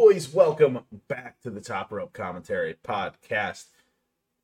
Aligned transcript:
boys? 0.00 0.32
Welcome 0.32 0.78
back 1.08 1.38
to 1.42 1.50
the 1.50 1.60
Top 1.60 1.92
Rope 1.92 2.14
Commentary 2.14 2.74
Podcast. 2.82 3.66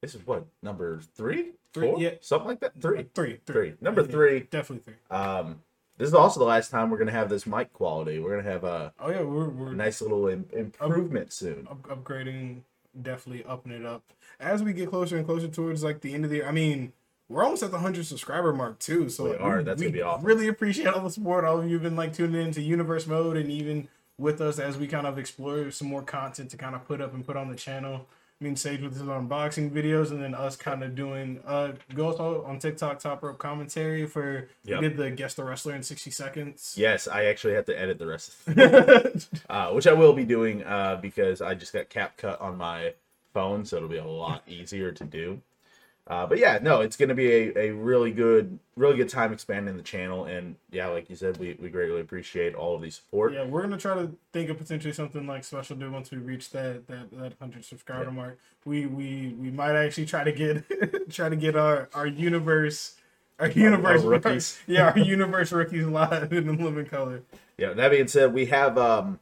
This 0.02 0.14
is 0.14 0.26
what 0.26 0.44
number 0.62 1.00
three, 1.14 1.52
Three, 1.72 1.90
Four? 1.92 1.98
yeah. 1.98 2.10
something 2.21 2.49
like 2.49 2.60
that. 2.60 2.79
Three, 2.79 3.07
Three, 3.15 3.41
three. 3.47 3.73
Number 3.81 4.03
Yeah, 4.03 4.08
three. 4.08 4.41
Definitely 4.41 4.92
three. 4.92 5.17
Um, 5.17 5.63
this 5.97 6.08
is 6.08 6.15
also 6.15 6.41
the 6.41 6.47
last 6.47 6.71
time 6.71 6.91
we're 6.91 6.99
gonna 6.99 7.11
have 7.13 7.31
this 7.31 7.47
mic 7.47 7.73
quality. 7.73 8.19
We're 8.19 8.37
gonna 8.37 8.50
have 8.53 8.64
a, 8.64 8.93
Oh 9.00 9.11
yeah, 9.11 9.23
we're 9.23 9.48
we're 9.48 9.73
nice 9.73 10.03
little 10.03 10.29
im- 10.29 10.45
improvement 10.52 11.32
soon. 11.32 11.66
up, 11.70 11.82
upgrading, 11.84 12.61
definitely 13.00 13.43
upping 13.46 13.73
it 13.73 13.86
up 13.86 14.02
as 14.38 14.62
we 14.62 14.75
get 14.75 14.91
closer 14.91 15.16
and 15.16 15.25
closer 15.25 15.48
towards 15.48 15.82
like 15.82 16.02
the 16.02 16.12
end 16.12 16.25
of 16.25 16.30
the 16.30 16.36
year. 16.36 16.46
I 16.46 16.52
mean, 16.52 16.93
we're 17.30 17.43
almost 17.43 17.62
at 17.62 17.70
the 17.70 17.79
hundred 17.79 18.04
subscriber 18.04 18.52
mark 18.52 18.79
too. 18.79 19.09
So 19.09 19.25
We 19.25 19.30
like, 19.30 19.41
are. 19.41 19.62
That's 19.62 19.80
gonna 19.80 19.91
be 19.93 20.02
awesome. 20.02 20.27
Really 20.27 20.48
appreciate 20.48 20.88
all 20.88 21.02
the 21.02 21.09
support. 21.11 21.46
All 21.46 21.59
of 21.61 21.66
you 21.66 21.73
have 21.77 21.82
been 21.82 21.96
like 21.96 22.12
tuning 22.12 22.43
into 22.46 22.61
Universe 22.61 23.07
Mode 23.07 23.38
and 23.38 23.50
even 23.50 23.88
with 24.18 24.40
us 24.40 24.58
as 24.58 24.76
we 24.78 24.86
kind 24.86 25.06
of 25.06 25.18
explore 25.18 25.70
some 25.70 25.88
more 25.88 26.02
content 26.02 26.50
to 26.50 26.57
kind 26.57 26.74
of 26.74 26.86
put 26.86 27.00
up 27.00 27.14
and 27.14 27.26
put 27.26 27.36
on 27.36 27.48
the 27.48 27.57
channel. 27.57 28.07
I 28.40 28.44
mean, 28.44 28.54
Sage 28.54 28.82
with 28.82 28.93
his 28.93 29.02
unboxing 29.02 29.70
videos, 29.70 30.11
and 30.11 30.22
then 30.22 30.34
us 30.34 30.57
kind 30.57 30.82
of 30.82 30.94
doing 30.94 31.40
uh 31.46 31.72
go 31.94 32.09
also 32.09 32.45
on 32.45 32.59
TikTok 32.59 32.98
top 32.98 33.23
rope 33.23 33.38
commentary 33.38 34.07
for 34.07 34.48
Yep. 34.65 34.80
did 34.80 34.97
the 34.98 35.10
guest 35.10 35.37
the 35.37 35.45
wrestler 35.45 35.74
in 35.74 35.83
sixty 35.83 36.10
seconds. 36.10 36.74
Yes, 36.77 37.09
I 37.09 37.24
actually 37.27 37.55
have 37.55 37.65
to 37.66 37.79
edit 37.79 37.98
the 37.98 38.07
rest, 38.07 38.34
of 38.47 39.29
uh, 39.48 39.71
which 39.71 39.87
I 39.87 39.95
will 39.95 40.12
be 40.12 40.24
doing 40.24 40.62
uh, 40.65 40.98
because 41.01 41.41
I 41.41 41.55
just 41.55 41.73
got 41.73 41.88
CapCut 41.88 42.41
on 42.41 42.59
my 42.59 42.93
phone, 43.33 43.65
so 43.65 43.77
it'll 43.77 43.88
be 43.88 43.96
a 43.96 44.05
lot 44.05 44.43
easier 44.46 44.93
to 44.93 45.05
do. 45.05 45.41
Uh, 46.09 46.24
but 46.24 46.38
yeah, 46.38 46.59
no, 46.62 46.83
it's 46.83 46.96
going 46.96 47.09
to 47.09 47.16
be 47.16 47.33
a, 47.33 47.59
a 47.59 47.70
really 47.73 48.12
good, 48.12 48.60
really 48.77 48.96
good 48.96 49.09
time 49.09 49.33
expanding 49.33 49.77
the 49.77 49.83
channel, 49.83 50.24
and 50.24 50.55
yeah, 50.70 50.87
like 50.87 51.10
you 51.10 51.16
said, 51.16 51.37
we, 51.38 51.56
we 51.60 51.69
greatly 51.69 52.01
appreciate 52.01 52.55
all 52.55 52.77
of 52.77 52.82
the 52.82 52.91
support. 52.91 53.32
Yeah, 53.32 53.45
we're 53.45 53.62
gonna 53.62 53.77
try 53.77 53.95
to 53.95 54.12
think 54.32 54.48
of 54.48 54.56
potentially 54.56 54.92
something 54.92 55.27
like 55.27 55.42
special 55.42 55.74
do 55.77 55.91
once 55.91 56.12
we 56.12 56.19
reach 56.19 56.51
that 56.51 56.87
that 56.87 57.10
that 57.19 57.32
hundred 57.41 57.65
subscriber 57.65 58.05
Yeah. 58.05 58.10
mark. 58.10 58.38
We 58.65 58.87
we 58.87 59.35
we 59.37 59.51
might 59.51 59.74
actually 59.74 60.07
try 60.07 60.23
to 60.23 60.30
get 60.30 61.10
try 61.10 61.29
to 61.29 61.35
get 61.37 61.57
our 61.57 61.88
our 61.93 62.07
universe 62.07 62.95
our 63.41 63.48
universe 63.51 64.02
rookies. 64.04 64.60
yeah 64.68 64.91
our 64.92 64.98
universe 64.98 65.50
rookies 65.50 65.86
live 65.86 66.32
in 66.32 66.46
the 66.46 66.52
living 66.52 66.86
color. 66.86 67.22
Yeah. 67.58 67.72
That 67.72 67.91
being 67.91 68.06
said, 68.06 68.32
we 68.32 68.46
have 68.46 68.78
um, 68.78 69.18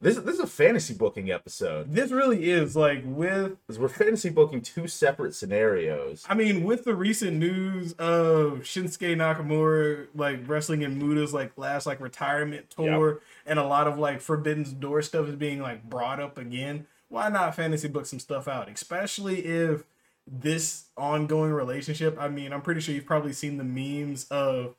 this 0.00 0.16
this 0.18 0.34
is 0.34 0.40
a 0.40 0.46
fantasy 0.46 0.94
booking 0.94 1.30
episode 1.30 1.92
This 1.92 2.10
really 2.10 2.50
is 2.50 2.76
like 2.76 3.02
with 3.04 3.56
we're 3.78 3.88
fantasy 3.88 4.30
booking 4.30 4.60
two 4.60 4.88
separate 4.88 5.34
scenarios. 5.34 6.24
I 6.28 6.34
mean 6.34 6.64
with 6.64 6.84
the 6.84 6.94
recent 6.94 7.36
news 7.36 7.92
of 7.94 8.60
Shinsuke 8.60 9.16
Nakamura 9.16 10.08
like 10.14 10.40
wrestling 10.46 10.82
in 10.82 11.00
Muta's 11.00 11.32
like 11.32 11.52
last 11.56 11.86
like 11.86 12.00
retirement 12.00 12.70
tour 12.70 13.20
and 13.46 13.58
a 13.58 13.64
lot 13.64 13.86
of 13.86 13.98
like 13.98 14.20
Forbidden 14.20 14.78
Door 14.80 15.02
stuff 15.02 15.28
is 15.28 15.36
being 15.36 15.60
like 15.60 15.88
brought 15.88 16.20
up 16.20 16.38
again. 16.38 16.86
Why 17.08 17.28
not 17.28 17.54
fantasy 17.54 17.88
book 17.88 18.06
some 18.06 18.18
stuff 18.18 18.48
out, 18.48 18.68
especially 18.68 19.44
if 19.46 19.84
this 20.26 20.86
ongoing 20.96 21.52
relationship. 21.52 22.16
I 22.18 22.28
mean, 22.28 22.52
I'm 22.52 22.62
pretty 22.62 22.80
sure 22.80 22.94
you've 22.94 23.06
probably 23.06 23.32
seen 23.32 23.58
the 23.58 23.64
memes 23.64 24.26
of 24.28 24.74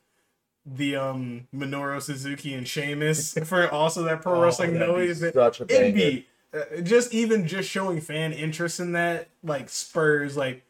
the 0.76 0.96
um 0.96 1.48
Minoru 1.56 2.02
Suzuki 2.02 2.54
and 2.54 2.68
Sheamus 2.68 3.34
for 3.46 3.70
also 3.72 4.04
that 4.04 4.22
pro 4.22 4.34
Oh, 4.40 4.42
wrestling 4.44 4.74
that'd 4.74 4.88
be 4.96 5.08
noise. 5.08 5.20
such 5.34 5.62
a 5.62 5.64
It'd 5.74 5.96
be 5.96 6.28
uh, 6.54 6.82
just 6.82 7.14
even 7.14 7.48
just 7.48 7.70
showing 7.70 8.02
fan 8.02 8.34
interest 8.34 8.80
in 8.80 8.92
that 8.94 9.30
like 9.44 9.70
spurs 9.70 10.36
like 10.36 10.64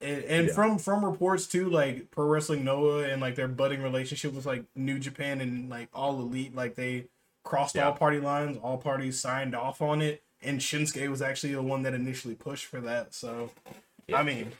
and, 0.00 0.24
and 0.24 0.46
Yeah. 0.48 0.54
from 0.54 0.78
from 0.78 1.04
reports 1.04 1.46
too 1.46 1.68
like 1.70 2.10
pro 2.10 2.26
wrestling 2.26 2.64
noah 2.64 3.04
and 3.04 3.20
like 3.20 3.34
their 3.34 3.48
budding 3.48 3.82
relationship 3.82 4.32
with 4.34 4.46
like 4.46 4.64
new 4.74 4.98
japan 4.98 5.40
and 5.40 5.68
like 5.70 5.88
all 5.94 6.18
elite 6.20 6.54
like 6.54 6.74
they 6.74 7.06
crossed 7.42 7.74
Yeah. 7.76 7.86
all 7.86 7.92
party 7.92 8.18
lines 8.20 8.58
all 8.62 8.78
parties 8.78 9.18
signed 9.20 9.54
off 9.54 9.80
on 9.82 10.00
it 10.02 10.22
and 10.42 10.60
shinsuke 10.60 11.06
was 11.08 11.20
actually 11.22 11.54
the 11.54 11.62
one 11.62 11.82
that 11.84 11.94
initially 11.94 12.34
pushed 12.34 12.64
for 12.66 12.80
that 12.80 13.14
so 13.14 13.50
Yeah. 14.06 14.18
i 14.18 14.22
mean 14.22 14.52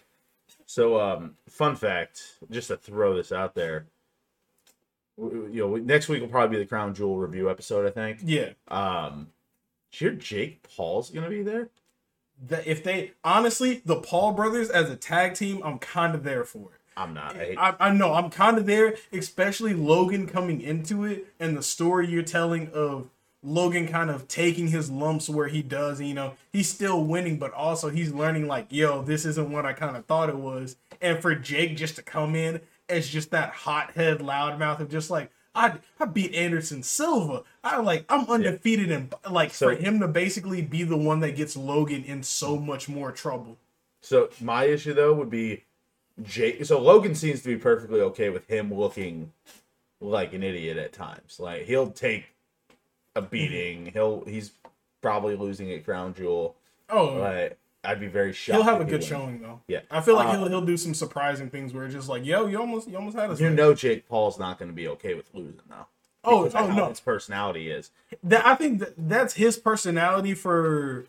So, 0.66 1.00
um, 1.00 1.36
fun 1.48 1.74
fact, 1.74 2.36
just 2.50 2.68
to 2.68 2.76
throw 2.76 3.16
this 3.16 3.32
out 3.32 3.54
there, 3.56 3.86
you 5.20 5.66
know, 5.66 5.76
next 5.76 6.08
week 6.08 6.20
will 6.20 6.28
probably 6.28 6.56
be 6.56 6.62
the 6.62 6.68
Crown 6.68 6.94
Jewel 6.94 7.18
review 7.18 7.50
episode. 7.50 7.86
I 7.86 7.90
think. 7.90 8.20
yeah 8.24 8.50
Um, 8.68 9.28
hear 9.90 10.12
Jake 10.12 10.66
Paul's 10.76 11.10
gonna 11.10 11.28
be 11.28 11.42
there? 11.42 11.68
that 12.48 12.66
if 12.66 12.82
they 12.82 13.12
honestly 13.22 13.82
the 13.84 13.96
paul 13.96 14.32
brothers 14.32 14.70
as 14.70 14.88
a 14.88 14.96
tag 14.96 15.34
team 15.34 15.60
i'm 15.62 15.78
kind 15.78 16.14
of 16.14 16.24
there 16.24 16.42
for 16.42 16.70
it 16.74 16.80
I'm 16.96 17.14
not. 17.14 17.36
I, 17.36 17.54
I, 17.56 17.88
I 17.88 17.92
know 17.92 18.12
I'm 18.12 18.30
kind 18.30 18.58
of 18.58 18.66
there, 18.66 18.96
especially 19.12 19.72
Logan 19.72 20.26
coming 20.26 20.60
into 20.60 21.04
it 21.04 21.26
and 21.38 21.56
the 21.56 21.62
story 21.62 22.08
you're 22.08 22.22
telling 22.22 22.68
of 22.72 23.08
Logan 23.42 23.88
kind 23.88 24.10
of 24.10 24.28
taking 24.28 24.68
his 24.68 24.90
lumps 24.90 25.28
where 25.28 25.48
he 25.48 25.62
does. 25.62 25.98
And, 25.98 26.08
you 26.08 26.14
know, 26.14 26.34
he's 26.52 26.68
still 26.68 27.02
winning, 27.02 27.38
but 27.38 27.54
also 27.54 27.88
he's 27.88 28.12
learning 28.12 28.46
like, 28.46 28.66
yo, 28.70 29.02
this 29.02 29.24
isn't 29.24 29.50
what 29.50 29.64
I 29.64 29.72
kind 29.72 29.96
of 29.96 30.04
thought 30.04 30.28
it 30.28 30.36
was. 30.36 30.76
And 31.00 31.22
for 31.22 31.34
Jake 31.34 31.76
just 31.76 31.96
to 31.96 32.02
come 32.02 32.34
in 32.34 32.60
as 32.90 33.08
just 33.08 33.30
that 33.30 33.50
hothead 33.50 34.18
loudmouth 34.20 34.80
of 34.80 34.90
just 34.90 35.10
like, 35.10 35.30
I 35.54 35.78
I 35.98 36.04
beat 36.04 36.34
Anderson 36.34 36.82
Silva. 36.82 37.42
I 37.64 37.80
like 37.80 38.04
I'm 38.08 38.26
undefeated 38.28 38.90
and 38.90 39.14
like 39.28 39.52
So- 39.52 39.68
for 39.70 39.74
him 39.74 40.00
to 40.00 40.08
basically 40.08 40.62
be 40.62 40.82
the 40.82 40.96
one 40.96 41.20
that 41.20 41.36
gets 41.36 41.56
Logan 41.56 42.04
in 42.04 42.22
so 42.22 42.56
much 42.56 42.88
more 42.88 43.12
trouble. 43.12 43.58
so 44.00 44.30
my 44.40 44.64
issue 44.64 44.94
though 44.94 45.12
would 45.14 45.30
be 45.30 45.64
Jake. 46.22 46.64
So 46.64 46.80
Logan 46.80 47.14
seems 47.14 47.42
to 47.42 47.48
be 47.48 47.56
perfectly 47.56 48.00
okay 48.00 48.30
with 48.30 48.46
him 48.46 48.72
looking 48.72 49.32
like 50.00 50.32
an 50.32 50.42
idiot 50.42 50.76
at 50.76 50.92
times. 50.92 51.38
Like 51.40 51.62
he'll 51.64 51.90
take 51.90 52.26
a 53.16 53.20
mm-hmm. 53.20 53.30
beating. 53.30 53.86
He'll 53.92 54.24
he's 54.24 54.52
probably 55.00 55.36
losing 55.36 55.72
at 55.72 55.84
Crown 55.84 56.14
Jewel. 56.14 56.56
Oh, 56.88 57.18
But 57.18 57.58
I'd 57.82 58.00
be 58.00 58.08
very 58.08 58.32
shocked. 58.32 58.56
He'll 58.56 58.64
have 58.64 58.80
a 58.80 58.84
good 58.84 58.92
wins. 58.94 59.06
showing 59.06 59.40
though. 59.40 59.60
Yeah. 59.66 59.80
I 59.90 60.00
feel 60.02 60.14
like 60.14 60.28
Uh, 60.28 60.38
he'll 60.38 60.48
he'll 60.48 60.60
do 60.60 60.76
some 60.76 60.92
surprising 60.94 61.48
things 61.48 61.72
where 61.72 61.84
it's 61.86 61.94
just 61.94 62.08
like, 62.08 62.24
yo, 62.26 62.46
you 62.46 62.60
almost 62.60 62.88
you 62.88 62.96
almost 62.96 63.16
had 63.16 63.30
us. 63.30 63.40
You 63.40 63.46
there. 63.46 63.56
know, 63.56 63.74
Jake 63.74 64.06
Paul's 64.08 64.38
not 64.38 64.58
going 64.58 64.70
to 64.70 64.74
be 64.74 64.86
okay 64.88 65.14
with 65.14 65.26
losing 65.32 65.60
though. 65.68 65.86
Oh, 66.22 66.50
oh, 66.54 66.66
no. 66.66 66.88
his 66.90 67.00
personality 67.00 67.70
is. 67.70 67.90
that 68.22 68.44
I 68.44 68.54
think 68.54 68.80
that 68.80 68.92
that's 68.98 69.34
his 69.34 69.56
personality 69.56 70.34
for 70.34 71.06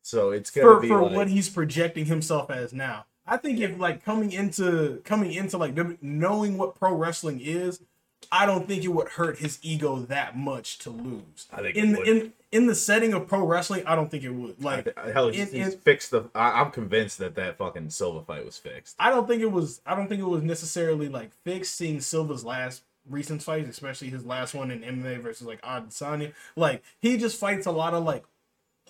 So 0.00 0.30
it's 0.30 0.50
going 0.50 0.66
for 0.66 0.80
be 0.80 0.88
for 0.88 1.02
like, 1.02 1.12
what 1.12 1.28
he's 1.28 1.50
projecting 1.50 2.06
himself 2.06 2.50
as 2.50 2.72
now. 2.72 3.04
I 3.26 3.36
think 3.36 3.60
if 3.60 3.78
like 3.78 4.02
coming 4.02 4.32
into 4.32 5.02
coming 5.04 5.32
into 5.34 5.58
like 5.58 5.76
knowing 6.02 6.56
what 6.56 6.74
pro 6.74 6.94
wrestling 6.94 7.40
is, 7.42 7.82
I 8.30 8.44
don't 8.46 8.66
think 8.68 8.84
it 8.84 8.88
would 8.88 9.08
hurt 9.10 9.38
his 9.38 9.58
ego 9.62 10.00
that 10.00 10.36
much 10.36 10.78
to 10.80 10.90
lose. 10.90 11.46
I 11.52 11.62
think 11.62 11.76
in 11.76 11.96
would. 11.96 12.08
in 12.08 12.32
in 12.50 12.66
the 12.66 12.74
setting 12.74 13.12
of 13.14 13.26
pro 13.28 13.44
wrestling, 13.46 13.84
I 13.86 13.94
don't 13.94 14.10
think 14.10 14.24
it 14.24 14.30
would. 14.30 14.62
Like 14.62 14.84
th- 14.84 14.96
hell, 15.12 15.28
he's, 15.28 15.50
in- 15.52 15.64
he's 15.64 15.74
in- 15.74 15.80
fixed 15.80 16.10
the. 16.10 16.24
I, 16.34 16.60
I'm 16.60 16.70
convinced 16.70 17.18
that 17.18 17.34
that 17.36 17.58
fucking 17.58 17.90
Silva 17.90 18.22
fight 18.22 18.44
was 18.44 18.58
fixed. 18.58 18.96
I 18.98 19.10
don't 19.10 19.26
think 19.28 19.42
it 19.42 19.50
was. 19.52 19.80
I 19.86 19.94
don't 19.94 20.08
think 20.08 20.20
it 20.20 20.26
was 20.28 20.42
necessarily 20.42 21.08
like 21.08 21.32
fixed 21.44 21.74
seeing 21.76 22.00
Silva's 22.00 22.44
last 22.44 22.82
recent 23.08 23.42
fights, 23.42 23.68
especially 23.70 24.08
his 24.10 24.26
last 24.26 24.54
one 24.54 24.70
in 24.70 24.80
MMA 24.80 25.20
versus 25.20 25.46
like 25.46 25.62
Adesanya. 25.62 26.32
Like 26.56 26.82
he 27.00 27.16
just 27.16 27.38
fights 27.40 27.66
a 27.66 27.70
lot 27.72 27.94
of 27.94 28.04
like 28.04 28.24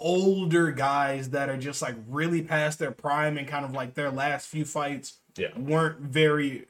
older 0.00 0.70
guys 0.70 1.30
that 1.30 1.48
are 1.48 1.56
just 1.56 1.82
like 1.82 1.96
really 2.08 2.42
past 2.42 2.78
their 2.78 2.92
prime 2.92 3.36
and 3.36 3.48
kind 3.48 3.64
of 3.64 3.72
like 3.72 3.94
their 3.94 4.10
last 4.10 4.46
few 4.48 4.64
fights 4.64 5.14
Yeah. 5.36 5.48
weren't 5.58 5.98
very 6.00 6.66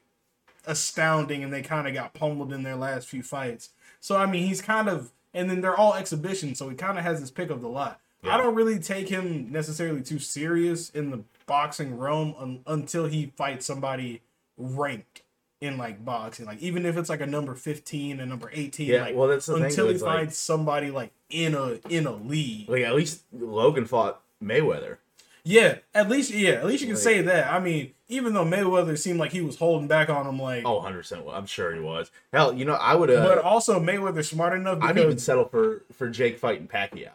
astounding 0.68 1.42
and 1.42 1.52
they 1.52 1.62
kind 1.62 1.88
of 1.88 1.94
got 1.94 2.14
pummeled 2.14 2.52
in 2.52 2.62
their 2.62 2.76
last 2.76 3.08
few 3.08 3.24
fights. 3.24 3.70
So 4.00 4.16
I 4.16 4.26
mean, 4.26 4.46
he's 4.46 4.62
kind 4.62 4.88
of 4.88 5.10
and 5.34 5.50
then 5.50 5.60
they're 5.60 5.76
all 5.76 5.94
exhibitions, 5.94 6.58
so 6.58 6.68
he 6.68 6.76
kind 6.76 6.96
of 6.98 7.04
has 7.04 7.18
his 7.18 7.30
pick 7.32 7.50
of 7.50 7.60
the 7.60 7.68
lot. 7.68 8.00
Yeah. 8.22 8.34
I 8.34 8.38
don't 8.38 8.54
really 8.54 8.78
take 8.78 9.08
him 9.08 9.50
necessarily 9.52 10.02
too 10.02 10.18
serious 10.18 10.90
in 10.90 11.10
the 11.10 11.20
boxing 11.46 11.96
realm 11.98 12.34
un- 12.38 12.60
until 12.66 13.06
he 13.06 13.32
fights 13.36 13.66
somebody 13.66 14.22
ranked 14.56 15.22
in 15.60 15.76
like 15.76 16.04
boxing, 16.04 16.46
like 16.46 16.60
even 16.60 16.86
if 16.86 16.96
it's 16.96 17.08
like 17.08 17.20
a 17.20 17.26
number 17.26 17.54
fifteen 17.54 18.20
and 18.20 18.28
number 18.30 18.50
eighteen. 18.52 18.88
Yeah, 18.88 19.02
like, 19.02 19.16
well, 19.16 19.26
that's 19.28 19.46
the 19.46 19.54
thing, 19.54 19.64
until 19.64 19.84
though, 19.86 19.88
he 19.90 19.94
it's 19.94 20.02
like- 20.04 20.18
fights 20.20 20.38
somebody 20.38 20.90
like 20.90 21.10
in 21.30 21.54
a 21.54 21.78
in 21.88 22.06
a 22.06 22.12
league. 22.12 22.68
Like 22.68 22.82
at 22.82 22.94
least 22.94 23.22
Logan 23.32 23.84
fought 23.84 24.20
Mayweather. 24.42 24.98
Yeah, 25.50 25.78
at 25.94 26.10
least 26.10 26.30
yeah, 26.30 26.50
at 26.50 26.66
least 26.66 26.82
you 26.82 26.88
can 26.88 26.96
Like- 26.96 27.02
say 27.02 27.22
that. 27.22 27.50
I 27.50 27.58
mean, 27.58 27.94
even 28.08 28.34
though 28.34 28.44
Mayweather 28.44 28.98
seemed 28.98 29.18
like 29.18 29.32
he 29.32 29.40
was 29.40 29.56
holding 29.56 29.88
back 29.88 30.10
on 30.10 30.26
him, 30.26 30.38
like, 30.38 30.62
Oh, 30.66 30.74
100 30.76 30.98
percent. 30.98 31.24
I'm 31.32 31.46
sure 31.46 31.72
he 31.74 31.80
was. 31.80 32.10
Hell, 32.34 32.52
you 32.52 32.66
know, 32.66 32.74
I 32.74 32.94
would. 32.94 33.10
Uh, 33.10 33.24
but 33.26 33.38
also 33.38 33.80
Mayweather 33.80 34.22
smart 34.22 34.52
enough 34.58 34.78
I'd 34.82 34.98
even 34.98 35.18
settle 35.18 35.46
for 35.46 35.84
for 35.90 36.10
Jake 36.10 36.38
fighting 36.38 36.68
Pacquiao. 36.68 37.12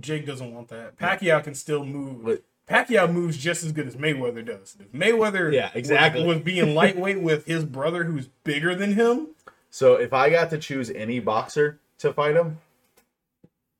Jake 0.00 0.24
doesn't 0.26 0.52
want 0.54 0.68
that. 0.68 0.96
Pacquiao 0.98 1.44
can 1.44 1.54
still 1.54 1.84
move. 1.84 2.24
But- 2.24 2.42
Pacquiao 2.68 3.12
moves 3.12 3.36
just 3.36 3.62
as 3.62 3.72
good 3.72 3.86
as 3.86 3.94
Mayweather 3.96 4.42
does. 4.44 4.76
If 4.80 4.90
Mayweather 4.92 5.52
Yeah, 5.52 5.70
exactly. 5.74 6.24
was, 6.26 6.36
was 6.36 6.44
being 6.44 6.74
lightweight 6.74 7.20
with 7.20 7.44
his 7.44 7.66
brother 7.66 8.04
who's 8.04 8.28
bigger 8.44 8.74
than 8.74 8.94
him. 8.94 9.28
So 9.70 9.96
if 9.96 10.14
I 10.14 10.30
got 10.30 10.48
to 10.50 10.58
choose 10.58 10.88
any 10.90 11.20
boxer 11.20 11.78
to 11.98 12.14
fight 12.14 12.34
him, 12.36 12.60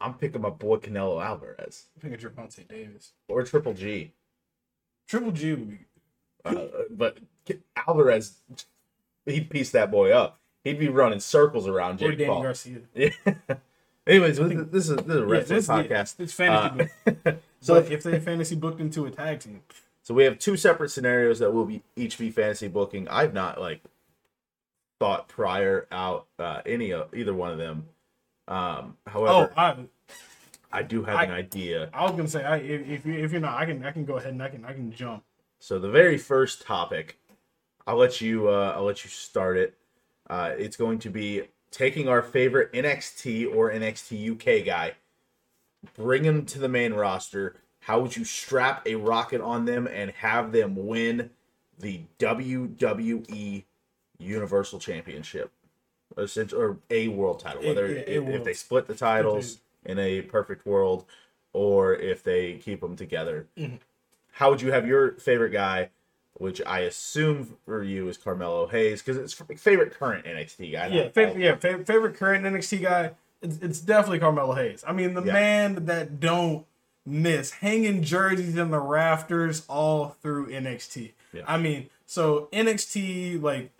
I'm 0.04 0.14
picking 0.14 0.40
my 0.42 0.50
boy 0.50 0.76
Canelo 0.76 1.24
Alvarez 1.24 1.86
I 1.96 2.00
think 2.00 2.14
it's 2.14 2.22
Gervonta 2.24 2.66
Davis. 2.68 3.12
or 3.28 3.42
Triple 3.42 3.72
G. 3.74 4.12
Triple 5.08 5.32
G 5.32 5.50
would 5.54 5.70
be 5.70 5.78
Uh, 6.44 6.66
but 6.90 7.18
Alvarez, 7.86 8.36
he'd 9.26 9.50
piece 9.50 9.70
that 9.70 9.90
boy 9.90 10.10
up. 10.12 10.38
he'd 10.62 10.78
be 10.78 10.88
running 10.88 11.20
circles 11.20 11.66
around 11.66 12.02
or 12.02 12.10
Jake 12.10 12.18
Danny 12.18 12.30
Paul. 12.30 12.42
Garcia. 12.42 12.78
Yeah. 12.94 13.10
Anyways, 14.06 14.36
this 14.36 14.50
is 14.52 14.66
this 14.70 14.88
is, 14.90 14.96
this 14.96 15.06
is 15.06 15.16
a 15.16 15.18
Yeah, 15.18 15.24
wrestling 15.24 15.56
this- 15.56 15.66
podcast. 15.68 16.20
It's 16.20 16.32
fantasy 16.34 16.90
Uh, 17.06 17.12
so 17.24 17.36
So 17.60 17.76
if 17.76 18.02
they 18.02 18.20
fantasy 18.20 18.54
booked 18.54 18.80
into 18.80 19.06
a 19.06 19.10
tag 19.10 19.40
team, 19.40 19.62
So 20.02 20.12
we 20.12 20.24
have 20.24 20.38
two 20.38 20.56
separate 20.58 20.90
scenarios 20.90 21.38
that 21.38 21.52
will 21.54 21.64
be 21.64 21.82
each 21.96 22.18
be 22.18 22.30
fantasy 22.30 22.68
booking. 22.68 23.08
I've 23.08 23.32
not 23.32 23.58
like 23.58 23.80
thought 25.00 25.28
prior 25.28 25.86
out 25.90 26.26
uh, 26.38 26.60
any 26.66 26.90
of 26.92 27.14
either 27.14 27.32
one 27.34 27.50
of 27.52 27.58
them. 27.58 27.86
Um, 28.46 28.96
oh, 29.06 29.10
however, 29.10 29.52
I, 29.56 29.76
I 30.74 30.82
do 30.82 31.02
have 31.04 31.16
I- 31.16 31.24
an 31.24 31.30
idea. 31.30 31.88
I 31.94 32.02
was 32.02 32.12
gonna 32.12 32.28
say, 32.28 32.44
I, 32.44 32.56
if 32.56 32.88
if, 32.88 33.06
you, 33.06 33.14
if 33.14 33.32
you're 33.32 33.40
not, 33.40 33.56
I 33.58 33.64
can 33.66 33.84
I 33.84 33.92
can 33.92 34.04
go 34.04 34.16
ahead 34.16 34.32
and 34.32 34.42
I 34.42 34.48
can 34.48 34.64
I 34.64 34.72
can 34.72 34.92
jump. 34.92 35.22
So 35.60 35.78
the 35.78 35.88
very 35.88 36.18
first 36.18 36.62
topic, 36.66 37.18
I'll 37.86 37.96
let 37.96 38.20
you 38.20 38.48
uh, 38.48 38.74
I'll 38.76 38.84
let 38.84 39.04
you 39.04 39.10
start 39.10 39.56
it. 39.56 39.78
Uh, 40.28 40.52
it's 40.58 40.76
going 40.76 40.98
to 41.00 41.10
be 41.10 41.42
taking 41.70 42.08
our 42.08 42.22
favorite 42.22 42.72
NXT 42.72 43.54
or 43.54 43.70
NXT 43.70 44.32
UK 44.60 44.64
guy, 44.66 44.92
bring 45.96 46.24
him 46.24 46.44
to 46.46 46.58
the 46.58 46.68
main 46.68 46.92
roster. 46.94 47.56
How 47.80 48.00
would 48.00 48.16
you 48.16 48.24
strap 48.24 48.86
a 48.86 48.94
rocket 48.94 49.40
on 49.42 49.64
them 49.66 49.86
and 49.86 50.10
have 50.12 50.52
them 50.52 50.86
win 50.86 51.30
the 51.78 52.00
WWE 52.18 53.64
Universal 54.18 54.78
Championship, 54.80 55.50
Essentially- 56.16 56.60
or 56.62 56.78
a 56.90 57.08
world 57.08 57.40
title? 57.40 57.62
Whether 57.62 57.86
a- 57.86 57.90
a 57.90 57.92
if, 58.00 58.08
if 58.08 58.24
world. 58.24 58.44
they 58.44 58.54
split 58.54 58.86
the 58.86 58.94
titles 58.94 59.58
in 59.84 59.98
a 59.98 60.22
perfect 60.22 60.66
world, 60.66 61.04
or 61.52 61.94
if 61.94 62.22
they 62.22 62.54
keep 62.54 62.80
them 62.80 62.96
together 62.96 63.46
Mm-hmm. 63.56 63.76
how 64.32 64.50
would 64.50 64.60
you 64.62 64.72
have 64.72 64.86
your 64.86 65.12
favorite 65.12 65.50
guy, 65.50 65.90
which 66.34 66.60
I 66.66 66.80
assume 66.80 67.56
for 67.64 67.82
you 67.84 68.08
is 68.08 68.16
Carmelo 68.16 68.66
Hayes, 68.66 69.02
because 69.02 69.16
it's 69.16 69.32
favorite 69.62 69.92
current 69.94 70.24
NXT 70.26 70.72
guy. 70.72 70.88
Yeah, 70.88 71.08
favorite, 71.10 71.38
yeah, 71.40 71.54
favorite, 71.56 71.86
favorite 71.86 72.16
current 72.16 72.44
NXT 72.44 72.82
guy. 72.82 73.10
It's, 73.40 73.58
it's 73.58 73.80
definitely 73.80 74.18
Carmelo 74.20 74.54
Hayes. 74.54 74.82
I 74.86 74.92
mean, 74.92 75.14
the 75.14 75.22
Yeah. 75.22 75.32
man 75.32 75.84
that 75.86 76.18
don't 76.18 76.66
miss 77.06 77.50
hanging 77.52 78.02
jerseys 78.02 78.56
in 78.56 78.70
the 78.70 78.80
rafters 78.80 79.64
all 79.68 80.16
through 80.22 80.46
NXT. 80.50 81.12
Yeah. 81.34 81.42
I 81.46 81.58
mean, 81.58 81.90
so 82.06 82.48
NXT 82.52 83.40
like 83.42 83.70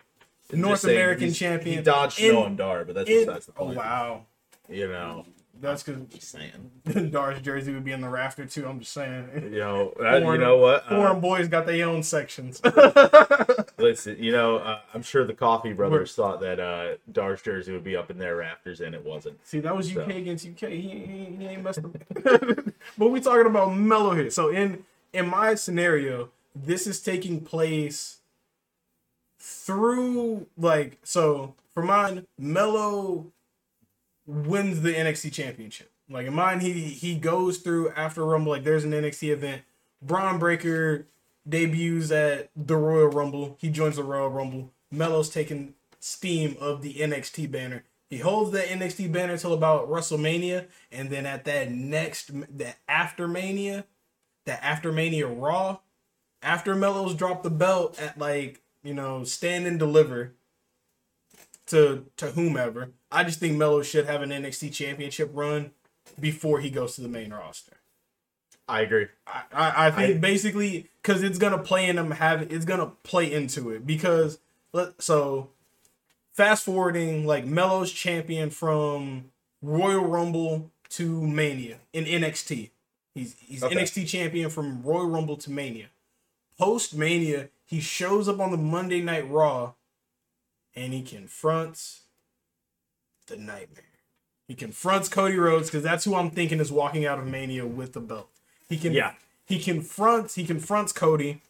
North 0.52 0.72
just 0.74 0.82
saying, 0.82 0.96
American 0.96 1.32
champion. 1.32 1.78
He 1.78 1.82
dodged 1.82 2.20
in- 2.20 2.36
and 2.36 2.56
Dar, 2.58 2.84
but 2.84 2.94
that's 2.94 3.08
besides 3.08 3.46
the 3.46 3.52
oh 3.56 3.64
point. 3.64 3.78
wow, 3.78 4.26
You 4.68 4.86
know, 4.88 5.24
that's 5.60 5.82
because 5.82 6.02
just 6.06 6.30
saying. 6.30 7.10
Dar's 7.10 7.40
jersey 7.40 7.72
would 7.72 7.84
be 7.84 7.92
in 7.92 8.00
the 8.00 8.08
rafter 8.08 8.44
too. 8.46 8.66
I'm 8.66 8.80
just 8.80 8.92
saying. 8.92 9.28
You 9.52 9.58
know, 9.58 9.92
uh, 10.00 10.16
you 10.16 10.38
know 10.38 10.58
what? 10.58 10.86
Foreign 10.88 11.16
Uh, 11.16 11.20
boys 11.20 11.48
got 11.48 11.66
their 11.66 11.86
own 11.88 12.02
sections. 12.02 12.60
listen, 13.78 14.16
you 14.18 14.32
know, 14.32 14.56
uh, 14.56 14.80
I'm 14.92 15.02
sure 15.02 15.24
the 15.26 15.34
Coffey 15.34 15.72
Brothers 15.72 16.14
thought 16.14 16.40
that 16.40 16.60
uh, 16.60 16.96
Dar's 17.12 17.42
jersey 17.42 17.72
would 17.72 17.84
be 17.84 17.96
up 17.96 18.10
in 18.10 18.18
their 18.18 18.36
rafters, 18.36 18.80
and 18.80 18.94
it 18.94 19.04
wasn't. 19.04 19.38
See, 19.46 19.60
that 19.60 19.76
was 19.76 19.90
UK 19.96 20.10
So. 20.10 20.16
against 20.16 20.46
UK. 20.46 20.68
He, 20.70 20.80
he, 20.80 21.36
he 21.38 21.46
ain't 21.46 21.62
messed 21.62 21.80
up. 21.80 21.96
but 22.98 23.08
we 23.08 23.20
talking 23.20 23.46
about 23.46 23.74
Mello 23.74 24.14
here. 24.14 24.30
So 24.30 24.50
in 24.50 24.84
in 25.12 25.28
my 25.28 25.54
scenario, 25.54 26.30
this 26.54 26.86
is 26.86 27.00
taking 27.00 27.40
place 27.40 28.18
through 29.38 30.46
like 30.56 30.98
so 31.02 31.54
for 31.72 31.82
mine, 31.82 32.26
Mello 32.38 33.32
wins 34.26 34.82
the 34.82 34.94
NXT 34.94 35.32
championship. 35.32 35.90
Like 36.08 36.26
in 36.26 36.34
mine, 36.34 36.60
he 36.60 36.72
he 36.72 37.16
goes 37.16 37.58
through 37.58 37.90
after 37.90 38.24
Rumble, 38.24 38.52
like 38.52 38.64
there's 38.64 38.84
an 38.84 38.92
NXT 38.92 39.32
event. 39.32 39.62
Bron 40.02 40.38
Breakker 40.38 41.06
debuts 41.48 42.10
at 42.10 42.50
the 42.54 42.76
Royal 42.76 43.08
Rumble. 43.08 43.56
He 43.60 43.70
joins 43.70 43.96
the 43.96 44.04
Royal 44.04 44.28
Rumble. 44.28 44.72
Mello's 44.90 45.30
taking 45.30 45.74
steam 45.98 46.56
of 46.60 46.82
the 46.82 46.94
NXT 46.94 47.50
banner. 47.50 47.84
He 48.10 48.18
holds 48.18 48.52
that 48.52 48.66
NXT 48.66 49.10
banner 49.12 49.32
until 49.32 49.54
about 49.54 49.88
WrestleMania, 49.88 50.66
and 50.92 51.10
then 51.10 51.26
at 51.26 51.44
that 51.46 51.70
next, 51.70 52.30
that 52.58 52.76
after 52.86 53.26
Mania, 53.26 53.86
that 54.44 54.62
after 54.62 54.92
Mania 54.92 55.26
Raw, 55.26 55.78
after 56.42 56.74
Mello's 56.74 57.14
dropped 57.14 57.42
the 57.42 57.50
belt 57.50 58.00
at 58.00 58.18
like 58.18 58.60
you 58.82 58.94
know 58.94 59.24
stand 59.24 59.66
and 59.66 59.78
deliver 59.78 60.34
to 61.66 62.06
to 62.18 62.26
whomever. 62.32 62.90
I 63.14 63.24
just 63.24 63.40
think 63.40 63.56
Mello 63.56 63.82
should 63.82 64.06
have 64.06 64.22
an 64.22 64.30
NXT 64.30 64.72
championship 64.72 65.30
run 65.32 65.70
before 66.20 66.60
he 66.60 66.70
goes 66.70 66.94
to 66.96 67.00
the 67.00 67.08
main 67.08 67.32
roster. 67.32 67.78
I 68.68 68.80
agree. 68.80 69.06
I, 69.26 69.42
I, 69.52 69.86
I 69.86 69.90
think 69.90 70.16
I- 70.16 70.18
basically 70.18 70.90
because 71.02 71.22
it's 71.22 71.38
gonna 71.38 71.58
play 71.58 71.86
in 71.88 71.96
them 71.96 72.12
have 72.12 72.42
it's 72.52 72.64
gonna 72.64 72.92
play 73.02 73.30
into 73.32 73.70
it 73.70 73.86
because 73.86 74.38
let 74.72 75.00
so 75.02 75.50
fast 76.32 76.64
forwarding 76.64 77.26
like 77.26 77.44
Mello's 77.44 77.92
champion 77.92 78.50
from 78.50 79.26
Royal 79.62 80.04
Rumble 80.06 80.70
to 80.90 81.20
Mania 81.26 81.78
in 81.92 82.04
NXT. 82.04 82.70
He's 83.14 83.36
he's 83.38 83.62
Okay. 83.62 83.74
NXT 83.76 84.08
champion 84.08 84.48
from 84.50 84.82
Royal 84.82 85.06
Rumble 85.06 85.36
to 85.38 85.50
Mania. 85.50 85.86
Post 86.58 86.94
Mania, 86.94 87.50
he 87.66 87.80
shows 87.80 88.28
up 88.28 88.40
on 88.40 88.50
the 88.50 88.56
Monday 88.56 89.02
Night 89.02 89.28
Raw, 89.28 89.74
and 90.74 90.92
he 90.94 91.02
confronts 91.02 92.02
the 93.26 93.36
Nightmare. 93.36 93.84
He 94.46 94.54
confronts 94.54 95.08
Cody 95.08 95.36
Rhodes 95.36 95.68
because 95.70 95.82
that's 95.82 96.04
who 96.04 96.14
I'm 96.14 96.30
thinking 96.30 96.60
is 96.60 96.70
walking 96.70 97.06
out 97.06 97.18
of 97.18 97.26
Mania 97.26 97.66
with 97.66 97.94
the 97.94 98.00
belt. 98.00 98.28
He 98.68 98.76
can 98.76 98.92
Yeah. 98.92 99.14
he 99.46 99.58
confronts 99.58 100.34
he 100.34 100.44
confronts 100.44 100.92
Cody, 100.92 101.40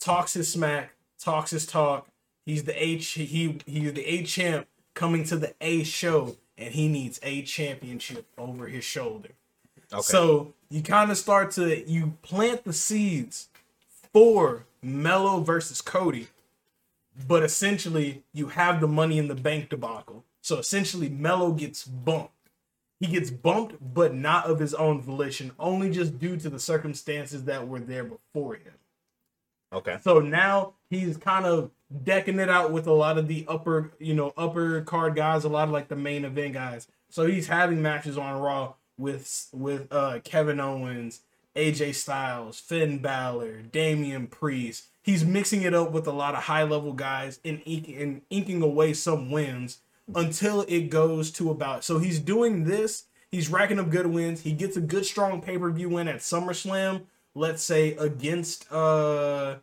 talks 0.00 0.34
his 0.34 0.50
smack, 0.50 0.92
talks 1.18 1.50
his 1.50 1.66
talk. 1.66 2.08
He's 2.44 2.64
the 2.64 2.82
H 2.82 3.08
he 3.10 3.58
he's 3.66 3.92
the 3.92 4.04
A 4.06 4.24
champ 4.24 4.66
coming 4.94 5.24
to 5.24 5.36
the 5.36 5.54
A 5.60 5.84
show, 5.84 6.36
and 6.58 6.74
he 6.74 6.88
needs 6.88 7.18
a 7.22 7.42
championship 7.42 8.26
over 8.36 8.66
his 8.66 8.84
shoulder. 8.84 9.30
Okay. 9.92 10.02
So 10.02 10.54
you 10.70 10.82
kind 10.82 11.10
of 11.10 11.16
start 11.16 11.52
to 11.52 11.88
you 11.88 12.14
plant 12.22 12.64
the 12.64 12.72
seeds 12.72 13.48
for 14.12 14.66
Mello 14.82 15.40
versus 15.40 15.80
Cody, 15.80 16.28
but 17.28 17.42
essentially 17.44 18.22
you 18.32 18.48
have 18.48 18.80
the 18.80 18.88
money 18.88 19.18
in 19.18 19.28
the 19.28 19.34
bank 19.34 19.70
debacle. 19.70 20.24
So 20.44 20.58
essentially 20.58 21.08
Mello 21.08 21.52
gets 21.52 21.84
bumped. 21.84 22.32
He 23.00 23.06
gets 23.06 23.30
bumped, 23.30 23.76
but 23.80 24.14
not 24.14 24.44
of 24.44 24.58
his 24.58 24.74
own 24.74 25.00
volition, 25.00 25.52
only 25.58 25.90
just 25.90 26.18
due 26.18 26.36
to 26.36 26.50
the 26.50 26.58
circumstances 26.58 27.44
that 27.44 27.66
were 27.66 27.80
there 27.80 28.04
before 28.04 28.56
him. 28.56 28.74
okay. 29.72 29.96
So 30.02 30.20
now 30.20 30.74
he's 30.90 31.16
kind 31.16 31.46
of 31.46 31.70
decking 32.02 32.38
it 32.38 32.50
out 32.50 32.72
with 32.72 32.86
a 32.86 32.92
lot 32.92 33.16
of 33.16 33.26
the 33.26 33.46
upper, 33.48 33.92
you 33.98 34.12
know, 34.12 34.34
upper 34.36 34.82
card 34.82 35.16
guys, 35.16 35.44
a 35.44 35.48
lot 35.48 35.68
of 35.68 35.72
like 35.72 35.88
the 35.88 35.96
main 35.96 36.26
event 36.26 36.52
guys. 36.52 36.88
So 37.08 37.24
he's 37.24 37.46
having 37.46 37.80
matches 37.80 38.18
on 38.18 38.38
Raw 38.38 38.74
with 38.98 39.48
with 39.50 39.90
uh 39.90 40.20
Kevin 40.24 40.60
Owens, 40.60 41.22
AJ 41.56 41.94
Styles, 41.94 42.60
Finn 42.60 42.98
Balor, 42.98 43.62
Damian 43.62 44.26
Priest. 44.26 44.88
He's 45.02 45.24
mixing 45.24 45.62
it 45.62 45.72
up 45.72 45.90
with 45.90 46.06
a 46.06 46.12
lot 46.12 46.34
of 46.34 46.44
high 46.44 46.64
level 46.64 46.92
guys 46.92 47.40
and, 47.44 47.62
ink- 47.64 47.88
and 47.88 48.20
inking 48.30 48.60
away 48.60 48.92
some 48.92 49.30
wins 49.30 49.78
until 50.12 50.62
it 50.62 50.90
goes 50.90 51.30
to 51.32 51.50
about. 51.50 51.84
So 51.84 51.98
he's 51.98 52.18
doing 52.18 52.64
this. 52.64 53.04
He's 53.30 53.48
racking 53.48 53.78
up 53.78 53.90
good 53.90 54.06
wins. 54.06 54.42
He 54.42 54.52
gets 54.52 54.76
a 54.76 54.80
good 54.80 55.04
strong 55.06 55.40
pay 55.40 55.58
per 55.58 55.70
view 55.70 55.88
win 55.88 56.08
at 56.08 56.16
SummerSlam. 56.16 57.02
Let's 57.34 57.62
say 57.62 57.94
against 57.96 58.70
uh 58.72 59.56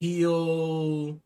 heel. 0.00 1.20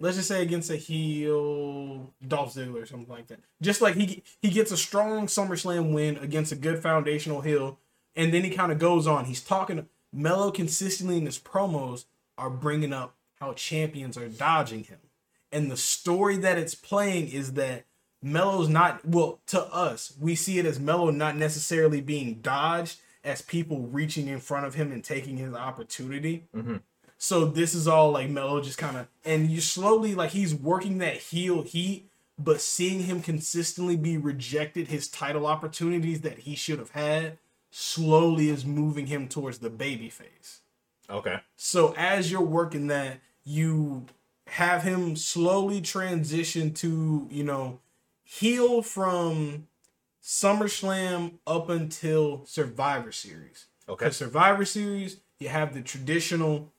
Let's 0.00 0.16
just 0.16 0.28
say 0.28 0.42
against 0.42 0.70
a 0.70 0.76
heel 0.76 2.12
Dolph 2.26 2.54
Ziggler 2.54 2.82
or 2.82 2.86
something 2.86 3.12
like 3.12 3.26
that. 3.28 3.40
Just 3.60 3.82
like 3.82 3.96
he 3.96 4.22
he 4.40 4.50
gets 4.50 4.70
a 4.70 4.76
strong 4.76 5.26
SummerSlam 5.26 5.92
win 5.92 6.16
against 6.18 6.52
a 6.52 6.56
good 6.56 6.80
foundational 6.82 7.40
heel, 7.40 7.78
and 8.14 8.32
then 8.32 8.44
he 8.44 8.50
kind 8.50 8.72
of 8.72 8.78
goes 8.78 9.06
on. 9.06 9.24
He's 9.24 9.42
talking. 9.42 9.88
Mello 10.10 10.50
consistently 10.50 11.18
in 11.18 11.26
his 11.26 11.38
promos 11.38 12.06
are 12.38 12.48
bringing 12.48 12.94
up 12.94 13.14
how 13.40 13.52
champions 13.52 14.16
are 14.16 14.28
dodging 14.28 14.84
him, 14.84 14.98
and 15.52 15.70
the 15.70 15.76
story 15.76 16.36
that 16.38 16.58
it's 16.58 16.74
playing 16.74 17.28
is 17.28 17.54
that 17.54 17.84
Mello's 18.22 18.68
not 18.68 19.04
well 19.06 19.40
to 19.46 19.62
us. 19.72 20.12
We 20.20 20.34
see 20.34 20.58
it 20.58 20.66
as 20.66 20.80
Mello 20.80 21.10
not 21.10 21.36
necessarily 21.36 22.00
being 22.00 22.34
dodged 22.36 23.00
as 23.24 23.42
people 23.42 23.82
reaching 23.82 24.28
in 24.28 24.40
front 24.40 24.66
of 24.66 24.74
him 24.74 24.92
and 24.92 25.04
taking 25.04 25.36
his 25.36 25.54
opportunity. 25.54 26.46
Mm-hmm. 26.54 26.76
So 27.16 27.44
this 27.44 27.74
is 27.74 27.88
all 27.88 28.12
like 28.12 28.30
Mello 28.30 28.60
just 28.60 28.78
kind 28.78 28.96
of, 28.96 29.08
and 29.24 29.50
you 29.50 29.60
slowly 29.60 30.14
like 30.14 30.30
he's 30.30 30.54
working 30.54 30.98
that 30.98 31.16
heel 31.16 31.62
heat, 31.62 32.08
but 32.38 32.60
seeing 32.60 33.04
him 33.04 33.20
consistently 33.20 33.96
be 33.96 34.16
rejected 34.16 34.88
his 34.88 35.08
title 35.08 35.46
opportunities 35.46 36.20
that 36.20 36.40
he 36.40 36.54
should 36.54 36.78
have 36.78 36.92
had 36.92 37.38
slowly 37.70 38.48
is 38.48 38.64
moving 38.64 39.06
him 39.06 39.28
towards 39.28 39.58
the 39.58 39.70
baby 39.70 40.08
face. 40.08 40.60
Okay. 41.10 41.40
So 41.56 41.94
as 41.96 42.30
you're 42.30 42.40
working 42.40 42.86
that, 42.88 43.20
you 43.44 44.06
have 44.50 44.82
him 44.82 45.16
slowly 45.16 45.80
transition 45.80 46.72
to, 46.74 47.28
you 47.30 47.44
know, 47.44 47.80
heal 48.24 48.82
from 48.82 49.66
SummerSlam 50.22 51.34
up 51.46 51.68
until 51.68 52.44
Survivor 52.44 53.12
Series. 53.12 53.66
Okay. 53.88 54.10
Survivor 54.10 54.64
Series, 54.64 55.18
you 55.38 55.48
have 55.48 55.74
the 55.74 55.82
traditional 55.82 56.72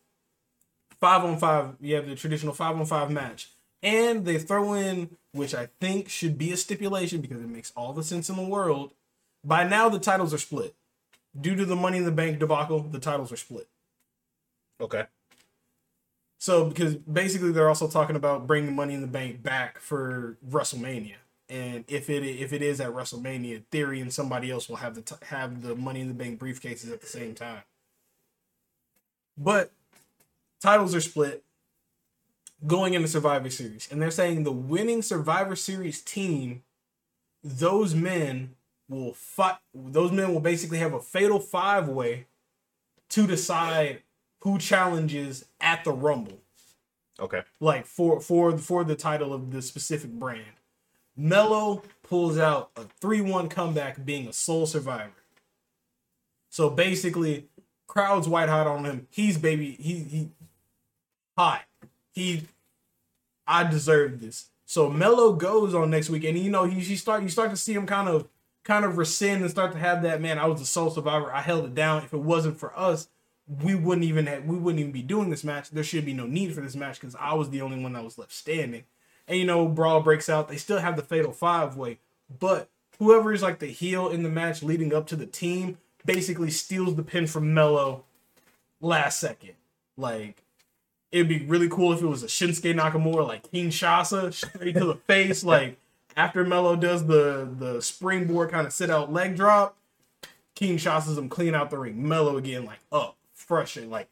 five 0.99 1.23
on 1.23 1.37
five. 1.37 1.75
You 1.79 1.95
have 1.95 2.07
the 2.07 2.15
traditional 2.15 2.53
five 2.53 2.75
on 2.75 2.85
five 2.85 3.09
match. 3.09 3.49
And 3.81 4.25
they 4.25 4.37
throw 4.37 4.73
in, 4.73 5.15
which 5.31 5.55
I 5.55 5.69
think 5.79 6.09
should 6.09 6.37
be 6.37 6.51
a 6.51 6.57
stipulation 6.57 7.21
because 7.21 7.39
it 7.39 7.47
makes 7.47 7.71
all 7.75 7.93
the 7.93 8.03
sense 8.03 8.29
in 8.29 8.35
the 8.35 8.43
world. 8.43 8.91
By 9.43 9.63
now, 9.63 9.87
the 9.87 9.99
titles 9.99 10.33
are 10.33 10.37
split. 10.37 10.75
Due 11.39 11.55
to 11.55 11.63
the 11.63 11.75
Money 11.75 11.99
in 11.99 12.05
the 12.05 12.11
Bank 12.11 12.39
debacle, 12.39 12.81
the 12.81 12.99
titles 12.99 13.31
are 13.31 13.37
split. 13.37 13.67
Okay. 14.81 15.05
So, 16.39 16.65
because 16.65 16.95
basically 16.95 17.51
they're 17.51 17.67
also 17.67 17.89
talking 17.89 18.15
about 18.15 18.47
bringing 18.47 18.73
Money 18.73 18.93
in 18.93 19.01
the 19.01 19.07
Bank 19.07 19.43
back 19.43 19.77
for 19.77 20.37
WrestleMania, 20.49 21.15
and 21.49 21.83
if 21.89 22.09
it 22.09 22.23
if 22.23 22.53
it 22.53 22.61
is 22.61 22.79
at 22.79 22.91
WrestleMania, 22.91 23.63
Theory 23.71 23.99
and 23.99 24.11
somebody 24.11 24.49
else 24.49 24.69
will 24.69 24.77
have 24.77 24.95
the 24.95 25.01
t- 25.01 25.15
have 25.25 25.61
the 25.61 25.75
Money 25.75 25.99
in 25.99 26.07
the 26.07 26.13
Bank 26.13 26.39
briefcases 26.39 26.91
at 26.91 27.01
the 27.01 27.07
same 27.07 27.35
time. 27.35 27.63
But 29.37 29.73
titles 30.61 30.95
are 30.95 31.01
split 31.01 31.43
going 32.65 32.93
into 32.93 33.09
Survivor 33.09 33.49
Series, 33.49 33.89
and 33.91 34.01
they're 34.01 34.09
saying 34.09 34.43
the 34.43 34.51
winning 34.53 35.01
Survivor 35.01 35.57
Series 35.57 36.01
team, 36.01 36.63
those 37.43 37.93
men 37.93 38.55
will 38.87 39.13
fight. 39.13 39.57
Those 39.73 40.13
men 40.13 40.33
will 40.33 40.39
basically 40.39 40.77
have 40.77 40.93
a 40.93 41.01
fatal 41.01 41.39
five 41.41 41.89
way 41.89 42.27
to 43.09 43.27
decide 43.27 44.03
who 44.39 44.57
challenges 44.57 45.45
at 45.59 45.83
the 45.83 45.91
Rumble, 45.91 46.39
Okay. 47.19 47.43
like 47.59 47.85
for 47.85 48.21
for 48.21 48.57
for 48.57 48.83
the 48.83 48.95
title 48.95 49.33
of 49.33 49.51
the 49.51 49.61
specific 49.61 50.11
brand. 50.11 50.45
Mello 51.17 51.83
pulls 52.03 52.37
out 52.37 52.71
a 52.77 52.83
three 53.01 53.21
one 53.21 53.49
comeback, 53.49 54.05
being 54.05 54.27
a 54.27 54.33
sole 54.33 54.65
survivor. 54.65 55.11
So 56.49 56.69
basically, 56.69 57.47
crowd's 57.87 58.27
white 58.27 58.49
hot 58.49 58.67
on 58.67 58.85
him. 58.85 59.07
He's 59.11 59.37
baby. 59.37 59.71
He 59.71 59.99
he 59.99 60.29
hot. 61.37 61.63
He 62.13 62.43
I 63.45 63.63
deserve 63.69 64.21
this. 64.21 64.49
So 64.65 64.89
Mello 64.89 65.33
goes 65.33 65.73
on 65.73 65.89
next 65.89 66.09
week, 66.09 66.23
and 66.23 66.37
you 66.37 66.51
know 66.51 66.63
he, 66.65 66.79
he 66.79 66.95
start 66.95 67.23
you 67.23 67.29
start 67.29 67.49
to 67.49 67.57
see 67.57 67.73
him 67.73 67.85
kind 67.85 68.07
of 68.07 68.27
kind 68.63 68.85
of 68.85 68.97
rescind 68.97 69.41
and 69.41 69.49
start 69.49 69.71
to 69.73 69.79
have 69.79 70.03
that 70.03 70.21
man. 70.21 70.37
I 70.37 70.45
was 70.45 70.61
a 70.61 70.65
sole 70.65 70.91
survivor. 70.91 71.33
I 71.33 71.41
held 71.41 71.65
it 71.65 71.75
down. 71.75 72.03
If 72.03 72.13
it 72.13 72.19
wasn't 72.19 72.59
for 72.59 72.77
us, 72.77 73.07
we 73.63 73.73
wouldn't 73.75 74.05
even 74.05 74.27
have, 74.27 74.45
we 74.45 74.57
wouldn't 74.57 74.79
even 74.79 74.91
be 74.91 75.01
doing 75.01 75.29
this 75.29 75.43
match. 75.43 75.69
There 75.69 75.83
should 75.83 76.05
be 76.05 76.13
no 76.13 76.27
need 76.27 76.53
for 76.53 76.61
this 76.61 76.75
match 76.75 76.99
because 76.99 77.15
I 77.19 77.33
was 77.33 77.49
the 77.49 77.61
only 77.61 77.81
one 77.81 77.93
that 77.93 78.03
was 78.03 78.17
left 78.17 78.31
standing. 78.31 78.83
And 79.27 79.37
you 79.37 79.45
know, 79.45 79.67
brawl 79.67 80.01
breaks 80.01 80.29
out. 80.29 80.47
They 80.47 80.57
still 80.57 80.79
have 80.79 80.95
the 80.95 81.01
fatal 81.01 81.31
five 81.31 81.75
way, 81.75 81.99
but 82.39 82.69
whoever 82.99 83.33
is 83.33 83.41
like 83.41 83.59
the 83.59 83.67
heel 83.67 84.09
in 84.09 84.23
the 84.23 84.29
match 84.29 84.61
leading 84.61 84.93
up 84.93 85.07
to 85.07 85.15
the 85.15 85.25
team 85.25 85.77
basically 86.05 86.51
steals 86.51 86.95
the 86.95 87.03
pin 87.03 87.27
from 87.27 87.53
Mello 87.53 88.03
last 88.81 89.19
second. 89.19 89.53
Like 89.97 90.43
it'd 91.11 91.27
be 91.27 91.45
really 91.45 91.69
cool 91.69 91.93
if 91.93 92.01
it 92.01 92.07
was 92.07 92.23
a 92.23 92.27
Shinsuke 92.27 92.75
Nakamura 92.75 93.27
like 93.27 93.51
Kinshasa 93.51 94.33
straight 94.33 94.75
to 94.75 94.85
the 94.85 94.95
face. 95.07 95.43
Like 95.43 95.77
after 96.15 96.43
Mello 96.45 96.75
does 96.75 97.07
the 97.07 97.49
the 97.57 97.81
springboard 97.81 98.51
kind 98.51 98.67
of 98.67 98.73
sit 98.73 98.89
out 98.89 99.11
leg 99.11 99.35
drop, 99.35 99.77
Kinshasa's 100.55 101.17
him 101.17 101.29
clean 101.29 101.55
out 101.55 101.69
the 101.69 101.77
ring. 101.77 102.07
Mello 102.07 102.37
again 102.37 102.65
like 102.65 102.79
up, 102.91 103.15
fresh 103.49 103.75
and 103.75 103.89
like 103.89 104.07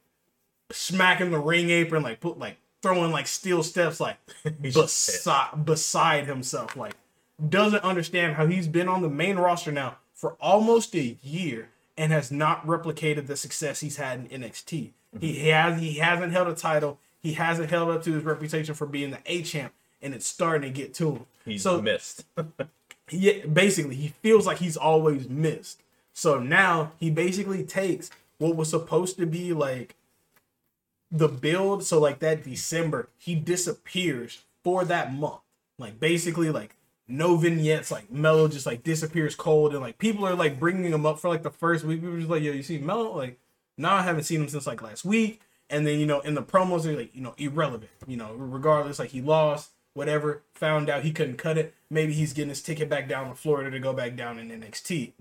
smacking 0.72 1.32
the 1.32 1.40
ring 1.40 1.70
apron, 1.70 2.04
like 2.04 2.20
put 2.20 2.38
like 2.38 2.58
throwing 2.82 3.12
like 3.12 3.28
steel 3.28 3.64
steps 3.64 4.02
like 4.02 4.18
beside 4.62 5.64
beside 5.64 6.26
himself. 6.26 6.76
Like 6.76 6.96
doesn't 7.48 7.84
understand 7.84 8.36
how 8.36 8.48
he's 8.48 8.68
been 8.68 8.90
on 8.90 9.02
the 9.02 9.10
main 9.10 9.38
roster 9.38 9.72
now 9.72 9.98
for 10.14 10.36
almost 10.42 10.96
a 10.96 11.18
year 11.22 11.70
and 11.96 12.12
has 12.12 12.32
not 12.32 12.66
replicated 12.66 13.28
the 13.28 13.38
success 13.38 13.80
he's 13.80 13.98
had 13.98 14.28
in 14.30 14.42
NXT. 14.42 14.90
Mm-hmm. 15.16 15.20
He 15.20 15.48
has 15.50 15.80
he 15.80 15.94
hasn't 16.00 16.34
held 16.34 16.48
a 16.48 16.56
title. 16.56 17.00
He 17.22 17.34
hasn't 17.34 17.70
held 17.70 17.90
up 17.90 18.04
to 18.04 18.14
his 18.14 18.24
reputation 18.24 18.74
for 18.74 18.88
being 18.88 19.12
the 19.12 19.20
A 19.26 19.44
champ, 19.44 19.74
and 20.02 20.14
it's 20.14 20.28
starting 20.28 20.74
to 20.74 20.76
get 20.76 20.94
to 20.96 21.12
him. 21.12 21.26
He's 21.46 21.64
so 21.64 21.82
missed. 21.82 22.26
yeah, 23.12 23.46
basically 23.46 23.96
he 23.96 24.10
feels 24.22 24.48
like 24.48 24.58
he's 24.58 24.78
always 24.78 25.30
missed. 25.30 25.82
So 26.14 26.40
now 26.40 26.94
he 27.00 27.12
basically 27.12 27.64
takes 27.64 28.10
what 28.40 28.56
was 28.56 28.70
supposed 28.70 29.18
to 29.18 29.26
be 29.26 29.54
like 29.54 29.96
the 31.12 31.28
build. 31.28 31.84
So 31.84 32.00
like 32.00 32.20
that 32.20 32.44
December, 32.44 33.10
he 33.18 33.36
disappears 33.36 34.44
for 34.64 34.86
that 34.86 35.14
month. 35.14 35.42
Like 35.80 36.00
basically 36.00 36.50
like 36.50 36.76
no 37.08 37.38
vignettes. 37.38 37.92
Like 37.92 38.12
Mello 38.12 38.48
just 38.48 38.66
like 38.66 38.84
disappears 38.84 39.36
cold, 39.36 39.74
and 39.74 39.82
like 39.82 39.98
people 39.98 40.26
are 40.26 40.36
like 40.36 40.60
bringing 40.60 40.92
him 40.92 41.06
up 41.06 41.20
for 41.20 41.30
like 41.30 41.44
the 41.44 41.50
first 41.50 41.86
week. 41.86 42.02
People 42.02 42.16
are 42.16 42.20
just 42.20 42.30
like, 42.30 42.44
yo, 42.44 42.52
you 42.52 42.64
see 42.64 42.78
Mello? 42.78 43.16
Like 43.16 43.40
now 43.78 43.96
I 43.96 44.02
haven't 44.02 44.24
seen 44.24 44.42
him 44.42 44.50
since 44.50 44.68
like 44.68 44.82
last 44.82 45.06
week. 45.06 45.42
And 45.70 45.86
then 45.86 46.00
you 46.00 46.06
know 46.06 46.22
in 46.22 46.34
the 46.34 46.44
promos 46.44 46.84
they're 46.84 46.96
like 46.96 47.16
you 47.16 47.22
know 47.22 47.36
irrelevant. 47.38 47.92
You 48.08 48.18
know 48.18 48.34
regardless 48.34 49.00
like 49.00 49.12
he 49.12 49.22
lost 49.22 49.72
whatever. 49.94 50.44
Found 50.56 50.90
out 50.90 51.04
he 51.04 51.12
couldn't 51.12 51.38
cut 51.38 51.58
it. 51.58 51.74
Maybe 51.90 52.14
he's 52.14 52.34
getting 52.34 52.50
his 52.50 52.62
ticket 52.62 52.90
back 52.90 53.08
down 53.08 53.30
to 53.30 53.36
Florida 53.36 53.72
to 53.72 53.80
go 53.80 53.94
back 53.94 54.16
down 54.16 54.40
in 54.40 54.50
NXT 54.50 55.14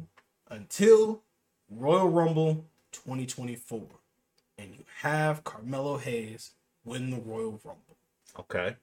until 0.49 1.23
Royal 1.71 2.09
Rumble 2.09 2.65
2024, 2.97 3.81
and 4.59 4.75
you 4.75 4.85
have 5.03 5.45
Carmelo 5.45 5.99
Hayes 5.99 6.53
win 6.85 7.11
the 7.11 7.19
Royal 7.19 7.61
Rumble. 7.65 7.97
Okay. 8.39 8.77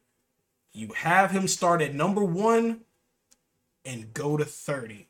You 0.74 0.90
have 0.96 1.32
him 1.32 1.48
start 1.48 1.82
at 1.82 1.94
number 1.94 2.24
one 2.24 2.82
and 3.86 4.14
go 4.14 4.38
to 4.38 4.46
30. 4.46 5.08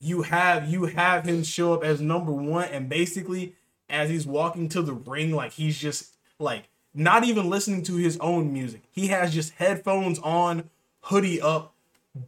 You 0.00 0.22
have 0.22 0.68
you 0.68 0.86
have 0.86 1.24
him 1.24 1.42
show 1.42 1.74
up 1.74 1.82
as 1.82 2.00
number 2.00 2.32
one, 2.32 2.68
and 2.68 2.88
basically 2.88 3.54
as 3.88 4.10
he's 4.10 4.26
walking 4.26 4.68
to 4.70 4.82
the 4.82 4.92
ring, 4.92 5.32
like 5.34 5.52
he's 5.52 5.78
just 5.78 6.14
like 6.38 6.68
not 6.94 7.24
even 7.24 7.50
listening 7.50 7.82
to 7.84 7.96
his 7.96 8.16
own 8.18 8.52
music. 8.52 8.82
He 8.92 9.08
has 9.08 9.34
just 9.34 9.54
headphones 9.54 10.18
on, 10.20 10.70
hoodie 11.02 11.40
up, 11.40 11.74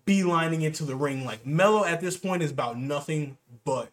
beelining 0.06 0.62
into 0.62 0.84
the 0.84 0.96
ring. 0.96 1.24
Like 1.24 1.46
Mello 1.46 1.84
at 1.84 2.00
this 2.00 2.16
point 2.16 2.42
is 2.42 2.50
about 2.50 2.78
nothing 2.78 3.36
but 3.64 3.90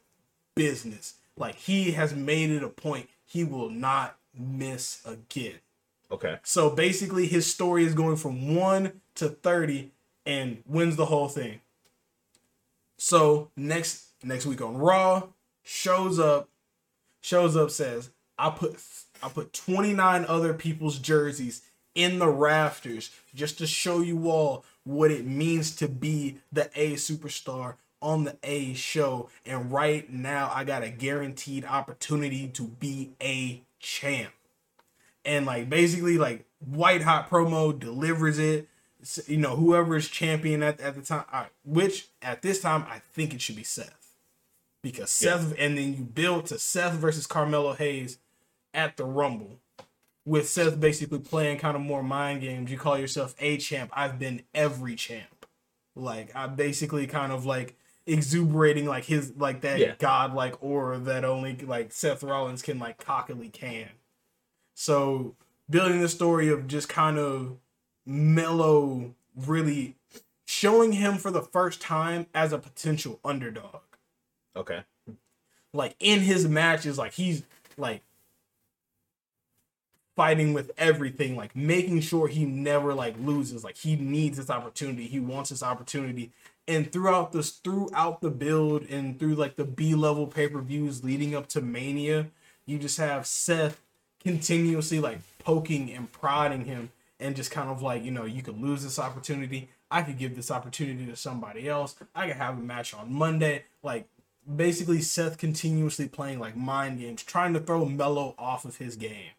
business. 0.55 1.15
Like 1.37 1.55
he 1.55 1.91
has 1.91 2.13
made 2.13 2.49
it 2.49 2.63
a 2.63 2.69
point 2.69 3.09
he 3.25 3.43
will 3.43 3.69
not 3.69 4.17
miss 4.37 5.01
again. 5.05 5.59
Okay. 6.11 6.37
So 6.43 6.69
basically, 6.69 7.27
his 7.27 7.51
story 7.51 7.83
is 7.85 7.93
going 7.93 8.17
from 8.17 8.55
one 8.55 9.01
to 9.15 9.29
thirty 9.29 9.91
and 10.25 10.63
wins 10.65 10.95
the 10.95 11.05
whole 11.05 11.27
thing. 11.27 11.61
So 12.97 13.51
next 13.55 14.07
next 14.23 14.45
week 14.45 14.61
on 14.61 14.77
Raw, 14.77 15.27
shows 15.63 16.19
up, 16.19 16.49
shows 17.21 17.55
up 17.55 17.71
says, 17.71 18.09
"I 18.37 18.49
put 18.49 18.79
I 19.21 19.29
put 19.29 19.53
twenty 19.53 19.93
nine 19.93 20.25
other 20.25 20.53
people's 20.53 20.97
jerseys 20.97 21.61
in 21.93 22.19
the 22.19 22.29
rafters 22.29 23.09
just 23.35 23.57
to 23.57 23.67
show 23.67 23.99
you 23.99 24.29
all 24.29 24.63
what 24.83 25.11
it 25.11 25.25
means 25.25 25.75
to 25.77 25.87
be 25.87 26.39
the 26.51 26.69
A 26.75 26.93
superstar." 26.93 27.75
On 28.01 28.25
the 28.25 28.37
A 28.43 28.73
show, 28.75 29.29
and 29.45 29.71
right 29.71 30.07
now 30.11 30.51
I 30.53 30.63
got 30.63 30.83
a 30.83 30.89
guaranteed 30.89 31.65
opportunity 31.65 32.47
to 32.49 32.63
be 32.63 33.11
a 33.21 33.63
champ. 33.79 34.33
And 35.25 35.45
like 35.45 35.69
basically 35.69 36.17
like 36.17 36.45
white 36.59 37.01
hot 37.01 37.29
promo 37.29 37.77
delivers 37.77 38.37
it. 38.39 38.67
You 39.25 39.37
know 39.37 39.55
whoever 39.55 39.95
is 39.95 40.09
champion 40.09 40.61
at, 40.63 40.79
at 40.79 40.95
the 40.95 41.01
time 41.01 41.25
I- 41.31 41.47
which 41.63 42.07
at 42.21 42.41
this 42.41 42.59
time 42.61 42.83
i 42.89 42.99
think 43.13 43.33
it 43.33 43.41
should 43.41 43.55
be 43.55 43.63
seth. 43.63 44.13
Because 44.81 45.09
seth 45.09 45.53
and 45.57 45.77
then 45.77 45.93
you 45.93 46.03
build 46.03 46.45
to 46.47 46.59
seth 46.59 46.93
versus 46.93 47.25
carmelo 47.27 47.73
hayes 47.73 48.19
at 48.73 48.97
the 48.97 49.05
rumble. 49.05 49.59
With 50.25 50.47
seth 50.49 50.79
basically 50.79 51.19
playing 51.19 51.59
kind 51.59 51.75
of 51.75 51.81
more 51.81 52.03
mind 52.03 52.41
games 52.41 52.69
you 52.71 52.77
call 52.77 52.97
yourself 52.97 53.33
a 53.39 53.57
champ. 53.57 53.91
I've 53.93 54.19
been 54.19 54.43
every 54.53 54.95
champ. 54.95 55.45
Like 55.95 56.35
i 56.35 56.47
basically 56.47 57.07
kind 57.07 57.31
of 57.31 57.45
like 57.45 57.75
exuberating 58.07 58.85
like 58.87 59.03
his 59.03 59.33
like 59.37 59.61
that 59.61 59.79
Yeah. 59.79 59.95
godlike 59.99 60.55
aura 60.63 60.97
that 60.97 61.23
only 61.25 61.55
like 61.57 61.91
seth 61.91 62.23
rollins 62.23 62.61
can 62.61 62.79
like 62.79 62.97
cockily 62.97 63.49
can 63.49 63.89
so 64.73 65.35
building 65.69 66.01
the 66.01 66.09
story 66.09 66.49
of 66.49 66.67
just 66.67 66.87
kind 66.89 67.17
of 67.17 67.57
Mello, 68.07 69.13
really 69.35 69.95
showing 70.45 70.93
him 70.93 71.17
for 71.17 71.29
the 71.29 71.41
first 71.41 71.81
time 71.81 72.25
as 72.33 72.53
a 72.53 72.57
potential 72.57 73.19
underdog. 73.23 73.81
Okay. 74.55 74.83
Like 75.73 75.95
in 75.99 76.21
his 76.21 76.47
matches, 76.47 76.97
like 76.97 77.13
he's 77.13 77.43
like 77.77 78.01
fighting 80.15 80.53
with 80.53 80.71
everything, 80.77 81.35
like 81.35 81.55
making 81.55 81.99
sure 81.99 82.29
he 82.29 82.45
never 82.45 82.93
like 82.93 83.15
loses. 83.19 83.63
Like 83.63 83.75
he 83.75 83.97
needs 83.97 84.37
this 84.37 84.49
opportunity. 84.49 85.05
He 85.07 85.19
wants 85.19 85.49
this 85.49 85.61
opportunity. 85.61 86.31
And 86.67 86.91
throughout 86.91 87.31
this 87.31 87.51
throughout 87.51 88.21
the 88.21 88.29
build 88.29 88.83
and 88.89 89.17
through 89.17 89.35
like 89.35 89.55
the 89.55 89.63
B 89.65 89.95
level 89.95 90.27
pay-per-views 90.27 91.03
leading 91.03 91.33
up 91.33 91.47
to 91.49 91.61
Mania, 91.61 92.27
you 92.65 92.77
just 92.77 92.97
have 92.97 93.25
Seth 93.25 93.79
continuously 94.21 94.99
like 94.99 95.19
poking 95.39 95.91
and 95.91 96.11
prodding 96.11 96.65
him 96.65 96.91
and 97.19 97.35
just 97.35 97.51
kind 97.51 97.69
of 97.69 97.81
like, 97.81 98.03
you 98.03 98.11
know, 98.11 98.25
you 98.25 98.43
could 98.43 98.61
lose 98.61 98.83
this 98.83 98.99
opportunity. 98.99 99.69
I 99.89 100.01
could 100.01 100.17
give 100.17 100.35
this 100.35 100.51
opportunity 100.51 101.05
to 101.05 101.15
somebody 101.15 101.69
else. 101.69 101.95
I 102.13 102.27
could 102.27 102.35
have 102.35 102.57
a 102.57 102.61
match 102.61 102.93
on 102.93 103.13
Monday. 103.13 103.63
Like 103.81 104.09
basically 104.55 105.01
Seth 105.01 105.37
continuously 105.37 106.09
playing 106.09 106.39
like 106.39 106.57
mind 106.57 106.99
games, 106.99 107.23
trying 107.23 107.53
to 107.53 107.61
throw 107.61 107.85
Mello 107.85 108.35
off 108.37 108.65
of 108.65 108.77
his 108.77 108.97
game. 108.97 109.31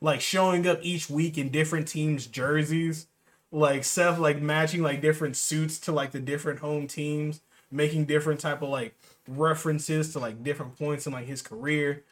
like 0.00 0.20
showing 0.20 0.66
up 0.66 0.78
each 0.82 1.08
week 1.10 1.38
in 1.38 1.48
different 1.50 1.88
teams' 1.88 2.26
jerseys, 2.26 3.06
like 3.52 3.84
Seth 3.84 4.18
like 4.18 4.40
matching 4.40 4.82
like 4.82 5.00
different 5.00 5.36
suits 5.36 5.78
to 5.80 5.92
like 5.92 6.12
the 6.12 6.20
different 6.20 6.60
home 6.60 6.86
teams, 6.86 7.40
making 7.70 8.06
different 8.06 8.40
type 8.40 8.62
of 8.62 8.68
like 8.68 8.94
references 9.28 10.12
to 10.12 10.18
like 10.18 10.42
different 10.42 10.78
points 10.78 11.06
in 11.06 11.12
like 11.12 11.26
his 11.26 11.42
career, 11.42 12.02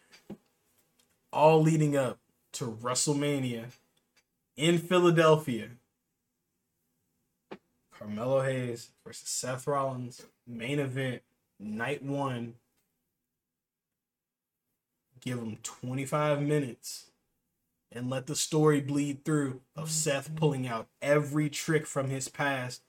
all 1.32 1.60
leading 1.60 1.96
up 1.96 2.18
to 2.52 2.66
WrestleMania 2.66 3.66
in 4.56 4.78
Philadelphia. 4.78 5.70
Carmelo 7.98 8.42
Hayes 8.42 8.90
versus 9.04 9.28
Seth 9.28 9.66
Rollins, 9.66 10.22
main 10.46 10.78
event, 10.78 11.22
night 11.58 12.02
one. 12.02 12.54
Give 15.20 15.38
him 15.38 15.56
25 15.62 16.42
minutes 16.42 17.06
and 17.94 18.10
let 18.10 18.26
the 18.26 18.36
story 18.36 18.80
bleed 18.80 19.24
through 19.24 19.60
of 19.76 19.84
mm-hmm. 19.84 19.92
Seth 19.92 20.34
pulling 20.34 20.66
out 20.66 20.88
every 21.00 21.48
trick 21.48 21.86
from 21.86 22.10
his 22.10 22.28
past, 22.28 22.82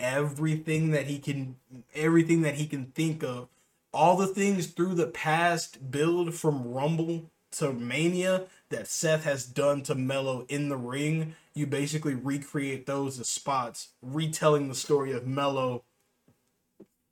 everything 0.00 0.90
that 0.90 1.06
he 1.06 1.18
can 1.18 1.56
everything 1.94 2.42
that 2.42 2.54
he 2.54 2.66
can 2.66 2.86
think 2.86 3.22
of, 3.22 3.48
all 3.92 4.16
the 4.16 4.26
things 4.26 4.66
through 4.68 4.94
the 4.94 5.06
past 5.06 5.90
build 5.90 6.34
from 6.34 6.72
Rumble 6.72 7.30
to 7.52 7.72
Mania 7.72 8.44
that 8.70 8.88
Seth 8.88 9.24
has 9.24 9.46
done 9.46 9.82
to 9.84 9.94
Mello 9.94 10.44
in 10.48 10.68
the 10.68 10.76
ring. 10.76 11.34
You 11.54 11.66
basically 11.66 12.14
recreate 12.14 12.86
those 12.86 13.18
as 13.20 13.28
spots, 13.28 13.90
retelling 14.02 14.68
the 14.68 14.74
story 14.74 15.12
of 15.12 15.26
Mello 15.26 15.84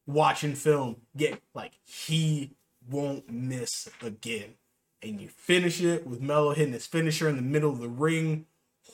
watching 0.07 0.55
film. 0.55 0.97
Get 1.17 1.43
like 1.55 1.79
he 1.85 2.51
won't 2.87 3.31
miss 3.31 3.89
again 4.03 4.55
and 5.05 5.21
you 5.21 5.29
finish 5.29 5.81
it 5.83 6.07
with 6.07 6.21
Mello 6.21 6.55
hitting 6.55 6.73
his 6.73 6.87
finisher 6.87 7.29
in 7.29 7.37
the 7.37 7.43
middle 7.43 7.71
of 7.71 7.79
the 7.81 7.89
ring, 7.89 8.47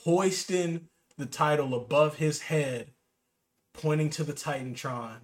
hoisting 0.03 0.87
the 1.17 1.25
title 1.25 1.73
above 1.73 2.15
his 2.15 2.43
head, 2.43 2.91
pointing 3.73 4.09
to 4.11 4.23
the 4.23 4.33
Titantron 4.33 5.21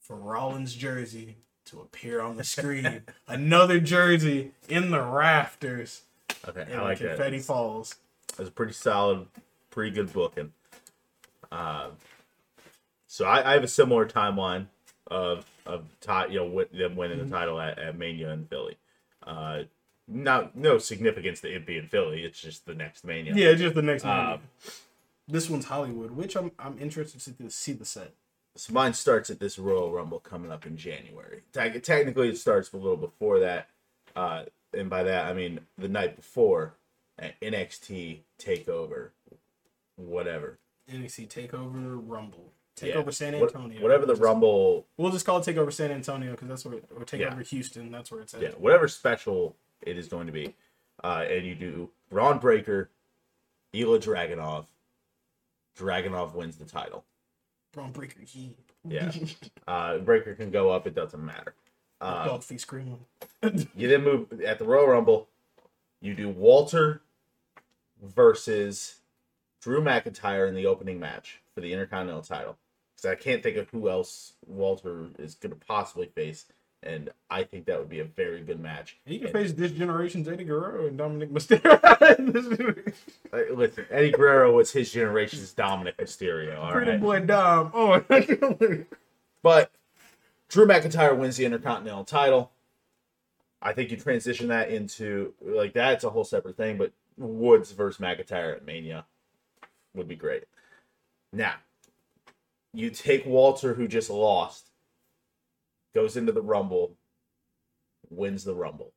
for 0.00 0.16
Rollins' 0.16 0.74
jersey 0.74 1.36
to 1.66 1.80
appear 1.80 2.20
on 2.20 2.36
the 2.36 2.44
screen. 2.44 3.02
Another 3.28 3.78
jersey 3.80 4.52
in 4.68 4.90
the 4.90 5.02
rafters. 5.02 6.02
Okay, 6.48 6.62
And 6.62 6.80
I 6.80 6.82
like 6.82 6.98
that. 6.98 7.16
confetti 7.16 7.38
falls. 7.40 7.96
That's 8.36 8.48
a 8.48 8.52
pretty 8.52 8.72
solid, 8.72 9.26
pretty 9.70 9.90
good 9.90 10.12
booking. 10.12 10.52
Uh, 11.50 11.90
so 13.06 13.24
I, 13.24 13.50
I 13.50 13.52
have 13.54 13.64
a 13.64 13.68
similar 13.68 14.06
timeline 14.06 14.66
of 15.06 15.46
of 15.64 15.86
you 16.30 16.38
know 16.38 16.64
them 16.72 16.96
winning 16.96 17.18
the 17.18 17.30
title 17.30 17.60
at, 17.60 17.78
at 17.78 17.98
Mania 17.98 18.30
in 18.30 18.44
Philly. 18.46 18.76
Uh, 19.26 19.60
not 20.08 20.56
no 20.56 20.78
significance 20.78 21.40
to 21.42 21.54
it 21.54 21.66
being 21.66 21.86
Philly. 21.86 22.22
It's 22.24 22.40
just 22.40 22.66
the 22.66 22.74
next 22.74 23.04
Mania. 23.04 23.34
Yeah, 23.34 23.54
just 23.54 23.74
the 23.74 23.82
next 23.82 24.04
one. 24.04 24.18
Um, 24.18 24.40
this 25.28 25.50
one's 25.50 25.66
Hollywood, 25.66 26.12
which 26.12 26.36
I'm 26.36 26.52
I'm 26.58 26.78
interested 26.78 27.36
to 27.38 27.50
see 27.50 27.72
the 27.72 27.84
set. 27.84 28.14
So 28.56 28.72
mine 28.72 28.94
starts 28.94 29.30
at 29.30 29.38
this 29.38 29.58
Royal 29.58 29.92
Rumble 29.92 30.18
coming 30.20 30.50
up 30.50 30.66
in 30.66 30.76
January. 30.76 31.42
Te- 31.52 31.78
Technically, 31.80 32.30
it 32.30 32.38
starts 32.38 32.72
a 32.72 32.76
little 32.76 32.96
before 32.96 33.38
that, 33.40 33.68
uh, 34.16 34.44
and 34.72 34.88
by 34.90 35.02
that 35.04 35.26
I 35.26 35.32
mean 35.34 35.60
the 35.76 35.88
night 35.88 36.16
before 36.16 36.74
uh, 37.22 37.26
NXT 37.42 38.20
Takeover, 38.38 39.10
whatever. 39.96 40.58
NXT 40.90 41.28
Takeover 41.28 42.00
Rumble. 42.04 42.52
Yeah. 42.82 42.94
Takeover 42.94 43.12
San 43.12 43.38
What- 43.38 43.54
Antonio. 43.54 43.82
whatever 43.82 44.06
the 44.06 44.12
just- 44.14 44.22
Rumble, 44.22 44.86
We'll 44.96 45.10
just 45.12 45.26
call 45.26 45.38
it 45.38 45.44
Takeover 45.44 45.72
San 45.72 45.90
Antonio 45.90 46.30
because 46.32 46.48
that's 46.48 46.64
where, 46.64 46.76
or 46.94 47.04
Takeover 47.04 47.38
Yeah. 47.38 47.42
Houston. 47.42 47.90
That's 47.90 48.10
where 48.10 48.20
it's 48.22 48.34
at. 48.34 48.42
yeah, 48.42 48.50
whatever 48.50 48.86
special 48.88 49.56
it 49.82 49.96
is 49.96 50.08
going 50.08 50.26
to 50.26 50.32
be, 50.32 50.54
uh, 51.02 51.24
and 51.28 51.46
you 51.46 51.54
do 51.54 51.90
Bron 52.10 52.38
Breakker, 52.38 52.90
Ilja 53.74 54.02
Dragunov. 54.02 54.66
Dragunov 55.78 56.34
wins 56.34 56.56
the 56.56 56.64
title. 56.64 57.04
Bron 57.72 57.92
Breakker, 57.92 58.20
he. 58.24 58.54
Yeah. 58.86 59.12
Uh, 59.66 59.98
Breakker 59.98 60.34
can 60.34 60.50
go 60.50 60.70
up; 60.70 60.86
it 60.86 60.94
doesn't 60.94 61.22
matter. 61.22 61.54
Uh, 62.00 62.24
Dog 62.24 62.42
feet 62.42 62.62
screaming. 62.62 63.00
You 63.76 63.86
then 63.86 64.02
move 64.02 64.40
at 64.40 64.58
the 64.58 64.64
Royal 64.64 64.86
Rumble. 64.86 65.28
You 66.00 66.14
do 66.14 66.30
Walter 66.30 67.02
versus 68.02 68.96
Drew 69.60 69.82
McIntyre 69.82 70.48
in 70.48 70.54
the 70.54 70.66
opening 70.66 70.98
match 70.98 71.42
for 71.54 71.60
the 71.60 71.72
Intercontinental 71.72 72.22
title. 72.22 72.56
Because 72.94 73.10
I 73.10 73.14
can't 73.14 73.42
think 73.42 73.56
of 73.56 73.68
who 73.68 73.88
else 73.88 74.32
Walter 74.46 75.08
is 75.18 75.34
going 75.34 75.52
to 75.52 75.66
possibly 75.66 76.06
face, 76.06 76.46
and 76.82 77.10
I 77.28 77.42
think 77.42 77.66
that 77.66 77.78
would 77.78 77.88
be 77.88 78.00
a 78.00 78.04
very 78.04 78.40
good 78.40 78.60
match. 78.60 78.98
He 79.04 79.18
can 79.18 79.28
And, 79.28 79.32
face 79.32 79.52
this 79.52 79.72
generation's 79.72 80.28
Eddie 80.28 80.44
Guerrero 80.44 80.86
and 80.86 80.96
Dominic 80.96 81.30
Mysterio. 81.30 82.94
listen, 83.56 83.86
Eddie 83.90 84.12
Guerrero 84.12 84.54
was 84.54 84.70
his 84.72 84.92
generation's 84.92 85.52
Dominic 85.52 85.96
Mysterio. 85.96 86.58
All 86.58 86.72
Pretty 86.72 86.92
right, 86.92 87.00
boy 87.00 87.20
Dom. 87.20 87.72
Oh, 87.74 88.00
but 89.42 89.70
Drew 90.48 90.66
McIntyre 90.66 91.16
wins 91.16 91.36
the 91.36 91.44
Intercontinental 91.44 92.04
title. 92.04 92.52
I 93.60 93.72
think 93.72 93.90
you 93.90 93.96
transition 93.96 94.48
that 94.48 94.70
into 94.70 95.34
like 95.40 95.72
that's 95.72 96.04
a 96.04 96.10
whole 96.10 96.24
separate 96.24 96.56
thing, 96.56 96.78
but 96.78 96.92
Woods 97.16 97.72
versus 97.72 98.00
McIntyre 98.00 98.54
at 98.54 98.64
Mania 98.64 99.04
would 99.94 100.06
be 100.06 100.14
great. 100.14 100.44
Now, 101.32 101.54
you 102.72 102.90
take 102.90 103.26
Walter, 103.26 103.74
who 103.74 103.88
just 103.88 104.10
lost, 104.10 104.67
goes 105.94 106.16
into 106.16 106.32
the 106.32 106.42
Rumble, 106.42 106.96
wins 108.10 108.44
the 108.44 108.54
Rumble. 108.54 108.92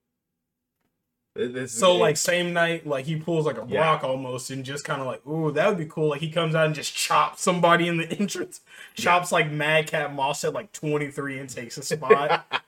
This 1.33 1.71
is- 1.71 1.79
so 1.79 1.95
like 1.95 2.17
same 2.17 2.51
night, 2.51 2.85
like 2.85 3.05
he 3.05 3.15
pulls 3.15 3.45
like 3.45 3.57
a 3.57 3.65
Yeah. 3.67 3.79
rock 3.79 4.03
almost, 4.03 4.49
and 4.49 4.65
just 4.65 4.83
kind 4.83 4.99
of 4.99 5.07
like, 5.07 5.25
ooh, 5.25 5.51
that 5.51 5.69
would 5.69 5.77
be 5.77 5.85
cool. 5.85 6.09
Like 6.09 6.19
he 6.21 6.29
comes 6.29 6.55
out 6.55 6.65
and 6.65 6.75
just 6.75 6.93
chops 6.93 7.41
somebody 7.41 7.87
in 7.87 7.95
the 7.97 8.09
entrance, 8.19 8.61
chops 8.95 9.31
like 9.31 9.49
Madcap 9.49 10.11
Moss 10.11 10.43
at 10.43 10.51
like 10.53 10.71
twenty 10.73 11.09
three 11.09 11.39
and 11.39 11.49
takes 11.49 11.77
a 11.77 11.83
spot. 11.83 12.45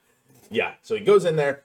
Yeah, 0.49 0.75
so 0.83 0.93
he 0.93 1.01
goes 1.01 1.25
in 1.25 1.35
there, 1.35 1.63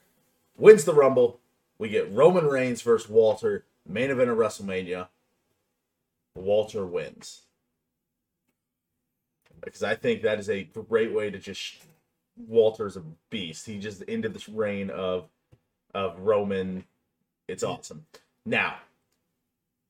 wins 0.56 0.84
the 0.84 0.94
Rumble. 0.94 1.40
We 1.78 1.90
get 1.90 2.10
Roman 2.10 2.46
Reigns 2.46 2.80
versus 2.80 3.06
Walter, 3.10 3.66
main 3.86 4.10
event 4.10 4.30
of 4.30 4.38
WrestleMania. 4.38 5.08
Walter 6.34 6.86
wins. 6.86 7.42
Because 9.62 9.82
I 9.82 9.94
think 9.94 10.22
that 10.22 10.38
is 10.38 10.48
a 10.48 10.62
great 10.64 11.12
way 11.12 11.30
to 11.30 11.38
just. 11.38 11.84
Walter's 12.46 12.96
a 12.96 13.02
beast. 13.30 13.66
He 13.66 13.78
just 13.78 14.02
ended 14.06 14.34
this 14.34 14.48
reign 14.48 14.90
of 14.90 15.28
of 15.94 16.18
Roman. 16.20 16.84
It's 17.46 17.62
awesome. 17.62 18.06
Now, 18.44 18.76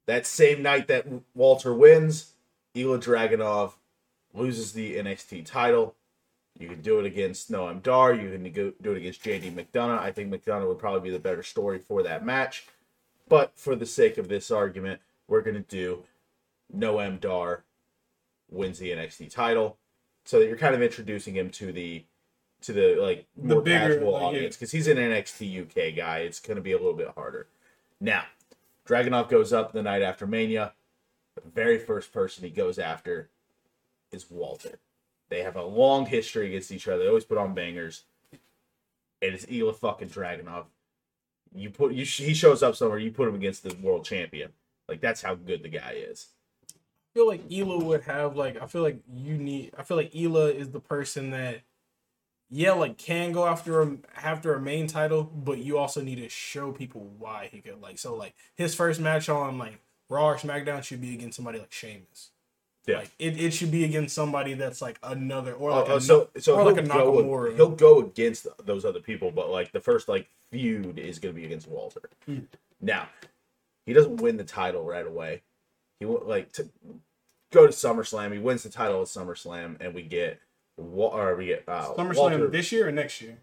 that 0.06 0.26
same 0.26 0.62
night 0.62 0.88
that 0.88 1.06
Walter 1.34 1.74
wins, 1.74 2.32
Ilja 2.74 3.02
Dragunov 3.02 3.72
loses 4.32 4.72
the 4.72 4.96
NXT 4.96 5.44
title. 5.44 5.94
You 6.58 6.68
can 6.68 6.80
do 6.80 6.98
it 6.98 7.06
against 7.06 7.52
Noam 7.52 7.82
Dar. 7.82 8.14
You 8.14 8.30
can 8.30 8.42
do 8.52 8.74
it 8.92 8.96
against 8.96 9.22
JD 9.22 9.52
McDonagh. 9.52 10.00
I 10.00 10.10
think 10.10 10.32
McDonagh 10.32 10.66
would 10.66 10.78
probably 10.78 11.08
be 11.08 11.10
the 11.10 11.20
better 11.20 11.42
story 11.42 11.78
for 11.78 12.02
that 12.02 12.24
match. 12.24 12.66
But 13.28 13.52
for 13.54 13.76
the 13.76 13.86
sake 13.86 14.18
of 14.18 14.28
this 14.28 14.50
argument, 14.50 15.00
we're 15.28 15.42
going 15.42 15.56
to 15.56 15.60
do 15.60 16.04
Noam 16.74 17.20
Dar 17.20 17.64
wins 18.50 18.78
the 18.78 18.90
NXT 18.90 19.30
title, 19.30 19.76
so 20.24 20.38
that 20.38 20.46
you're 20.46 20.56
kind 20.56 20.74
of 20.74 20.82
introducing 20.82 21.34
him 21.34 21.50
to 21.50 21.70
the 21.70 22.04
to 22.62 22.72
the 22.72 22.96
like 23.00 23.26
The 23.36 23.54
more 23.54 23.62
bigger, 23.62 23.94
casual 23.94 24.12
like, 24.12 24.22
audience 24.22 24.56
because 24.56 24.70
he's 24.70 24.88
an 24.88 24.96
NXT 24.96 25.62
UK 25.62 25.96
guy. 25.96 26.18
It's 26.20 26.40
going 26.40 26.56
to 26.56 26.62
be 26.62 26.72
a 26.72 26.76
little 26.76 26.94
bit 26.94 27.12
harder. 27.14 27.46
Now, 28.00 28.24
Dragunov 28.86 29.28
goes 29.28 29.52
up 29.52 29.72
the 29.72 29.82
night 29.82 30.02
after 30.02 30.26
Mania. 30.26 30.72
The 31.34 31.42
very 31.50 31.78
first 31.78 32.12
person 32.12 32.44
he 32.44 32.50
goes 32.50 32.78
after 32.78 33.28
is 34.10 34.30
Walter. 34.30 34.78
They 35.28 35.42
have 35.42 35.56
a 35.56 35.62
long 35.62 36.06
history 36.06 36.48
against 36.48 36.72
each 36.72 36.88
other. 36.88 37.00
They 37.02 37.08
always 37.08 37.24
put 37.24 37.38
on 37.38 37.54
bangers. 37.54 38.04
And 38.32 39.34
it's 39.34 39.46
Ilja 39.46 39.74
fucking 39.74 40.08
Dragunov. 40.08 40.64
You 41.54 41.70
put 41.70 41.92
you 41.92 42.04
he 42.04 42.34
shows 42.34 42.62
up 42.62 42.76
somewhere. 42.76 42.98
You 42.98 43.10
put 43.10 43.28
him 43.28 43.34
against 43.34 43.62
the 43.62 43.74
world 43.82 44.04
champion. 44.04 44.50
Like 44.88 45.00
that's 45.00 45.22
how 45.22 45.34
good 45.34 45.62
the 45.62 45.68
guy 45.68 45.96
is. 45.96 46.28
I 46.72 47.14
feel 47.14 47.26
like 47.26 47.48
Ilja 47.48 47.82
would 47.82 48.02
have 48.02 48.36
like 48.36 48.60
I 48.60 48.66
feel 48.66 48.82
like 48.82 49.00
you 49.12 49.36
need 49.36 49.72
I 49.78 49.82
feel 49.82 49.96
like 49.96 50.12
Ilja 50.12 50.54
is 50.54 50.70
the 50.70 50.80
person 50.80 51.30
that 51.30 51.62
yeah 52.50 52.72
like 52.72 52.98
can 52.98 53.32
go 53.32 53.46
after 53.46 53.82
a 53.82 53.96
after 54.22 54.54
a 54.54 54.60
main 54.60 54.86
title, 54.86 55.24
but 55.24 55.58
you 55.58 55.78
also 55.78 56.00
need 56.00 56.16
to 56.16 56.28
show 56.28 56.72
people 56.72 57.10
why 57.18 57.48
he 57.50 57.60
could 57.60 57.80
like 57.80 57.98
so 57.98 58.14
like 58.14 58.34
his 58.54 58.74
first 58.74 59.00
match 59.00 59.28
on 59.28 59.58
like 59.58 59.80
Raw 60.10 60.28
or 60.28 60.36
SmackDown 60.36 60.82
should 60.82 61.00
be 61.00 61.14
against 61.14 61.36
somebody 61.36 61.58
like 61.58 61.72
Sheamus. 61.72 62.30
Yeah. 62.86 62.98
Like 62.98 63.10
it, 63.18 63.38
it 63.38 63.50
should 63.52 63.70
be 63.70 63.84
against 63.84 64.14
somebody 64.14 64.54
that's 64.54 64.80
like 64.80 64.98
another 65.02 65.52
or 65.52 65.70
like 65.70 65.90
oh, 65.90 65.96
a, 65.96 66.00
so 66.00 66.30
so 66.38 66.56
or 66.56 66.64
like 66.64 66.82
a 66.82 66.86
go, 66.88 67.12
Nakamura. 67.12 67.54
he'll 67.54 67.68
go 67.68 68.00
against 68.00 68.46
those 68.64 68.86
other 68.86 69.00
people, 69.00 69.30
but 69.30 69.50
like 69.50 69.72
the 69.72 69.80
first 69.80 70.08
like 70.08 70.26
feud 70.50 70.98
is 70.98 71.18
going 71.18 71.34
to 71.34 71.38
be 71.38 71.44
against 71.44 71.68
Walter. 71.68 72.08
Hmm. 72.24 72.38
Now, 72.80 73.08
he 73.84 73.92
doesn't 73.92 74.16
win 74.16 74.38
the 74.38 74.44
title 74.44 74.84
right 74.84 75.06
away. 75.06 75.42
He 76.00 76.06
won't 76.06 76.26
like 76.26 76.52
to 76.52 76.68
go 77.52 77.66
to 77.66 77.72
SummerSlam. 77.72 78.32
He 78.32 78.38
wins 78.38 78.62
the 78.62 78.70
title 78.70 79.02
at 79.02 79.08
SummerSlam, 79.08 79.76
and 79.80 79.94
we 79.94 80.02
get 80.02 80.40
Wa- 80.78 81.10
are 81.10 81.34
we 81.34 81.52
at? 81.52 81.64
uh, 81.68 81.92
SummerSlam 81.96 82.16
Walter 82.16 82.46
this 82.48 82.72
year 82.72 82.88
or 82.88 82.92
next 82.92 83.20
year? 83.20 83.38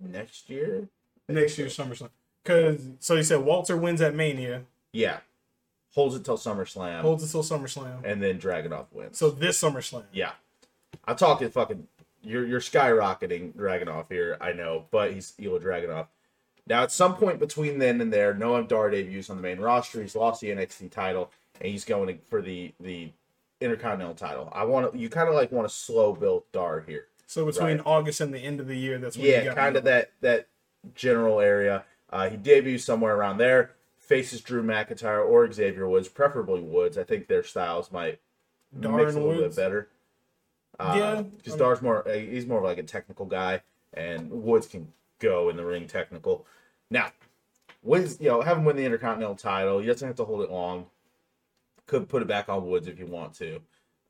next 0.00 0.48
year. 0.50 0.88
Next 1.28 1.58
year 1.58 1.68
SummerSlam. 1.68 2.10
Because 2.42 2.80
so 3.00 3.14
you 3.16 3.22
said 3.22 3.40
Walter 3.40 3.76
wins 3.76 4.00
at 4.00 4.14
Mania, 4.14 4.62
Yeah, 4.92 5.18
holds 5.94 6.14
it 6.16 6.24
till 6.24 6.38
SummerSlam, 6.38 7.02
holds 7.02 7.22
it 7.22 7.30
till 7.30 7.42
SummerSlam. 7.42 8.02
and 8.04 8.22
then 8.22 8.38
Dragunov 8.40 8.86
wins. 8.92 9.18
So 9.18 9.30
this 9.30 9.60
SummerSlam. 9.60 10.04
yeah, 10.12 10.32
I'm 11.04 11.16
talking 11.16 11.50
fucking. 11.50 11.86
You're 12.22 12.46
you're 12.46 12.60
skyrocketing 12.60 13.52
Dragunov 13.54 14.06
here, 14.08 14.36
I 14.40 14.52
know, 14.52 14.86
but 14.90 15.12
he's 15.12 15.32
Ilja 15.38 15.62
Dragunov. 15.62 16.06
Now, 16.66 16.82
at 16.82 16.92
some 16.92 17.16
point 17.16 17.38
between 17.40 17.78
then 17.78 18.00
and 18.00 18.12
there, 18.12 18.34
Noam 18.34 18.68
Dar 18.68 18.90
debuts 18.90 19.30
on 19.30 19.36
the 19.36 19.42
main 19.42 19.58
roster. 19.58 20.00
He's 20.02 20.14
lost 20.14 20.40
the 20.40 20.48
NXT 20.50 20.90
title, 20.90 21.30
and 21.60 21.70
he's 21.70 21.84
going 21.84 22.18
for 22.28 22.40
the 22.42 22.72
the 22.80 23.10
Intercontinental 23.60 24.14
title. 24.14 24.48
I 24.52 24.64
want 24.64 24.92
to. 24.92 24.98
You 24.98 25.08
kind 25.08 25.28
of 25.28 25.34
like 25.34 25.52
want 25.52 25.68
to 25.68 25.74
slow 25.74 26.14
build 26.14 26.44
Dar 26.52 26.80
here. 26.80 27.06
So 27.26 27.44
between 27.46 27.76
Right. 27.78 27.86
August 27.86 28.20
and 28.20 28.32
the 28.34 28.38
end 28.40 28.58
of 28.60 28.66
the 28.66 28.76
year, 28.76 28.98
that's 28.98 29.16
when 29.16 29.26
you 29.26 29.32
Yeah, 29.32 29.54
kind 29.54 29.76
of 29.76 29.84
that 29.84 30.12
that 30.20 30.46
general 30.94 31.40
area. 31.40 31.84
Uh, 32.10 32.28
he 32.30 32.36
debuts 32.36 32.84
somewhere 32.84 33.14
around 33.16 33.38
there. 33.38 33.72
Faces 33.98 34.40
Drew 34.40 34.62
McIntyre 34.64 35.24
or 35.24 35.50
Xavier 35.52 35.88
Woods, 35.88 36.08
preferably 36.08 36.60
Woods. 36.60 36.98
I 36.98 37.04
think 37.04 37.28
their 37.28 37.44
styles 37.44 37.92
might 37.92 38.18
Dar 38.80 38.96
mix 38.96 39.14
a 39.14 39.18
little 39.20 39.28
Woods? 39.42 39.54
bit 39.54 39.62
better. 39.62 39.88
Uh, 40.80 40.94
Yeah, 40.96 41.22
because 41.22 41.54
Dar's 41.56 41.82
more 41.82 42.08
uh, 42.08 42.14
he's 42.14 42.46
more 42.46 42.58
of 42.58 42.64
like 42.64 42.78
a 42.78 42.82
technical 42.82 43.26
guy, 43.26 43.60
and 43.94 44.30
Woods 44.30 44.66
can 44.66 44.90
go 45.18 45.50
in 45.50 45.56
the 45.56 45.64
ring 45.64 45.86
technical. 45.86 46.46
Now, 46.90 47.12
wins 47.82 48.18
you 48.20 48.28
know 48.30 48.40
have 48.40 48.56
him 48.56 48.64
win 48.64 48.74
the 48.76 48.84
Intercontinental 48.84 49.36
title. 49.36 49.78
He 49.78 49.86
doesn't 49.86 50.08
have 50.08 50.16
to 50.16 50.24
hold 50.24 50.40
it 50.42 50.50
long. 50.50 50.86
Could 51.90 52.08
put 52.08 52.22
it 52.22 52.28
back 52.28 52.48
on 52.48 52.68
Woods 52.68 52.86
if 52.86 53.00
you 53.00 53.06
want 53.06 53.34
to, 53.34 53.60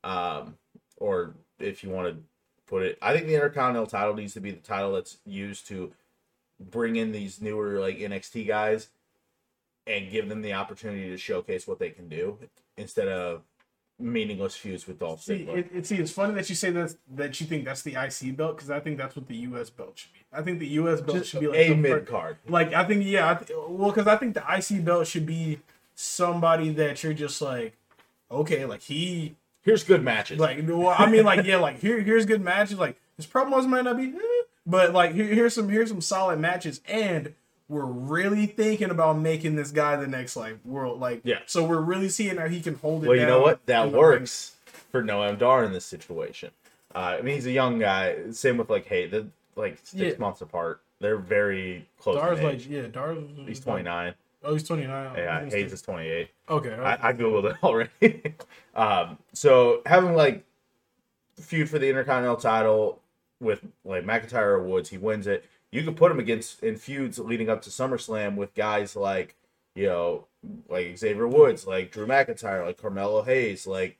um, 0.03 0.55
or 0.97 1.33
if 1.59 1.83
you 1.83 1.89
want 1.89 2.13
to 2.13 2.23
put 2.67 2.83
it. 2.83 2.99
I 3.01 3.11
think 3.11 3.25
the 3.25 3.33
Intercontinental 3.33 3.87
title 3.87 4.13
needs 4.13 4.35
to 4.35 4.39
be 4.39 4.51
the 4.51 4.57
title 4.57 4.93
that's 4.93 5.17
used 5.25 5.67
to 5.69 5.91
bring 6.59 6.95
in 6.95 7.11
these 7.11 7.41
newer 7.41 7.79
like 7.79 7.97
NXT 7.97 8.47
guys 8.47 8.89
and 9.87 10.11
give 10.11 10.29
them 10.29 10.43
the 10.43 10.53
opportunity 10.53 11.09
to 11.09 11.17
showcase 11.17 11.67
what 11.67 11.79
they 11.79 11.89
can 11.89 12.07
do 12.07 12.37
instead 12.77 13.07
of 13.07 13.41
meaningless 13.97 14.55
feuds 14.55 14.85
with 14.87 14.99
Dolph 14.99 15.23
See, 15.23 15.45
Ziggler. 15.45 15.57
it, 15.57 15.69
it, 15.73 15.85
see, 15.87 15.95
it's 15.95 16.11
funny 16.11 16.35
that 16.35 16.47
you 16.49 16.55
say 16.55 16.69
that 16.69 16.95
that 17.15 17.41
you 17.41 17.47
think 17.47 17.65
that's 17.65 17.81
the 17.81 17.95
IC 17.95 18.37
belt 18.37 18.57
because 18.57 18.69
I 18.69 18.79
think 18.79 18.99
that's 18.99 19.15
what 19.15 19.27
the 19.27 19.37
US 19.37 19.71
belt 19.71 19.93
should 19.95 20.13
be. 20.13 20.19
I 20.31 20.43
think 20.43 20.59
the 20.59 20.67
US 20.67 21.01
belt 21.01 21.17
Just 21.17 21.31
should 21.31 21.39
be 21.39 21.47
like 21.47 21.69
a 21.69 21.75
mid 21.75 22.05
card. 22.07 22.37
Like 22.47 22.73
I 22.73 22.83
think 22.85 23.05
yeah, 23.05 23.31
I 23.31 23.33
th- 23.35 23.57
well, 23.67 23.91
because 23.91 24.07
I 24.07 24.17
think 24.17 24.35
the 24.35 24.43
IC 24.47 24.85
belt 24.85 25.07
should 25.07 25.25
be 25.25 25.59
somebody 26.01 26.69
that 26.71 27.03
you're 27.03 27.13
just 27.13 27.41
like, 27.41 27.73
okay, 28.29 28.65
like 28.65 28.81
he 28.81 29.35
Here's 29.63 29.83
good 29.83 30.03
matches. 30.03 30.39
like 30.39 30.59
well, 30.67 30.95
I 30.97 31.09
mean 31.09 31.23
like 31.23 31.45
yeah, 31.45 31.57
like 31.57 31.79
here 31.79 31.99
here's 32.01 32.25
good 32.25 32.41
matches. 32.41 32.79
Like 32.79 32.99
his 33.17 33.27
promos 33.27 33.67
might 33.67 33.83
not 33.83 33.95
be, 33.97 34.05
eh, 34.07 34.43
but 34.65 34.91
like 34.93 35.13
here, 35.13 35.25
here's 35.25 35.53
some 35.53 35.69
here's 35.69 35.89
some 35.89 36.01
solid 36.01 36.39
matches, 36.39 36.81
and 36.87 37.35
we're 37.69 37.85
really 37.85 38.47
thinking 38.47 38.89
about 38.89 39.19
making 39.19 39.55
this 39.55 39.71
guy 39.71 39.95
the 39.97 40.07
next 40.07 40.35
like 40.35 40.57
world 40.65 40.99
like 40.99 41.21
Yeah. 41.23 41.39
So 41.45 41.63
we're 41.63 41.79
really 41.79 42.09
seeing 42.09 42.37
how 42.37 42.47
he 42.47 42.59
can 42.59 42.75
hold 42.75 43.03
it. 43.03 43.07
well, 43.07 43.15
you 43.17 43.25
know 43.27 43.41
what? 43.41 43.63
That 43.67 43.91
works 43.91 44.55
for 44.91 45.03
Noam 45.03 45.37
Dar 45.37 45.63
in 45.63 45.71
this 45.71 45.85
situation. 45.85 46.49
Uh, 46.93 47.17
I 47.19 47.21
mean, 47.21 47.35
he's 47.35 47.45
a 47.45 47.51
young 47.51 47.79
guy. 47.79 48.31
Same 48.31 48.57
with 48.57 48.69
like, 48.69 48.85
hey, 48.87 49.07
the 49.07 49.27
like 49.55 49.77
six 49.83 50.13
Yeah. 50.13 50.17
months 50.17 50.41
apart. 50.41 50.81
They're 50.99 51.17
very 51.17 51.87
close. 51.99 52.15
Dar's 52.17 52.41
like 52.41 52.67
yeah, 52.67 52.87
Dar's 52.87 53.19
he's 53.45 53.59
29. 53.59 54.15
Oh, 54.43 54.53
he's 54.53 54.63
29. 54.63 55.11
Yeah, 55.17 55.45
Hayes 55.49 55.71
is 55.73 55.81
28. 55.81 56.29
Okay. 56.49 56.73
I, 56.73 57.09
I 57.09 57.13
googled 57.13 57.51
it 57.51 57.57
already. 57.63 58.35
um, 58.75 59.17
so 59.33 59.81
having 59.85 60.15
like 60.15 60.43
feud 61.39 61.69
for 61.69 61.79
the 61.79 61.87
Intercontinental 61.89 62.37
title 62.37 62.99
with 63.39 63.61
like 63.85 64.03
McIntyre 64.03 64.47
or 64.47 64.63
Woods, 64.63 64.89
he 64.89 64.97
wins 64.97 65.27
it. 65.27 65.45
You 65.71 65.83
could 65.83 65.95
put 65.95 66.11
him 66.11 66.19
against 66.19 66.63
in 66.63 66.75
feuds 66.75 67.17
leading 67.19 67.49
up 67.49 67.61
to 67.63 67.69
SummerSlam 67.69 68.35
with 68.35 68.53
guys 68.55 68.95
like 68.95 69.35
you 69.75 69.85
know 69.85 70.25
like 70.69 70.97
Xavier 70.97 71.27
Woods, 71.27 71.65
like 71.65 71.91
Drew 71.91 72.05
McIntyre, 72.07 72.65
like 72.65 72.77
Carmelo 72.81 73.21
Hayes, 73.21 73.65
like 73.67 73.97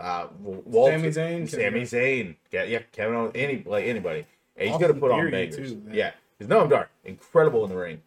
uh, 0.00 0.28
Walter, 0.40 0.98
Sami 0.98 1.08
Zayn, 1.10 1.48
Sami 1.50 1.62
Kevin- 1.64 1.82
Zayn, 1.82 2.36
yeah, 2.50 2.64
yeah, 2.64 2.78
Kevin 2.92 3.16
Owens, 3.16 3.32
any 3.34 3.62
like 3.66 3.84
anybody. 3.84 4.26
And 4.56 4.68
he's 4.68 4.74
Austin 4.74 4.88
gonna 4.88 5.00
put 5.00 5.10
on 5.10 5.30
bangers. 5.30 5.72
too, 5.72 5.82
yeah, 5.92 6.12
he's 6.38 6.48
Noam 6.48 6.70
Dar, 6.70 6.88
incredible 7.04 7.64
in 7.64 7.70
the 7.70 7.76
ring. 7.76 8.00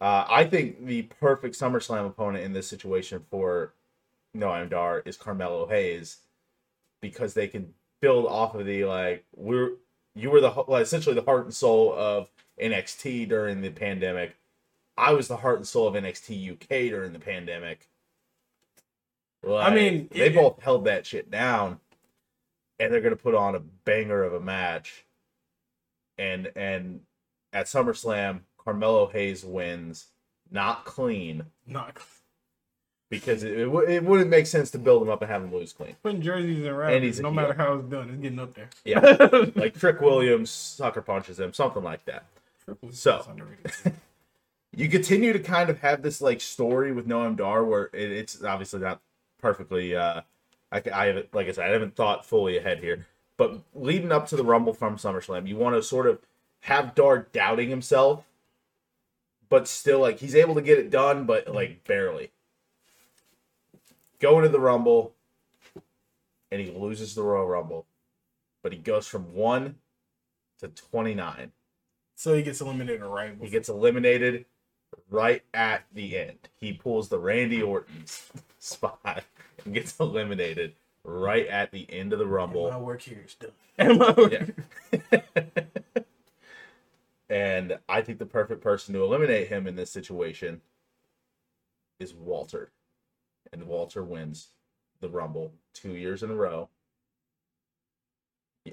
Uh, 0.00 0.26
I 0.28 0.44
think 0.44 0.84
the 0.86 1.02
perfect 1.02 1.58
SummerSlam 1.58 2.06
opponent 2.06 2.44
in 2.44 2.52
this 2.52 2.68
situation 2.68 3.24
for 3.30 3.72
Noam 4.36 4.68
Dar 4.68 5.00
is 5.00 5.16
Carmelo 5.16 5.66
Hayes 5.68 6.18
because 7.00 7.34
they 7.34 7.48
can 7.48 7.72
build 8.00 8.26
off 8.26 8.54
of 8.54 8.66
the 8.66 8.84
like 8.84 9.24
we're 9.34 9.72
you 10.14 10.30
were 10.30 10.40
the 10.40 10.50
well, 10.50 10.80
essentially 10.80 11.14
the 11.14 11.22
heart 11.22 11.44
and 11.44 11.54
soul 11.54 11.94
of 11.94 12.28
NXT 12.60 13.28
during 13.28 13.62
the 13.62 13.70
pandemic. 13.70 14.36
I 14.98 15.12
was 15.12 15.28
the 15.28 15.38
heart 15.38 15.58
and 15.58 15.66
soul 15.66 15.86
of 15.88 15.94
NXT 15.94 16.52
UK 16.52 16.68
during 16.90 17.12
the 17.12 17.18
pandemic. 17.18 17.88
Like, 19.42 19.72
mean, 19.74 20.08
they 20.10 20.26
it- 20.26 20.34
both 20.34 20.60
held 20.62 20.84
that 20.86 21.06
shit 21.06 21.30
down, 21.30 21.80
and 22.78 22.92
they're 22.92 23.00
gonna 23.00 23.16
put 23.16 23.34
on 23.34 23.54
a 23.54 23.60
banger 23.60 24.22
of 24.22 24.34
a 24.34 24.40
match. 24.40 25.04
And 26.18 26.50
and 26.56 27.02
at 27.52 27.66
SummerSlam, 27.66 28.40
Carmelo 28.66 29.06
Hayes 29.08 29.44
wins, 29.44 30.08
not 30.50 30.84
clean, 30.84 31.44
Not 31.66 31.96
because 33.08 33.42
it, 33.44 33.58
it, 33.60 33.70
wou- 33.70 33.86
it 33.86 34.02
wouldn't 34.02 34.28
make 34.28 34.46
sense 34.46 34.70
to 34.72 34.78
build 34.78 35.02
him 35.02 35.08
up 35.08 35.22
and 35.22 35.30
have 35.30 35.42
him 35.42 35.54
lose 35.54 35.72
clean. 35.72 35.94
putting 36.02 36.20
jerseys 36.20 36.58
in 36.66 36.74
And 36.74 37.04
he's 37.04 37.20
no 37.20 37.28
heel. 37.30 37.36
matter 37.36 37.54
how 37.54 37.74
it's 37.74 37.88
done, 37.88 38.10
it's 38.10 38.20
getting 38.20 38.40
up 38.40 38.52
there. 38.54 38.68
Yeah, 38.84 38.98
like 39.54 39.78
Trick 39.78 40.00
Williams 40.00 40.50
sucker 40.50 41.00
punches 41.00 41.38
him, 41.40 41.52
something 41.54 41.82
like 41.84 42.04
that. 42.06 42.24
So- 42.92 43.24
You 44.74 44.88
continue 44.90 45.32
to 45.32 45.38
kind 45.38 45.70
of 45.70 45.78
have 45.78 46.02
this 46.02 46.20
like 46.20 46.40
story 46.40 46.92
with 46.92 47.08
Noam 47.08 47.34
Dar 47.36 47.64
where 47.64 47.84
it, 47.94 48.10
it's 48.12 48.42
obviously 48.44 48.80
not 48.80 49.00
perfectly. 49.38 49.96
uh 49.96 50.20
I, 50.72 50.82
I 50.92 51.06
haven't, 51.06 51.32
like 51.32 51.46
I 51.48 51.52
said, 51.52 51.66
I 51.68 51.72
haven't 51.72 51.94
thought 51.94 52.26
fully 52.26 52.58
ahead 52.58 52.80
here, 52.80 53.06
but 53.36 53.60
leading 53.74 54.10
up 54.12 54.26
to 54.28 54.36
the 54.36 54.42
Rumble 54.42 54.74
from 54.74 54.96
SummerSlam, 54.96 55.46
you 55.46 55.56
want 55.56 55.76
to 55.76 55.82
sort 55.82 56.06
of 56.08 56.18
have 56.62 56.94
Dar 56.96 57.28
doubting 57.32 57.70
himself, 57.70 58.24
but 59.48 59.68
still 59.68 60.00
like 60.00 60.18
he's 60.18 60.34
able 60.34 60.54
to 60.54 60.62
get 60.62 60.78
it 60.78 60.90
done, 60.90 61.24
but 61.26 61.48
like 61.52 61.84
barely. 61.84 62.30
Going 64.20 64.42
to 64.44 64.48
the 64.48 64.60
Rumble, 64.60 65.12
and 66.50 66.60
he 66.60 66.70
loses 66.70 67.14
the 67.14 67.22
Royal 67.22 67.46
Rumble, 67.46 67.86
but 68.62 68.72
he 68.72 68.78
goes 68.78 69.06
from 69.06 69.34
one 69.34 69.76
to 70.60 70.68
twenty 70.68 71.14
nine. 71.14 71.52
so 72.14 72.34
he 72.34 72.42
gets 72.42 72.60
eliminated 72.62 73.02
right. 73.02 73.34
He 73.40 73.50
gets 73.50 73.68
eliminated 73.68 74.46
right 75.10 75.42
at 75.52 75.84
the 75.92 76.16
end. 76.18 76.48
He 76.58 76.72
pulls 76.72 77.08
the 77.10 77.18
Randy 77.18 77.60
Orton 77.62 78.04
spot 78.58 79.22
and 79.64 79.74
gets 79.74 79.98
eliminated 80.00 80.72
right 81.04 81.46
at 81.48 81.70
the 81.70 81.86
end 81.92 82.12
of 82.14 82.18
the 82.18 82.24
My 82.24 82.30
Rumble. 82.30 82.80
work 82.80 83.02
here 83.02 83.22
is 83.26 83.34
done. 83.34 83.50
And 83.78 83.98
my 83.98 84.12
work- 84.12 84.32
Yeah. 84.32 85.20
and 87.28 87.78
I 87.88 88.02
think 88.02 88.18
the 88.18 88.26
perfect 88.26 88.60
person 88.62 88.94
to 88.94 89.02
eliminate 89.02 89.48
him 89.48 89.66
in 89.66 89.76
this 89.76 89.90
situation 89.90 90.60
is 91.98 92.14
Walter. 92.14 92.72
And 93.52 93.66
Walter 93.66 94.02
wins 94.02 94.50
the 95.00 95.08
Rumble 95.08 95.54
two 95.72 95.94
years 95.94 96.22
in 96.22 96.30
a 96.30 96.34
row. 96.34 96.68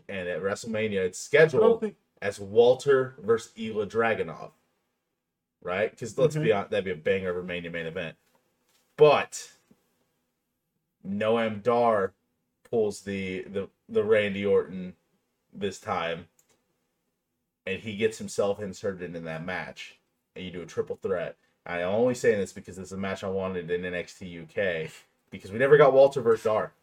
And 0.09 0.27
at 0.27 0.41
WrestleMania, 0.41 1.05
it's 1.05 1.19
scheduled 1.19 1.79
think 1.81 1.97
as 2.21 2.39
Walter 2.39 3.15
versus 3.19 3.51
Ilja 3.57 3.87
Dragunov, 3.87 4.51
right? 5.61 5.91
Because 5.91 6.17
let's 6.17 6.35
be 6.35 6.47
Mhm. 6.47 6.55
honest, 6.55 6.71
that'd 6.71 6.85
be 6.85 6.91
a 6.91 6.95
banger 6.95 7.29
of 7.29 7.37
a 7.37 7.43
main 7.43 7.69
main 7.71 7.85
event. 7.85 8.17
But 8.97 9.57
Noam 11.05 11.61
Dar 11.61 12.13
pulls 12.63 13.01
the 13.01 13.43
the 13.43 13.69
the 13.89 14.03
Randy 14.03 14.45
Orton 14.45 14.95
this 15.51 15.79
time, 15.79 16.27
and 17.65 17.79
he 17.79 17.95
gets 17.95 18.17
himself 18.17 18.59
inserted 18.59 19.15
in 19.15 19.25
that 19.25 19.45
match, 19.45 19.97
and 20.35 20.45
you 20.45 20.51
do 20.51 20.61
a 20.61 20.65
triple 20.65 20.99
threat. 21.01 21.37
I'm 21.65 21.81
only 21.81 22.15
saying 22.15 22.39
this 22.39 22.51
because 22.51 22.77
is 22.77 22.91
a 22.91 22.97
match 22.97 23.23
I 23.23 23.29
wanted 23.29 23.71
in 23.71 23.81
NXT 23.81 24.43
UK 24.43 24.91
because 25.29 25.51
we 25.51 25.59
never 25.59 25.77
got 25.77 25.93
Walter 25.93 26.21
versus 26.21 26.43
Dar 26.43 26.73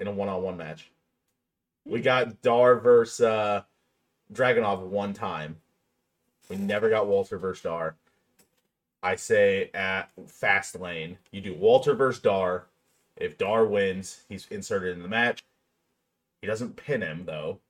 in 0.00 0.06
a 0.06 0.12
one-on-one 0.12 0.56
match. 0.56 0.90
We 1.84 2.00
got 2.00 2.40
Dar 2.42 2.76
versus 2.76 3.20
uh, 3.20 3.62
Dragunov 4.32 4.80
one 4.80 5.12
time. 5.12 5.56
We 6.48 6.56
never 6.56 6.88
got 6.88 7.06
Walter 7.06 7.38
versus 7.38 7.62
Dar. 7.62 7.96
I 9.02 9.16
say 9.16 9.70
at 9.74 10.10
Fastlane, 10.26 11.16
you 11.30 11.40
do 11.40 11.54
Walter 11.54 11.94
versus 11.94 12.22
Dar. 12.22 12.66
If 13.16 13.38
Dar 13.38 13.66
wins, 13.66 14.22
he's 14.28 14.46
inserted 14.50 14.96
in 14.96 15.02
the 15.02 15.08
match. 15.08 15.42
He 16.40 16.46
doesn't 16.46 16.76
pin 16.76 17.02
him 17.02 17.24
though, 17.26 17.60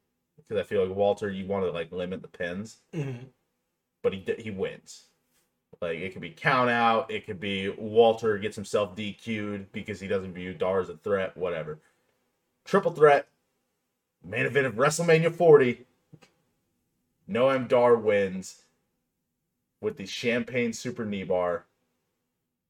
because 0.49 0.61
I 0.61 0.65
feel 0.67 0.87
like 0.87 0.97
Walter, 0.97 1.31
you 1.31 1.47
want 1.47 1.65
to 1.65 1.71
like 1.71 1.93
limit 1.93 2.23
the 2.23 2.29
pins, 2.29 2.79
Mhm. 2.95 3.27
but 4.03 4.13
he 4.13 4.25
he 4.39 4.51
wins. 4.51 5.05
Like 5.81 5.99
it 5.99 6.13
could 6.13 6.23
be 6.23 6.31
count 6.31 6.71
out, 6.71 7.11
it 7.11 7.27
could 7.27 7.41
be 7.41 7.69
Walter 7.71 8.39
gets 8.39 8.57
himself 8.57 8.95
DQ'd 8.97 9.73
because 9.73 10.01
he 10.01 10.09
doesn't 10.09 10.33
view 10.35 10.55
Dar 10.55 10.81
as 10.81 10.89
a 10.89 10.97
threat, 10.97 11.37
whatever. 11.37 11.81
Triple 12.65 12.93
threat, 12.93 13.29
main 14.25 14.47
event 14.47 14.67
of 14.67 14.75
WrestleMania 14.75 15.35
40. 15.35 15.85
Noam 17.29 17.67
Dar 17.69 17.97
wins 17.97 18.63
with 19.81 19.97
the 19.97 20.07
champagne 20.07 20.73
super 20.73 21.05
knee 21.05 21.25
bar 21.25 21.67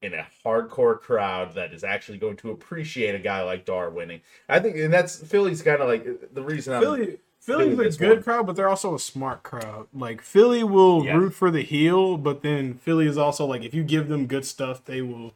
in 0.01 0.13
a 0.13 0.27
hardcore 0.45 0.99
crowd 0.99 1.55
that 1.55 1.73
is 1.73 1.83
actually 1.83 2.17
going 2.17 2.37
to 2.37 2.51
appreciate 2.51 3.15
a 3.15 3.19
guy 3.19 3.41
like 3.43 3.65
Dar 3.65 3.89
winning. 3.89 4.21
I 4.49 4.59
think, 4.59 4.75
and 4.77 4.93
that's 4.93 5.17
Philly's 5.23 5.61
kind 5.61 5.81
of 5.81 5.87
like 5.87 6.33
the 6.33 6.41
reason 6.41 6.73
I'm. 6.73 6.81
Philly, 6.81 7.19
Philly's 7.47 7.75
Philly 7.77 7.87
a 7.87 7.91
good 7.91 8.09
one. 8.17 8.23
crowd, 8.23 8.45
but 8.47 8.55
they're 8.57 8.67
also 8.67 8.93
a 8.93 8.99
smart 8.99 9.41
crowd. 9.41 9.87
Like 9.93 10.21
Philly 10.21 10.63
will 10.63 11.05
Yeah. 11.05 11.15
root 11.15 11.33
for 11.33 11.49
the 11.49 11.61
heel, 11.63 12.17
but 12.17 12.41
then 12.41 12.73
Philly 12.75 13.07
is 13.07 13.17
also 13.17 13.45
like 13.45 13.63
if 13.63 13.73
you 13.73 13.83
give 13.83 14.09
them 14.09 14.27
good 14.27 14.45
stuff, 14.45 14.83
they 14.83 15.01
will. 15.01 15.33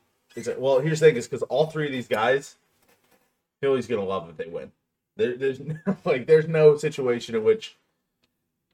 Well, 0.57 0.79
here's 0.79 0.99
the 0.99 1.07
thing: 1.07 1.15
is 1.15 1.27
because 1.27 1.41
all 1.43 1.67
three 1.67 1.85
of 1.85 1.91
these 1.91 2.07
guys, 2.09 2.55
Philly's 3.61 3.87
gonna 3.87 4.03
love 4.03 4.29
if 4.29 4.37
they 4.37 4.47
win. 4.47 4.71
There, 5.15 5.35
there's 5.37 5.59
like 6.05 6.27
there's 6.27 6.47
no 6.47 6.77
situation 6.77 7.33
in 7.35 7.43
which 7.43 7.77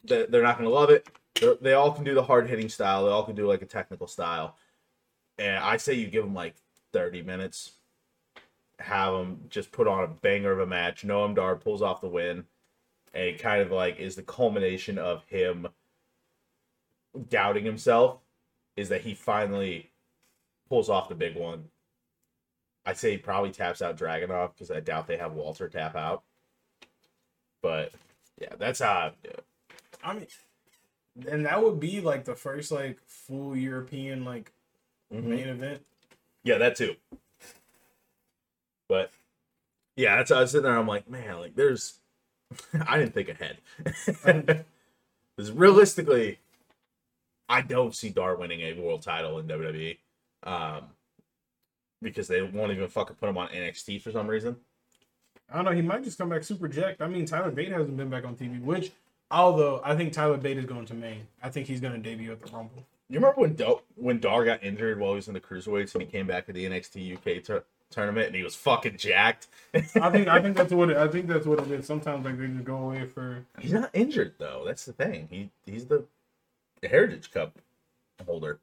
they- 0.04 0.26
they're 0.26 0.44
not 0.44 0.58
gonna 0.58 0.70
love 0.70 0.90
it. 0.90 1.08
They're, 1.40 1.56
they 1.56 1.74
all 1.74 1.92
can 1.92 2.04
do 2.04 2.16
the 2.16 2.24
hard 2.24 2.50
hitting 2.50 2.70
style. 2.70 3.06
They 3.06 3.12
all 3.12 3.24
can 3.24 3.36
do 3.36 3.48
like 3.48 3.62
a 3.62 3.66
technical 3.68 4.08
style. 4.08 4.56
And 5.38 5.58
I 5.58 5.78
say 5.78 5.94
you 5.94 6.08
give 6.08 6.24
them 6.24 6.34
like 6.34 6.56
30 6.94 7.22
minutes, 7.22 7.74
have 8.80 9.14
them 9.14 9.42
just 9.50 9.72
put 9.72 9.88
on 9.88 10.04
a 10.04 10.08
banger 10.08 10.52
of 10.52 10.60
a 10.60 10.66
match. 10.66 11.04
Noam 11.06 11.36
Dar 11.36 11.56
pulls 11.56 11.84
off 11.84 12.02
the 12.02 12.08
win, 12.08 12.46
and 13.14 13.24
it 13.24 13.40
kind 13.40 13.62
of 13.62 13.72
like 13.72 14.00
is 14.00 14.16
the 14.16 14.24
culmination 14.24 14.98
of 14.98 15.24
him 15.26 15.68
doubting 17.30 17.66
himself. 17.66 18.20
Is 18.76 18.90
that 18.90 19.02
he 19.02 19.16
finally 19.16 19.90
pulls 20.70 20.90
off 20.90 21.10
the 21.10 21.16
big 21.16 21.36
one. 21.36 21.66
I'd 22.86 22.98
say 22.98 23.12
he 23.12 23.18
probably 23.18 23.52
taps 23.52 23.82
out 23.82 23.98
Dragunov 23.98 24.54
because 24.54 24.72
I 24.72 24.80
doubt 24.80 25.08
they 25.08 25.18
have 25.18 25.34
Walter 25.34 25.68
tap 25.68 25.96
out. 25.96 26.24
But 27.62 27.92
yeah, 28.40 28.54
that's 28.58 28.80
how 28.80 28.92
I 28.92 29.12
do 29.24 29.30
it. 29.30 29.46
I 30.04 30.14
mean, 30.14 30.28
and 31.30 31.46
that 31.46 31.62
would 31.62 31.80
be 31.80 32.02
like 32.02 32.26
the 32.26 32.36
first 32.36 32.72
like 32.72 33.00
full 33.08 33.58
European 33.58 34.24
like 34.24 34.52
mm-hmm. 35.14 35.30
main 35.30 35.48
event. 35.48 35.82
Yeah, 36.44 36.60
that 36.60 36.76
too. 36.76 36.96
But 38.88 39.12
yeah, 39.96 40.18
that's 40.18 40.30
how 40.30 40.38
I 40.38 40.42
was 40.42 40.52
sitting 40.52 40.64
there. 40.64 40.78
I'm 40.78 40.88
like, 40.88 41.10
man, 41.10 41.40
like 41.40 41.56
there's 41.56 42.00
I 42.88 42.98
didn't 42.98 43.14
think 43.14 43.30
ahead. 43.30 43.58
Because 45.36 45.52
realistically, 45.54 46.40
I 47.50 47.62
don't 47.62 47.96
see 47.96 48.10
Dar 48.10 48.36
winning 48.36 48.62
a 48.62 48.74
world 48.74 49.02
title 49.02 49.40
in 49.40 49.48
WWE. 49.48 49.98
Um 50.44 50.84
because 52.02 52.28
they 52.28 52.42
won't 52.42 52.72
even 52.72 52.88
fucking 52.88 53.16
put 53.16 53.28
him 53.28 53.38
on 53.40 53.48
NXT 53.50 54.02
for 54.02 54.12
some 54.12 54.28
reason. 54.28 54.56
I 55.52 55.56
don't 55.56 55.66
know. 55.66 55.72
He 55.72 55.82
might 55.82 56.04
just 56.04 56.18
come 56.18 56.30
back 56.30 56.44
super 56.44 56.68
jacked. 56.68 57.02
I 57.02 57.08
mean, 57.08 57.26
Tyler 57.26 57.52
Bate 57.52 57.72
hasn't 57.72 57.98
been 57.98 58.10
back 58.10 58.26
on 58.26 58.36
TV, 58.36 58.62
which 58.62 58.92
although 59.32 59.82
I 59.84 59.96
think 59.96 60.14
Tyler 60.14 60.38
Bate 60.38 60.58
is 60.58 60.66
going 60.66 60.86
to 60.86 60.94
main. 60.94 61.28
I 61.42 61.50
think 61.50 61.68
he's 61.68 61.82
going 61.82 61.94
to 61.94 62.00
debut 62.00 62.32
at 62.32 62.42
the 62.42 62.52
Rumble. 62.52 62.86
You 63.10 63.16
remember 63.20 63.42
when 63.42 63.54
Do- 63.54 63.82
when 63.96 64.20
Dar 64.20 64.44
got 64.44 64.64
injured 64.64 65.00
while 65.00 65.12
he 65.12 65.16
was 65.16 65.28
in 65.28 65.34
the 65.34 65.40
cruiserweights 65.40 65.96
and 65.96 66.04
he 66.04 66.08
came 66.10 66.28
back 66.28 66.46
to 66.48 66.54
the 66.54 66.66
NXT 66.66 67.16
UK 67.18 67.44
tur- 67.44 67.64
tournament 67.90 68.28
and 68.28 68.36
he 68.36 68.44
was 68.44 68.56
fucking 68.56 68.98
jacked? 68.98 69.48
I 69.74 69.82
think 69.82 70.28
I 70.28 70.42
think 70.42 70.58
that's 70.58 70.74
what 70.74 70.90
it, 70.90 70.98
I 71.06 71.08
think 71.08 71.28
that's 71.28 71.46
what 71.46 71.60
it 71.60 71.72
is. 71.72 71.86
Sometimes 71.86 72.26
like 72.26 72.38
they 72.38 72.48
just 72.48 72.64
go 72.64 72.78
away 72.78 73.06
for 73.06 73.46
He's 73.60 73.74
not 73.74 73.90
injured 73.94 74.34
though. 74.38 74.64
That's 74.66 74.86
the 74.86 74.94
thing. 74.94 75.28
He 75.30 75.50
he's 75.66 75.86
the 75.86 76.06
Heritage 76.84 77.32
Cup 77.32 77.58
holder. 78.26 78.60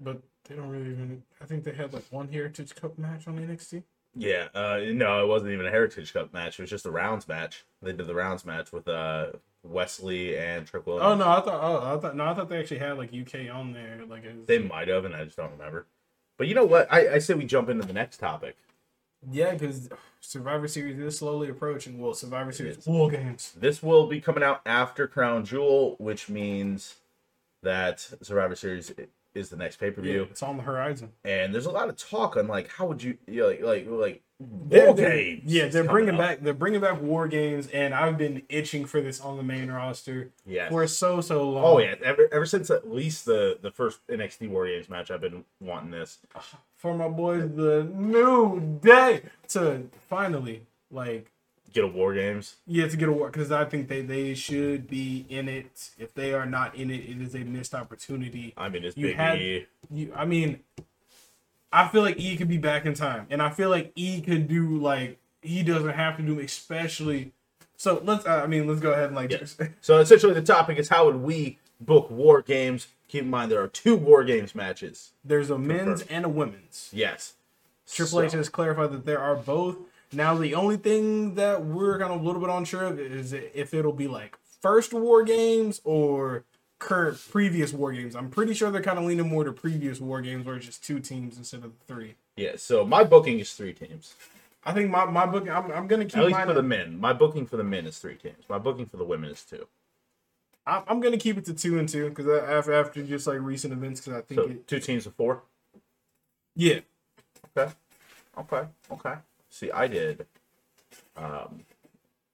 but 0.00 0.20
they 0.48 0.56
don't 0.56 0.68
really 0.70 0.90
even. 0.90 1.22
I 1.40 1.44
think 1.44 1.64
they 1.64 1.72
had 1.72 1.92
like 1.92 2.04
one 2.10 2.28
Heritage 2.28 2.74
Cup 2.74 2.98
match 2.98 3.26
on 3.28 3.38
NXT. 3.38 3.82
Yeah, 4.14 4.48
uh, 4.54 4.80
no, 4.92 5.22
it 5.24 5.28
wasn't 5.28 5.52
even 5.52 5.64
a 5.66 5.70
Heritage 5.70 6.12
Cup 6.12 6.34
match. 6.34 6.58
It 6.58 6.62
was 6.62 6.70
just 6.70 6.84
a 6.84 6.90
rounds 6.90 7.26
match. 7.28 7.64
They 7.80 7.92
did 7.92 8.06
the 8.06 8.14
rounds 8.14 8.44
match 8.44 8.70
with 8.70 8.86
uh, 8.86 9.28
Wes 9.62 10.02
Lee 10.02 10.36
and 10.36 10.66
Trick 10.66 10.86
Williams. 10.86 11.06
Oh 11.06 11.14
no, 11.14 11.30
I 11.30 11.40
thought 11.40 11.60
oh 11.62 11.96
I 11.96 11.98
thought 11.98 12.16
no, 12.16 12.26
I 12.26 12.34
thought 12.34 12.48
they 12.50 12.58
actually 12.58 12.78
had 12.80 12.98
like 12.98 13.10
UK 13.14 13.54
on 13.54 13.72
there. 13.72 14.00
Like 14.06 14.24
was, 14.24 14.46
They 14.46 14.58
might 14.58 14.88
have, 14.88 15.04
and 15.06 15.14
I 15.14 15.24
just 15.24 15.36
don't 15.36 15.52
remember. 15.52 15.86
But 16.38 16.48
you 16.48 16.54
know 16.54 16.64
what? 16.64 16.92
I, 16.92 17.14
I 17.14 17.18
say 17.18 17.34
we 17.34 17.44
jump 17.44 17.68
into 17.68 17.86
the 17.86 17.92
next 17.92 18.18
topic. 18.18 18.56
yeah, 19.30 19.52
because 19.52 19.88
Survivor 20.20 20.66
Series 20.68 20.98
is 20.98 21.18
slowly 21.18 21.48
approaching. 21.48 21.98
Well, 21.98 22.14
Survivor 22.14 22.52
Series. 22.52 22.86
War 22.86 23.10
Games. 23.10 23.52
This 23.58 23.82
will 23.82 24.06
be 24.06 24.20
coming 24.20 24.42
out 24.42 24.60
after 24.66 25.06
Crown 25.06 25.44
Jewel, 25.44 25.96
which 25.98 26.28
means 26.28 26.96
that 27.62 28.00
Survivor 28.22 28.56
Series 28.56 28.92
is 29.34 29.48
the 29.48 29.56
next 29.56 29.76
pay 29.76 29.90
per 29.90 30.00
view. 30.02 30.20
Yeah, 30.20 30.26
it's 30.30 30.42
on 30.42 30.56
the 30.56 30.62
horizon. 30.62 31.12
And 31.24 31.54
there's 31.54 31.66
a 31.66 31.70
lot 31.70 31.88
of 31.88 31.96
talk 31.96 32.36
on 32.36 32.46
like 32.48 32.68
how 32.70 32.86
would 32.86 33.02
you, 33.02 33.16
you 33.26 33.40
know, 33.42 33.48
like 33.48 33.60
like 33.62 33.86
like 33.88 34.22
They're- 34.68 34.86
War 34.86 34.94
they're- 34.94 35.10
Games 35.16 35.42
Yeah, 35.46 35.68
they're 35.68 35.84
bringing 35.84 36.14
up. 36.14 36.20
back 36.20 36.40
they're 36.40 36.52
bringing 36.54 36.80
back 36.80 37.00
War 37.00 37.26
Games, 37.28 37.68
and 37.68 37.94
I've 37.94 38.18
been 38.18 38.42
itching 38.48 38.84
for 38.84 39.00
this 39.00 39.20
on 39.20 39.36
the 39.36 39.42
main 39.42 39.70
roster 39.70 40.30
Yes. 40.46 40.70
for 40.70 40.86
so 40.86 41.20
so 41.20 41.48
long. 41.50 41.64
Oh 41.64 41.78
yeah, 41.78 41.94
ever 42.04 42.28
ever 42.32 42.46
since 42.46 42.70
at 42.70 42.90
least 42.90 43.24
the 43.24 43.58
the 43.62 43.70
first 43.70 44.06
NXT 44.08 44.48
War 44.50 44.66
Games 44.66 44.88
match, 44.88 45.10
I've 45.10 45.20
been 45.22 45.44
wanting 45.60 45.90
this. 45.92 46.18
for 46.76 46.94
my 46.94 47.08
boys, 47.08 47.50
the 47.54 47.84
new 47.94 48.78
day 48.82 49.22
to 49.48 49.88
finally 50.10 50.66
like 50.90 51.31
Get 51.72 51.84
a 51.84 51.88
War 51.88 52.12
Games. 52.14 52.56
yeah 52.66 52.86
to 52.86 52.96
get 52.96 53.08
a 53.08 53.12
war 53.12 53.28
because 53.30 53.50
I 53.50 53.64
think 53.64 53.88
they 53.88 54.02
they 54.02 54.34
should 54.34 54.88
be 54.88 55.24
in 55.28 55.48
it. 55.48 55.90
If 55.98 56.12
they 56.14 56.34
are 56.34 56.44
not 56.46 56.74
in 56.74 56.90
it, 56.90 57.00
it 57.08 57.20
is 57.22 57.34
a 57.34 57.38
missed 57.38 57.74
opportunity. 57.74 58.52
I 58.56 58.68
mean, 58.68 58.84
it's 58.84 58.96
You 58.96 59.06
Big 59.08 59.16
had- 59.16 59.38
E. 59.40 59.66
You, 59.90 60.12
I 60.14 60.24
mean, 60.26 60.60
I 61.72 61.88
feel 61.88 62.02
like 62.02 62.18
E 62.18 62.36
could 62.36 62.48
be 62.48 62.58
back 62.58 62.84
in 62.84 62.94
time, 62.94 63.26
and 63.30 63.40
I 63.40 63.50
feel 63.50 63.70
like 63.70 63.92
E 63.94 64.20
could 64.20 64.48
do 64.48 64.76
like 64.76 65.18
he 65.40 65.62
doesn't 65.62 65.94
have 65.94 66.16
to 66.18 66.22
do 66.22 66.38
especially. 66.40 67.32
So 67.76 68.00
let's 68.04 68.26
I 68.26 68.46
mean 68.46 68.66
let's 68.66 68.80
go 68.80 68.92
ahead 68.92 69.06
and 69.06 69.16
like 69.16 69.30
Yes. 69.30 69.56
So 69.80 69.98
essentially, 69.98 70.34
the 70.34 70.42
topic 70.42 70.78
is 70.78 70.88
how 70.90 71.06
would 71.06 71.16
we 71.16 71.58
book 71.80 72.10
War 72.10 72.42
Games? 72.42 72.88
Keep 73.08 73.24
in 73.24 73.30
mind 73.30 73.50
there 73.50 73.62
are 73.62 73.68
two 73.68 73.96
War 73.96 74.24
Games 74.24 74.54
matches. 74.54 75.12
there's 75.24 75.50
a 75.50 75.58
men's 75.58 76.00
Confirmed. 76.02 76.06
and 76.10 76.24
a 76.24 76.28
women's. 76.28 76.90
Yes. 76.92 77.34
Triple 77.90 78.22
H 78.22 78.32
has 78.32 78.48
clarified 78.48 78.92
that 78.92 79.04
there 79.06 79.18
are 79.18 79.34
both. 79.36 79.76
Now, 80.12 80.34
the 80.36 80.54
only 80.54 80.76
thing 80.76 81.34
that 81.36 81.64
we're 81.64 81.98
kind 81.98 82.12
of 82.12 82.20
a 82.20 82.24
little 82.24 82.40
bit 82.40 82.50
unsure 82.50 82.84
of 82.84 82.98
is 83.00 83.32
if 83.32 83.72
it'll 83.72 83.92
be 83.92 84.08
like 84.08 84.36
first 84.60 84.92
War 84.92 85.22
Games 85.24 85.80
or 85.84 86.44
current 86.78 87.18
previous 87.30 87.72
War 87.72 87.92
Games. 87.92 88.14
I'm 88.16 88.28
pretty 88.28 88.54
sure 88.54 88.70
they're 88.70 88.82
kind 88.82 88.98
of 88.98 89.04
leaning 89.04 89.28
more 89.28 89.44
to 89.44 89.52
previous 89.52 90.00
War 90.00 90.20
Games 90.20 90.44
where 90.44 90.56
it's 90.56 90.66
just 90.66 90.84
two 90.84 90.98
teams 91.00 91.38
instead 91.38 91.64
of 91.64 91.72
three. 91.86 92.16
Yeah. 92.36 92.52
So 92.56 92.84
my 92.84 93.04
booking 93.04 93.38
is 93.38 93.52
three 93.54 93.72
teams. 93.72 94.14
I 94.64 94.72
think 94.72 94.90
my, 94.90 95.04
my 95.04 95.26
book, 95.26 95.48
I'm, 95.48 95.70
I'm 95.70 95.86
going 95.86 96.00
to 96.00 96.06
keep 96.06 96.16
At 96.18 96.24
least 96.26 96.38
mine. 96.38 96.46
for 96.46 96.54
the 96.54 96.62
men. 96.62 96.98
My 96.98 97.12
booking 97.12 97.46
for 97.46 97.56
the 97.56 97.64
men 97.64 97.86
is 97.86 97.98
three 97.98 98.16
teams. 98.16 98.44
My 98.48 98.58
booking 98.58 98.86
for 98.86 98.96
the 98.96 99.04
women 99.04 99.30
is 99.30 99.44
two. 99.44 99.66
I'm, 100.66 100.82
I'm 100.86 101.00
going 101.00 101.12
to 101.12 101.18
keep 101.18 101.36
it 101.38 101.44
to 101.46 101.54
two 101.54 101.78
and 101.78 101.88
two 101.88 102.08
because 102.10 102.26
after, 102.28 102.72
after 102.72 103.02
just 103.02 103.26
like 103.26 103.38
recent 103.40 103.72
events, 103.72 104.00
because 104.00 104.18
I 104.18 104.22
think 104.22 104.40
So 104.40 104.46
it, 104.48 104.66
two 104.68 104.80
teams 104.80 105.06
of 105.06 105.14
four. 105.14 105.42
yeah. 106.54 106.80
Okay. 107.56 107.72
Okay. 108.38 108.66
Okay. 108.92 109.14
See, 109.52 109.70
I 109.70 109.86
did 109.86 110.26
um 111.14 111.64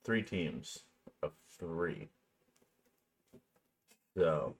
three 0.05 0.23
teams 0.23 0.85
of 1.21 1.33
three. 1.59 2.09
So 4.17 4.55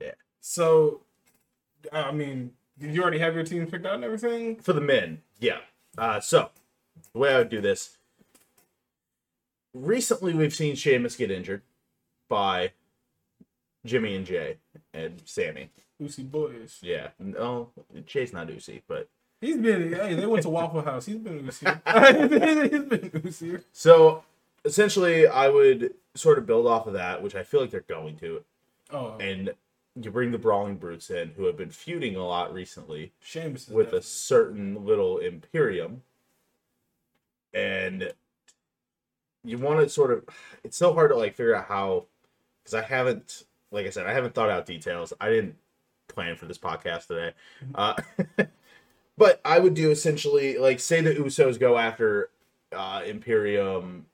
yeah. 0.00 0.12
So, 0.40 1.02
I 1.92 2.10
mean, 2.10 2.52
did 2.78 2.94
you 2.94 3.02
already 3.02 3.18
have 3.18 3.34
your 3.34 3.44
team 3.44 3.66
picked 3.66 3.84
out 3.84 3.96
and 3.96 4.04
everything? 4.04 4.56
for 4.56 4.72
the 4.72 4.80
men, 4.80 5.20
yeah. 5.40 5.58
Uh 5.98 6.20
so 6.20 6.48
the 7.12 7.18
way 7.18 7.34
I 7.34 7.38
would 7.38 7.50
do 7.50 7.60
this. 7.60 7.98
Recently 9.74 10.32
we've 10.32 10.54
seen 10.54 10.74
Sheamus 10.74 11.16
get 11.16 11.30
injured 11.30 11.60
by 12.30 12.72
Jimmy 13.84 14.16
and 14.16 14.24
Jay 14.24 14.56
and 14.94 15.20
Sami. 15.26 15.68
Lucy 16.00 16.22
Boys. 16.22 16.78
Yeah. 16.80 17.08
No, 17.18 17.72
Jay's 18.06 18.32
not 18.32 18.48
Uzi, 18.48 18.80
but 18.88 19.10
He's 19.40 19.56
been. 19.56 19.92
Hey, 19.92 20.14
they 20.14 20.26
went 20.26 20.42
to 20.42 20.48
Waffle 20.48 20.82
House. 20.82 21.06
He's 21.06 21.16
been 21.16 21.42
Usier. 21.44 21.80
He's 22.70 22.84
been 22.84 23.10
Usier. 23.10 23.64
so 23.72 24.24
essentially 24.64 25.26
I 25.26 25.48
would 25.48 25.94
sort 26.14 26.38
of 26.38 26.46
build 26.46 26.66
off 26.66 26.86
of 26.86 26.94
that, 26.94 27.22
which 27.22 27.34
I 27.34 27.42
feel 27.42 27.60
like 27.60 27.70
they're 27.70 27.80
going 27.82 28.16
to. 28.18 28.42
Oh, 28.90 29.16
and 29.18 29.54
you 30.00 30.10
bring 30.10 30.30
the 30.30 30.38
brawling 30.38 30.76
brutes 30.76 31.10
in 31.10 31.30
who 31.36 31.44
have 31.44 31.56
been 31.56 31.70
feuding 31.70 32.16
a 32.16 32.24
lot 32.24 32.52
recently 32.52 33.12
Sheamus 33.20 33.68
with 33.68 33.92
a 33.92 34.02
certain 34.02 34.84
little 34.84 35.18
imperium 35.18 36.02
and 37.52 38.12
you 39.44 39.58
want 39.58 39.80
to 39.80 39.88
sort 39.88 40.12
of 40.12 40.24
it's 40.62 40.76
so 40.76 40.92
hard 40.94 41.10
to 41.10 41.16
like 41.16 41.34
figure 41.34 41.54
out 41.54 41.66
how 41.66 42.04
because 42.62 42.74
i 42.74 42.82
haven't 42.82 43.44
like 43.70 43.86
i 43.86 43.90
said 43.90 44.06
i 44.06 44.12
haven't 44.12 44.34
thought 44.34 44.50
out 44.50 44.66
details 44.66 45.12
i 45.20 45.28
didn't 45.28 45.56
plan 46.08 46.36
for 46.36 46.46
this 46.46 46.58
podcast 46.58 47.06
today 47.06 47.32
uh, 47.74 47.94
but 49.18 49.40
i 49.44 49.58
would 49.58 49.74
do 49.74 49.90
essentially 49.90 50.56
like 50.56 50.80
say 50.80 51.00
the 51.00 51.14
usos 51.14 51.58
go 51.58 51.76
after 51.76 52.30
uh 52.72 53.02
imperium 53.04 54.06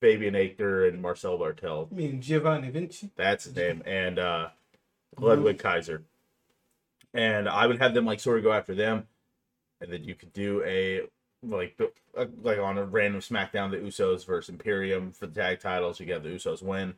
fabian 0.00 0.34
Aichner 0.34 0.88
and 0.88 1.00
marcel 1.02 1.38
barthel 1.38 1.88
I 1.90 1.94
mean 1.94 2.20
Giovanni 2.20 2.70
Vinci. 2.70 3.10
that's 3.16 3.44
his 3.44 3.56
name. 3.56 3.82
And 3.84 4.18
uh 4.18 4.48
Ludwig 5.18 5.58
Kaiser. 5.58 6.02
And 7.12 7.48
I 7.48 7.66
would 7.66 7.78
have 7.78 7.94
them 7.94 8.06
like 8.06 8.20
sort 8.20 8.38
of 8.38 8.44
go 8.44 8.52
after 8.52 8.74
them. 8.74 9.06
And 9.80 9.92
then 9.92 10.04
you 10.04 10.14
could 10.14 10.32
do 10.32 10.62
a 10.64 11.02
like 11.42 11.78
uh, 12.16 12.26
like 12.42 12.58
on 12.58 12.78
a 12.78 12.84
random 12.84 13.20
SmackDown 13.20 13.70
the 13.70 13.78
Usos 13.78 14.26
versus 14.26 14.50
Imperium 14.50 15.10
for 15.12 15.26
the 15.26 15.40
tag 15.40 15.60
titles. 15.60 15.98
You 15.98 16.06
get 16.06 16.22
the 16.22 16.28
Usos 16.30 16.62
win. 16.62 16.94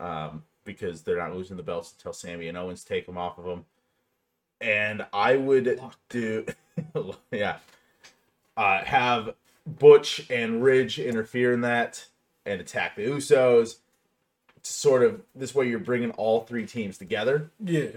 Um 0.00 0.42
because 0.64 1.02
they're 1.02 1.18
not 1.18 1.34
losing 1.34 1.56
the 1.56 1.62
belts 1.62 1.92
until 1.92 2.12
Sami 2.12 2.48
and 2.48 2.56
Owens 2.56 2.84
take 2.84 3.06
them 3.06 3.18
off 3.18 3.38
of 3.38 3.44
them. 3.44 3.64
And 4.60 5.04
I 5.12 5.36
would 5.36 5.80
do, 6.08 6.46
yeah, 7.30 7.58
uh, 8.56 8.84
have 8.84 9.34
Butch 9.66 10.26
and 10.30 10.62
Ridge 10.62 10.98
interfere 10.98 11.52
in 11.52 11.60
that 11.62 12.06
and 12.46 12.60
attack 12.60 12.96
the 12.96 13.02
Usos. 13.06 13.76
To 14.62 14.72
sort 14.72 15.02
of 15.02 15.20
this 15.34 15.54
way, 15.54 15.68
you're 15.68 15.78
bringing 15.78 16.10
all 16.12 16.40
three 16.40 16.64
teams 16.66 16.96
together, 16.96 17.50
Yeah. 17.62 17.88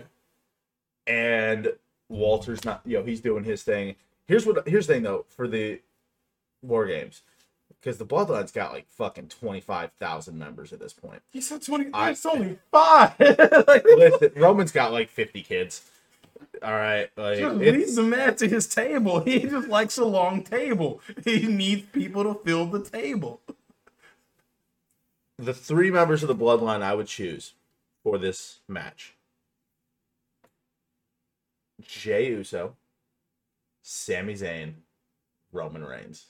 and 1.06 1.70
Walter's 2.10 2.65
not, 2.65 2.82
you 2.86 2.98
know, 2.98 3.04
he's 3.06 3.22
doing 3.22 3.43
his 3.46 3.63
thing. 3.63 3.96
Here's 4.28 4.46
what, 4.46 4.67
here's 4.67 4.88
the 4.88 4.96
thing 4.96 5.04
though 5.04 5.26
for 5.30 5.48
the 5.48 5.80
War 6.62 6.86
Games, 6.86 7.22
because 7.80 7.98
the 7.98 8.06
Bloodline's 8.06 8.52
got 8.52 8.74
like 8.74 8.86
fucking 8.89 9.30
twenty 9.30 9.62
five 9.62 9.91
thousand 10.00 10.38
members 10.38 10.74
at 10.74 10.80
this 10.80 10.91
point. 10.93 11.22
He 11.32 11.39
said 11.39 11.62
20. 11.62 11.91
I- 11.93 12.10
it's 12.12 12.26
only 12.26 12.58
five. 12.72 13.13
like, 13.20 13.86
Listen, 13.98 14.32
Roman's 14.36 14.72
got 14.74 14.91
like 14.91 15.10
50 15.10 15.43
kids. 15.43 15.89
All 16.63 16.73
right, 16.73 17.10
like 17.15 17.38
just 17.39 17.56
leads 17.56 17.95
the 17.95 18.04
man 18.04 18.36
to 18.36 18.47
his 18.47 18.67
table. 18.67 19.19
He 19.21 19.39
just 19.39 19.67
likes 19.67 19.97
a 19.97 20.06
long 20.06 20.43
table. 20.43 21.02
He 21.23 21.47
needs 21.47 21.84
people 21.91 22.23
to 22.23 22.39
fill 22.43 22.65
the 22.65 22.84
table. 22.84 23.41
the 25.38 25.54
three 25.54 25.91
members 25.91 26.23
of 26.23 26.28
the 26.28 26.36
bloodline 26.36 26.82
I 26.82 26.95
would 26.95 27.08
choose 27.08 27.54
for 28.04 28.17
this 28.17 28.60
match: 28.67 29.15
Jey 31.82 32.28
Uso, 32.30 32.76
Sami 33.82 34.34
Zayn, 34.34 34.73
Roman 35.52 35.86
Reigns. 35.86 36.28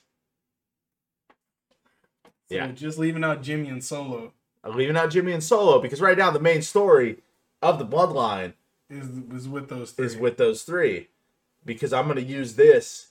So 2.49 2.55
Yeah. 2.55 2.71
just 2.71 2.97
leaving 2.97 3.23
out 3.23 3.41
Jimmy 3.41 3.67
and 3.69 3.83
Solo 3.83 4.31
I'm 4.63 4.75
leaving 4.75 4.97
out 4.97 5.11
Jimmy 5.11 5.31
and 5.31 5.43
Solo 5.43 5.79
because 5.79 6.01
right 6.01 6.17
now 6.17 6.29
the 6.29 6.39
main 6.39 6.61
story 6.61 7.19
of 7.61 7.79
the 7.79 7.85
bloodline 7.85 8.53
is 8.89 9.09
is 9.33 9.47
with 9.47 9.69
those 9.69 9.91
three. 9.91 10.05
is 10.05 10.17
with 10.17 10.37
those 10.37 10.63
three 10.63 11.09
because 11.65 11.93
I'm 11.93 12.05
going 12.05 12.17
to 12.17 12.23
use 12.23 12.55
this 12.55 13.09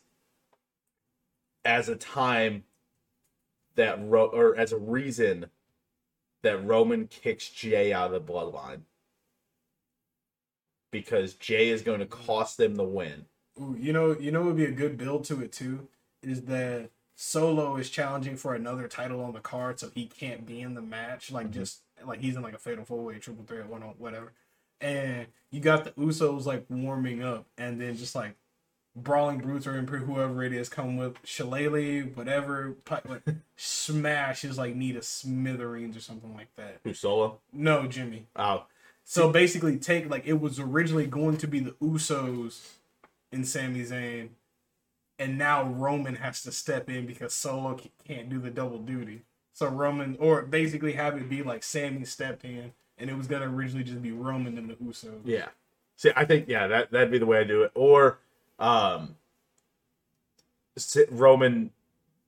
as 1.65 1.89
a 1.89 1.97
time 1.97 2.65
that 3.75 3.99
Ro- 4.03 4.31
or 4.33 4.57
as 4.57 4.73
a 4.73 4.79
reason 4.79 5.47
that 6.43 6.65
Roman 6.65 7.07
kicks 7.09 7.49
Jey 7.49 7.93
out 7.93 8.12
of 8.12 8.27
the 8.27 8.33
bloodline 8.33 8.83
because 10.91 11.35
Jey 11.35 11.69
is 11.69 11.83
going 11.83 12.01
to 12.01 12.07
cost 12.07 12.57
them 12.57 12.77
the 12.77 12.85
win. 12.85 13.27
Ooh, 13.61 13.77
you 13.79 13.93
know, 13.93 14.17
you 14.19 14.31
know, 14.31 14.43
would 14.43 14.57
be 14.57 14.65
a 14.65 14.71
good 14.71 14.97
build 14.97 15.25
to 15.25 15.43
it 15.43 15.53
too 15.53 15.89
is 16.23 16.43
that 16.43 16.91
Solo 17.15 17.77
is 17.77 17.89
challenging 17.89 18.37
for 18.37 18.55
another 18.55 18.89
title 18.89 19.23
on 19.23 19.33
the 19.33 19.41
card, 19.41 19.81
so 19.81 19.91
he 19.95 20.07
can't 20.07 20.47
be 20.47 20.61
in 20.61 20.75
the 20.75 20.83
match. 20.83 21.31
Like 21.31 21.47
mm-hmm. 21.47 21.61
just 21.61 21.81
like 22.05 22.21
he's 22.21 22.37
in 22.37 22.43
like 22.43 22.55
a 22.55 22.59
fatal 22.59 22.85
four 22.85 23.03
way, 23.03 23.19
triple 23.19 23.45
threat, 23.45 23.69
one 23.69 23.83
on 23.83 23.95
whatever. 23.99 24.33
And 24.81 25.27
you 25.51 25.61
got 25.61 25.85
the 25.85 25.91
Usos 25.93 26.45
like 26.45 26.67
warming 26.69 27.23
up, 27.23 27.47
and 27.57 27.81
then 27.81 27.97
just 27.97 28.15
like 28.15 28.37
brawling 28.97 29.39
brutes 29.39 29.67
or 29.67 29.77
Imperium, 29.77 30.09
whoever 30.09 30.43
it 30.43 30.53
is, 30.53 30.69
come 30.69 30.97
with 30.97 31.17
Shillelagh, 31.23 32.15
whatever, 32.15 32.77
what, 32.89 33.23
smash 33.57 34.45
is 34.45 34.59
like 34.59 34.75
need 34.75 34.97
a 34.97 35.03
smithereens 35.03 35.97
or 35.97 36.01
something 36.01 36.35
like 36.35 36.55
that. 36.57 36.81
Who 36.83 36.95
Solo? 36.95 37.39
No, 37.53 37.87
Jimmy. 37.87 38.27
Oh, 38.35 38.65
So 39.05 39.31
basically, 39.31 39.77
take 39.79 40.11
like 40.11 40.27
it 40.27 40.41
was 40.41 40.59
originally 40.59 41.07
going 41.07 41.37
to 41.39 41.47
be 41.47 41.61
the 41.61 41.73
Usos 41.83 42.73
and 43.31 43.47
Sami 43.47 43.83
Zayn, 43.83 44.31
and 45.19 45.39
now 45.39 45.65
Roman 45.65 46.17
has 46.17 46.43
to 46.43 46.53
step 46.53 46.89
in 46.89 47.07
because 47.07 47.35
Solo 47.35 47.79
can't 48.07 48.29
do 48.29 48.39
the 48.39 48.51
double 48.51 48.79
duty. 48.79 49.23
So 49.53 49.69
Roman, 49.69 50.17
or 50.21 50.43
basically 50.43 50.93
have 50.93 51.17
it 51.17 51.31
be 51.31 51.43
like 51.43 51.62
Sami 51.62 52.05
stepped 52.05 52.45
in, 52.45 52.73
and 52.98 53.11
it 53.11 53.16
was 53.16 53.26
gonna 53.26 53.48
originally 53.48 53.85
just 53.85 54.02
be 54.02 54.12
Roman 54.12 54.56
and 54.59 54.68
the 54.70 54.74
Usos. 54.74 55.20
yeah. 55.24 55.48
See, 55.96 56.11
I 56.14 56.24
think 56.24 56.46
yeah, 56.48 56.66
that 56.66 56.90
that'd 56.90 57.11
be 57.11 57.18
the 57.18 57.26
way 57.26 57.38
I 57.40 57.44
do 57.44 57.62
it. 57.62 57.72
Or, 57.74 58.18
um, 58.59 59.16
Roman 61.11 61.70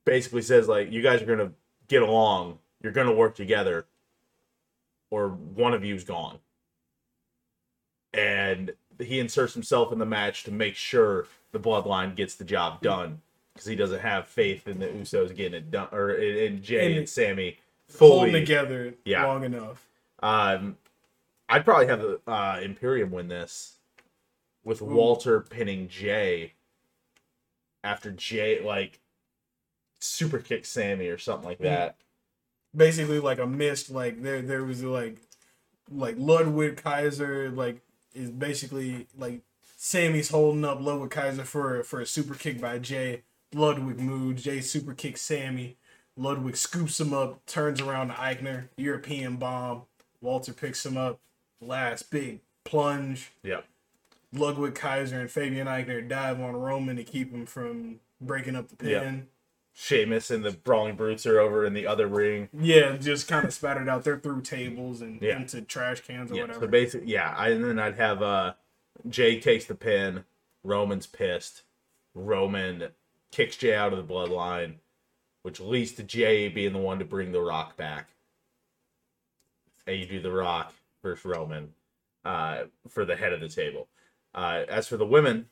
basically 0.05 0.41
says 0.41 0.67
like, 0.67 0.91
you 0.91 1.01
guys 1.01 1.21
are 1.21 1.25
gonna 1.25 1.51
get 1.87 2.01
along, 2.01 2.57
you're 2.81 2.91
gonna 2.91 3.13
work 3.13 3.35
together, 3.35 3.85
or 5.11 5.29
one 5.29 5.73
of 5.73 5.83
you's 5.85 6.03
gone, 6.03 6.39
and 8.13 8.71
he 8.99 9.19
inserts 9.19 9.53
himself 9.53 9.91
in 9.93 9.99
the 9.99 10.05
match 10.05 10.43
to 10.43 10.51
make 10.51 10.75
sure 10.75 11.27
the 11.51 11.59
bloodline 11.59 12.15
gets 12.15 12.35
the 12.35 12.43
job 12.43 12.81
done 12.81 13.21
because 13.53 13.67
he 13.67 13.75
doesn't 13.75 13.99
have 14.01 14.27
faith 14.27 14.67
in 14.67 14.79
the 14.79 14.87
Usos 14.87 15.35
getting 15.35 15.53
it 15.55 15.71
done, 15.71 15.87
or 15.91 16.11
in, 16.11 16.53
in 16.55 16.61
Jey 16.63 16.87
And 16.91 16.97
and 16.99 17.09
Sami 17.09 17.57
fully. 17.87 18.31
together 18.31 18.93
Yeah. 19.05 19.25
long 19.25 19.43
enough. 19.43 19.85
Um, 20.21 20.77
I'd 21.47 21.65
probably 21.65 21.87
have 21.87 22.01
the 22.01 22.19
uh, 22.27 22.59
Imperium 22.61 23.11
win 23.11 23.27
this 23.27 23.77
with 24.63 24.81
Walter 24.81 25.39
pinning 25.41 25.87
Jey 25.87 26.53
after 27.83 28.11
Jey 28.11 28.61
like 28.61 28.99
super 29.99 30.39
kick 30.39 30.65
Sami 30.65 31.07
or 31.07 31.17
something 31.17 31.47
like 31.47 31.59
that. 31.59 31.95
Basically, 32.75 33.19
like 33.19 33.39
a 33.39 33.47
mist. 33.47 33.89
Like 33.89 34.21
there, 34.21 34.41
there 34.41 34.63
was 34.63 34.83
like, 34.83 35.17
like 35.89 36.15
Ludwig 36.17 36.77
Kaiser. 36.77 37.49
Like 37.49 37.81
is 38.13 38.29
basically 38.29 39.07
like 39.17 39.41
Sami's 39.75 40.29
holding 40.29 40.65
up 40.65 40.81
Ludwig 40.81 41.11
Kaiser 41.11 41.45
for 41.45 41.83
for 41.83 42.01
a 42.01 42.05
super 42.05 42.35
kick 42.35 42.61
by 42.61 42.77
Jey. 42.79 43.23
Ludwig 43.53 43.99
moves. 43.99 44.43
Jey 44.43 44.61
super 44.61 44.93
kicks 44.93 45.21
Sami. 45.21 45.77
Ludwig 46.15 46.57
scoops 46.57 46.99
him 46.99 47.13
up, 47.13 47.45
turns 47.45 47.79
around 47.79 48.09
to 48.09 48.13
Aichner. 48.15 48.67
European 48.75 49.37
bomb. 49.37 49.83
Walter 50.21 50.53
picks 50.53 50.85
him 50.85 50.97
up. 50.97 51.19
Last 51.61 52.09
big 52.11 52.39
plunge. 52.63 53.31
Yeah. 53.43 53.61
Ludwig 54.31 54.75
Kaiser 54.75 55.19
and 55.19 55.29
Fabian 55.31 55.67
Aichner 55.67 56.07
dive 56.07 56.39
on 56.39 56.55
Roman 56.55 56.95
to 56.97 57.03
keep 57.03 57.31
him 57.31 57.45
from 57.45 57.99
breaking 58.21 58.55
up 58.55 58.69
the 58.69 58.75
pin. 58.75 59.27
Sheamus 59.73 60.29
and 60.29 60.43
the 60.43 60.51
Brawling 60.51 60.95
Brutes 60.95 61.25
are 61.25 61.39
over 61.39 61.65
in 61.65 61.73
the 61.73 61.87
other 61.87 62.05
ring. 62.07 62.49
Yeah, 62.53 62.97
just 62.97 63.27
kind 63.27 63.45
of 63.45 63.53
spattered 63.53 63.87
out 63.87 64.03
there 64.03 64.19
through 64.19 64.41
tables 64.41 65.01
and 65.01 65.21
Yeah. 65.21 65.37
into 65.37 65.61
trash 65.61 66.01
cans 66.01 66.31
or 66.31 66.35
Yeah. 66.35 66.41
whatever. 66.43 66.59
So 66.61 66.67
basically, 66.67 67.07
yeah. 67.11 67.33
I, 67.35 67.49
and 67.49 67.63
then 67.63 67.79
I'd 67.79 67.95
have 67.95 68.21
uh, 68.21 68.53
Jey 69.07 69.39
takes 69.39 69.65
the 69.65 69.75
pin. 69.75 70.25
Roman's 70.63 71.07
pissed. 71.07 71.63
Roman 72.13 72.89
kicks 73.31 73.55
Jey 73.55 73.73
out 73.73 73.93
of 73.93 74.05
the 74.05 74.13
bloodline, 74.13 74.75
which 75.43 75.59
leads 75.59 75.93
to 75.93 76.03
Jey 76.03 76.49
being 76.49 76.73
the 76.73 76.79
one 76.79 76.99
to 76.99 77.05
bring 77.05 77.31
the 77.31 77.41
Rock 77.41 77.77
back. 77.77 78.09
And 79.89 79.99
you 79.99 80.05
do 80.05 80.21
the 80.21 80.31
Rock 80.31 80.71
versus 81.01 81.25
Roman 81.25 81.69
uh, 82.23 82.65
for 82.87 83.05
the 83.05 83.15
head 83.15 83.33
of 83.33 83.41
the 83.41 83.49
table. 83.49 83.87
Uh, 84.35 84.61
as 84.69 84.87
for 84.87 84.97
the 84.97 85.05
women, 85.05 85.47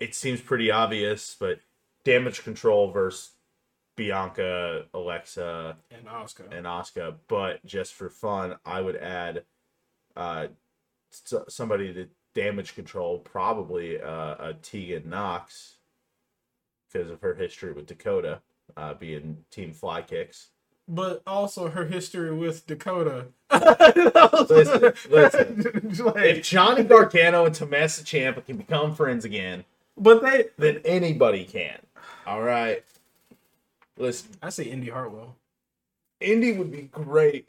it 0.00 0.16
seems 0.16 0.40
pretty 0.40 0.72
obvious, 0.72 1.36
but 1.38 1.60
damage 2.02 2.42
control 2.42 2.90
versus 2.90 3.30
Bianca, 3.94 4.86
Alexa, 4.92 5.76
and 5.92 6.06
Asuka. 6.06 6.50
and 6.50 6.66
Asuka, 6.66 7.14
but 7.28 7.64
just 7.64 7.94
for 7.94 8.10
fun, 8.10 8.56
I 8.64 8.80
would 8.80 8.96
add 8.96 9.44
uh, 10.16 10.48
somebody 11.48 11.94
to 11.94 12.08
damage 12.34 12.74
control, 12.74 13.18
probably 13.18 14.00
uh, 14.00 14.34
a 14.38 14.56
Tegan 14.60 15.08
Nox, 15.08 15.76
because 16.92 17.08
of 17.08 17.20
her 17.20 17.34
history 17.34 17.72
with 17.72 17.86
Dakota 17.86 18.40
uh, 18.76 18.94
being 18.94 19.44
Team 19.52 19.72
Fly 19.72 20.02
Kicks. 20.02 20.48
But 20.88 21.22
also 21.26 21.68
her 21.70 21.86
history 21.86 22.32
with 22.34 22.66
Dakota. 22.66 23.26
Listen, 24.48 24.92
listen. 25.10 26.04
Like, 26.04 26.16
If 26.24 26.44
Johnny 26.44 26.82
Gargano 26.84 27.44
and 27.44 27.54
Tommaso 27.54 28.02
Ciampa 28.02 28.44
can 28.44 28.56
become 28.56 28.94
friends 28.94 29.24
again, 29.24 29.64
but 29.96 30.22
they, 30.22 30.46
then 30.58 30.80
anybody 30.84 31.44
can. 31.44 31.78
All 32.26 32.42
right. 32.42 32.82
Listen, 33.96 34.30
I 34.42 34.48
say 34.50 34.64
Indy 34.64 34.88
Hartwell. 34.90 35.36
Indy 36.20 36.52
would 36.52 36.72
be 36.72 36.82
great, 36.82 37.48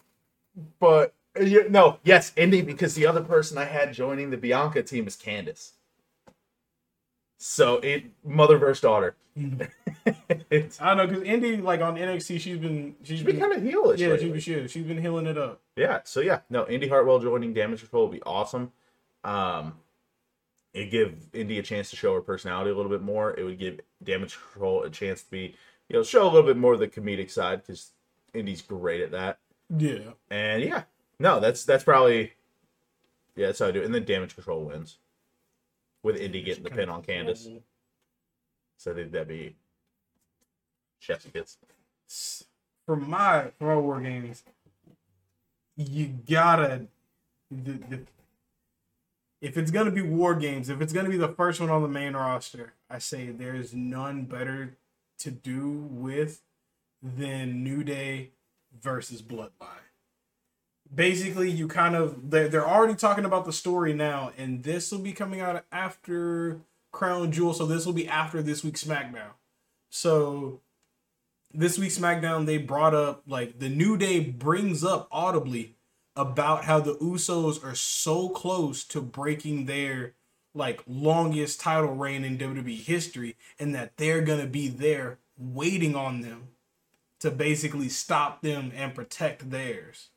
but 0.79 1.13
uh, 1.39 1.45
no, 1.69 1.99
yes, 2.03 2.31
Indy 2.35 2.61
because 2.61 2.95
the 2.95 3.07
other 3.07 3.21
person 3.21 3.57
I 3.57 3.65
had 3.65 3.93
joining 3.93 4.29
the 4.29 4.37
Bianca 4.37 4.83
team 4.83 5.07
is 5.07 5.15
Candice. 5.15 5.71
So 7.45 7.79
it 7.79 8.05
mother 8.23 8.57
versus 8.57 8.79
daughter. 8.79 9.17
it's 10.49 10.79
I 10.79 10.95
don't 10.95 10.97
know 10.97 11.07
because 11.07 11.23
Indy, 11.23 11.57
like 11.57 11.81
on 11.81 11.97
NXT, 11.97 12.39
she's 12.39 12.57
been 12.57 12.95
she's 13.03 13.17
she's 13.17 13.25
been 13.25 13.37
kind 13.37 13.51
of 13.51 13.61
heelish. 13.61 13.97
yeah, 13.97 14.07
lately. 14.07 14.39
she, 14.39 14.61
she, 14.61 14.67
she's 14.69 14.85
been 14.85 15.01
healing 15.01 15.25
it 15.25 15.37
up. 15.37 15.59
Yeah, 15.75 15.99
so 16.05 16.21
yeah, 16.21 16.39
no, 16.49 16.65
Indy 16.67 16.87
Hartwell 16.87 17.19
joining 17.19 17.53
Damage 17.53 17.81
Control 17.81 18.07
would 18.07 18.15
be 18.15 18.23
awesome. 18.23 18.71
Um, 19.25 19.73
it 20.73 20.89
give 20.89 21.17
Indy 21.33 21.59
a 21.59 21.63
chance 21.63 21.89
to 21.89 21.97
show 21.97 22.13
her 22.13 22.21
personality 22.21 22.71
a 22.71 22.75
little 22.75 22.89
bit 22.89 23.01
more. 23.01 23.37
It 23.37 23.43
would 23.43 23.59
give 23.59 23.81
Damage 24.01 24.39
Control 24.53 24.83
a 24.83 24.89
chance 24.89 25.21
to 25.23 25.29
be, 25.29 25.53
you 25.89 25.97
know, 25.97 26.03
show 26.03 26.23
a 26.23 26.31
little 26.31 26.47
bit 26.47 26.55
more 26.55 26.75
of 26.75 26.79
the 26.79 26.87
comedic 26.87 27.29
side 27.29 27.61
because 27.61 27.91
Indy's 28.33 28.61
great 28.61 29.01
at 29.01 29.11
that. 29.11 29.39
Yeah, 29.77 30.11
And 30.31 30.63
yeah, 30.63 30.83
no, 31.19 31.41
that's 31.41 31.65
that's 31.65 31.83
probably 31.83 32.31
yeah, 33.35 33.47
that's 33.47 33.59
how 33.59 33.67
I 33.67 33.71
do. 33.71 33.81
it. 33.81 33.85
And 33.85 33.93
then 33.93 34.05
Damage 34.05 34.33
Control 34.33 34.63
wins 34.63 34.99
with 36.03 36.17
Indy 36.17 36.41
getting 36.43 36.63
the 36.63 36.69
pin 36.69 36.89
on 36.89 37.01
Candice. 37.01 37.61
So 38.77 38.91
I 38.91 38.95
think 38.95 39.11
that'd 39.11 39.27
be 39.27 39.55
chef's 40.99 41.25
kiss. 41.33 41.57
For 42.85 42.95
my 42.95 43.51
for 43.57 43.75
my 43.75 43.77
war 43.77 44.01
games, 44.01 44.43
you 45.77 46.07
gotta. 46.29 46.87
The, 47.49 47.71
the, 47.71 47.99
if 49.41 49.57
it's 49.57 49.71
gonna 49.71 49.91
be 49.91 50.01
war 50.01 50.35
games, 50.35 50.69
if 50.69 50.81
it's 50.81 50.93
gonna 50.93 51.09
be 51.09 51.17
the 51.17 51.29
first 51.29 51.61
one 51.61 51.69
on 51.69 51.81
the 51.81 51.87
main 51.87 52.13
roster, 52.13 52.73
I 52.89 52.99
say 52.99 53.29
there's 53.29 53.73
none 53.73 54.23
better 54.23 54.75
to 55.19 55.31
do 55.31 55.69
with 55.89 56.41
than 57.01 57.63
New 57.63 57.83
Day 57.83 58.31
versus 58.81 59.21
Bloodline. 59.21 59.83
Basically, 60.93 61.49
you 61.49 61.67
kind 61.67 61.95
of 61.95 62.29
they're, 62.29 62.47
they're 62.47 62.67
already 62.67 62.95
talking 62.95 63.25
about 63.25 63.45
the 63.45 63.53
story 63.53 63.93
now, 63.93 64.31
and 64.37 64.63
this 64.63 64.91
will 64.91 64.99
be 64.99 65.13
coming 65.13 65.41
out 65.41 65.65
after 65.71 66.61
Crown 66.91 67.31
Jewel, 67.31 67.53
so 67.53 67.65
this 67.65 67.85
will 67.85 67.93
be 67.93 68.07
after 68.07 68.41
this 68.41 68.63
week's 68.63 68.83
SmackDown. 68.83 69.31
So 69.89 70.61
this 71.53 71.77
week's 71.77 71.97
SmackDown, 71.97 72.45
they 72.45 72.57
brought 72.57 72.93
up 72.93 73.23
like 73.27 73.59
the 73.59 73.69
New 73.69 73.97
Day 73.97 74.19
brings 74.19 74.83
up 74.83 75.07
audibly 75.11 75.75
about 76.15 76.65
how 76.65 76.79
the 76.79 76.95
Usos 76.95 77.63
are 77.63 77.75
so 77.75 78.29
close 78.29 78.83
to 78.85 79.01
breaking 79.01 79.65
their 79.65 80.13
like 80.53 80.83
longest 80.87 81.59
title 81.59 81.95
reign 81.95 82.23
in 82.23 82.37
WWE 82.37 82.77
history, 82.77 83.35
and 83.59 83.73
that 83.73 83.97
they're 83.97 84.21
gonna 84.21 84.45
be 84.45 84.67
there 84.67 85.17
waiting 85.37 85.95
on 85.95 86.21
them 86.21 86.49
to 87.19 87.31
basically 87.31 87.89
stop 87.89 88.41
them 88.41 88.71
and 88.75 88.93
protect 88.93 89.49
theirs. 89.49 90.09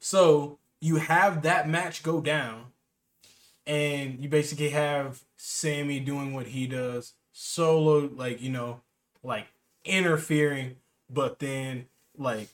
So 0.00 0.58
you 0.80 0.96
have 0.96 1.42
that 1.42 1.68
match 1.68 2.02
go 2.02 2.20
down, 2.20 2.66
and 3.66 4.18
you 4.18 4.28
basically 4.28 4.70
have 4.70 5.22
Sami 5.36 6.00
doing 6.00 6.34
what 6.34 6.48
he 6.48 6.66
does, 6.66 7.14
solo, 7.32 8.10
like, 8.14 8.40
you 8.40 8.50
know, 8.50 8.80
like 9.22 9.46
interfering, 9.84 10.76
but 11.08 11.38
then, 11.38 11.86
like, 12.16 12.48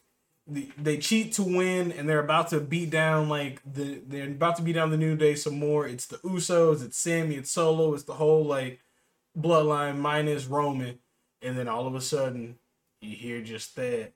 they 0.46 0.98
cheat 0.98 1.32
to 1.32 1.42
win 1.42 1.90
and 1.90 2.08
they're 2.08 2.20
about 2.20 2.48
to 2.48 2.60
beat 2.60 2.88
down 2.88 3.28
like 3.28 3.60
the 3.64 4.00
they're 4.06 4.28
about 4.28 4.54
to 4.56 4.62
beat 4.62 4.74
down 4.74 4.90
the 4.90 4.96
new 4.96 5.16
day 5.16 5.34
some 5.34 5.58
more. 5.58 5.88
It's 5.88 6.06
the 6.06 6.18
usos 6.18 6.84
it's 6.84 6.96
sami 6.96 7.34
it's 7.34 7.50
solo 7.50 7.94
it's 7.94 8.04
the 8.04 8.14
whole 8.14 8.44
like 8.44 8.78
bloodline 9.36 9.98
minus 9.98 10.46
roman. 10.46 11.00
And 11.42 11.58
then 11.58 11.66
all 11.66 11.88
of 11.88 11.96
a 11.96 12.00
sudden 12.00 12.58
you 13.00 13.16
hear 13.16 13.42
just 13.42 13.74
that 13.74 14.12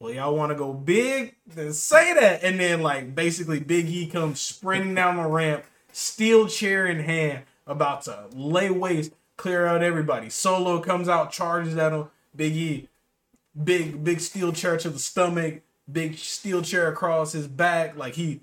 well 0.00 0.12
y'all 0.12 0.36
want 0.36 0.50
to 0.50 0.56
go 0.56 0.72
big 0.72 1.34
then 1.46 1.72
say 1.72 2.14
that 2.14 2.42
and 2.42 2.58
then 2.60 2.82
like 2.82 3.14
basically 3.14 3.60
big 3.60 3.86
e 3.86 4.06
comes 4.06 4.40
sprinting 4.40 4.94
down 4.94 5.16
the 5.16 5.26
ramp 5.26 5.64
steel 5.92 6.46
chair 6.46 6.86
in 6.86 7.00
hand 7.00 7.42
about 7.66 8.02
to 8.02 8.26
lay 8.34 8.70
waste 8.70 9.12
clear 9.36 9.66
out 9.66 9.82
everybody 9.82 10.28
solo 10.28 10.80
comes 10.80 11.08
out 11.08 11.32
charges 11.32 11.76
at 11.76 11.92
him 11.92 12.06
big 12.36 12.54
e 12.54 12.88
big 13.62 14.02
big 14.02 14.20
steel 14.20 14.52
chair 14.52 14.76
to 14.78 14.90
the 14.90 14.98
stomach, 14.98 15.62
big 15.90 16.18
steel 16.18 16.62
chair 16.62 16.88
across 16.88 17.32
his 17.32 17.46
back. 17.46 17.96
Like 17.96 18.14
he 18.14 18.40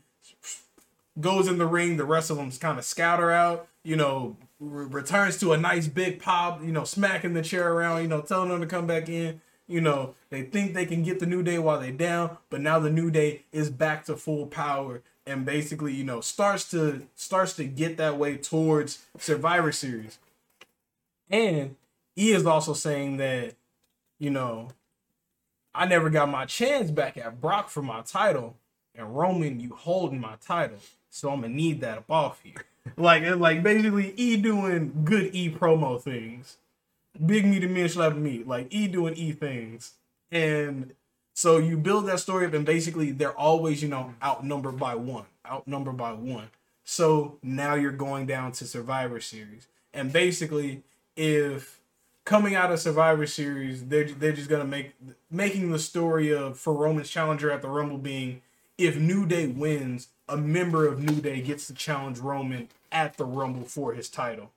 goes 1.19 1.47
in 1.47 1.57
the 1.57 1.65
ring. 1.65 1.97
The 1.97 2.05
rest 2.05 2.29
of 2.29 2.37
them 2.37 2.51
kind 2.51 2.77
of 2.77 2.85
scatter 2.85 3.31
out. 3.31 3.67
You 3.83 3.95
know, 3.95 4.37
re- 4.59 4.85
returns 4.85 5.39
to 5.39 5.53
a 5.53 5.57
nice 5.57 5.87
big 5.87 6.21
pop. 6.21 6.63
You 6.63 6.71
know, 6.71 6.83
smacking 6.83 7.33
the 7.33 7.41
chair 7.41 7.71
around. 7.71 8.03
You 8.03 8.07
know, 8.07 8.21
telling 8.21 8.49
them 8.49 8.61
to 8.61 8.67
come 8.67 8.87
back 8.87 9.09
in. 9.09 9.41
You 9.71 9.81
know, 9.81 10.15
they 10.29 10.43
think 10.43 10.73
they 10.73 10.85
can 10.85 11.01
get 11.01 11.19
the 11.19 11.25
new 11.25 11.43
day 11.43 11.57
while 11.57 11.79
they 11.79 11.91
down, 11.91 12.37
but 12.49 12.61
now 12.61 12.77
the 12.79 12.89
new 12.89 13.09
day 13.09 13.43
is 13.51 13.69
back 13.69 14.05
to 14.05 14.17
full 14.17 14.45
power 14.47 15.01
and 15.25 15.45
basically, 15.45 15.93
you 15.93 16.03
know, 16.03 16.21
starts 16.21 16.69
to 16.71 17.07
starts 17.15 17.53
to 17.53 17.63
get 17.63 17.97
that 17.97 18.17
way 18.17 18.37
towards 18.37 19.05
Survivor 19.17 19.71
Series. 19.71 20.19
And 21.29 21.75
he 22.15 22.31
is 22.31 22.45
also 22.45 22.73
saying 22.73 23.17
that, 23.17 23.55
you 24.19 24.29
know, 24.29 24.69
I 25.73 25.85
never 25.85 26.09
got 26.09 26.29
my 26.29 26.45
chance 26.45 26.91
back 26.91 27.17
at 27.17 27.39
Brock 27.39 27.69
for 27.69 27.81
my 27.81 28.01
title, 28.01 28.57
and 28.93 29.15
Roman, 29.15 29.59
you 29.59 29.73
holding 29.73 30.19
my 30.19 30.35
title, 30.45 30.79
so 31.09 31.31
I'm 31.31 31.41
gonna 31.41 31.53
need 31.53 31.81
that 31.81 31.99
up 31.99 32.11
off 32.11 32.41
you. 32.43 32.53
like, 32.97 33.23
like 33.37 33.63
basically 33.63 34.13
E 34.17 34.35
doing 34.35 35.03
good 35.05 35.33
E 35.33 35.49
promo 35.49 36.01
things, 36.01 36.57
big 37.25 37.45
meat 37.45 37.63
and 37.63 37.73
me 37.73 37.81
and 37.81 37.91
slap 37.91 38.15
meat, 38.15 38.47
like 38.47 38.67
E 38.69 38.87
doing 38.87 39.15
E 39.15 39.31
things, 39.31 39.93
and 40.31 40.93
so 41.33 41.57
you 41.57 41.77
build 41.77 42.07
that 42.07 42.19
story 42.19 42.45
up, 42.45 42.53
and 42.53 42.65
basically 42.65 43.11
they're 43.11 43.37
always 43.37 43.81
you 43.81 43.89
know 43.89 44.13
outnumbered 44.23 44.77
by 44.77 44.95
one, 44.95 45.25
outnumbered 45.45 45.97
by 45.97 46.13
one. 46.13 46.49
So 46.83 47.37
now 47.43 47.75
you're 47.75 47.91
going 47.91 48.25
down 48.25 48.51
to 48.53 48.65
Survivor 48.65 49.19
Series, 49.19 49.67
and 49.93 50.11
basically 50.11 50.83
if 51.15 51.79
coming 52.25 52.55
out 52.55 52.71
of 52.71 52.79
Survivor 52.79 53.25
Series, 53.25 53.85
they're 53.85 54.05
they're 54.05 54.31
just 54.33 54.49
gonna 54.49 54.65
make 54.65 54.93
making 55.29 55.71
the 55.71 55.79
story 55.79 56.31
of 56.31 56.57
for 56.57 56.73
Roman's 56.73 57.09
challenger 57.09 57.51
at 57.51 57.61
the 57.61 57.69
Rumble 57.69 57.97
being 57.97 58.41
if 58.77 58.97
New 58.97 59.25
Day 59.25 59.47
wins, 59.47 60.07
a 60.27 60.37
member 60.37 60.87
of 60.87 60.99
New 60.99 61.21
Day 61.21 61.41
gets 61.41 61.67
to 61.67 61.73
challenge 61.73 62.19
Roman 62.19 62.69
at 62.91 63.17
the 63.17 63.25
Rumble 63.25 63.65
for 63.65 63.93
his 63.93 64.09
title. 64.09 64.51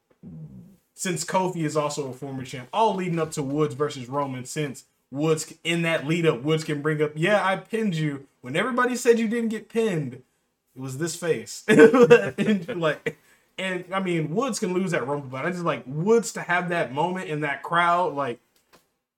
Since 0.94 1.24
Kofi 1.24 1.64
is 1.64 1.76
also 1.76 2.08
a 2.08 2.12
former 2.12 2.44
champ, 2.44 2.68
all 2.72 2.94
leading 2.94 3.18
up 3.18 3.32
to 3.32 3.42
Woods 3.42 3.74
versus 3.74 4.08
Roman. 4.08 4.44
Since 4.44 4.84
Woods 5.10 5.52
in 5.64 5.82
that 5.82 6.06
lead 6.06 6.26
up, 6.26 6.42
Woods 6.42 6.64
can 6.64 6.82
bring 6.82 7.02
up, 7.02 7.12
yeah, 7.14 7.44
I 7.44 7.56
pinned 7.56 7.96
you. 7.96 8.26
When 8.42 8.56
everybody 8.56 8.94
said 8.94 9.18
you 9.18 9.28
didn't 9.28 9.48
get 9.48 9.68
pinned, 9.68 10.14
it 10.14 10.80
was 10.80 10.98
this 10.98 11.16
face. 11.16 11.64
like 11.68 13.18
and 13.58 13.84
I 13.92 14.00
mean, 14.00 14.34
Woods 14.34 14.58
can 14.58 14.72
lose 14.72 14.90
that 14.90 15.06
Rumble, 15.06 15.28
but 15.28 15.44
I 15.44 15.50
just 15.50 15.64
like 15.64 15.84
Woods 15.86 16.32
to 16.32 16.40
have 16.40 16.70
that 16.70 16.92
moment 16.92 17.28
in 17.28 17.40
that 17.40 17.62
crowd. 17.62 18.14
Like, 18.14 18.40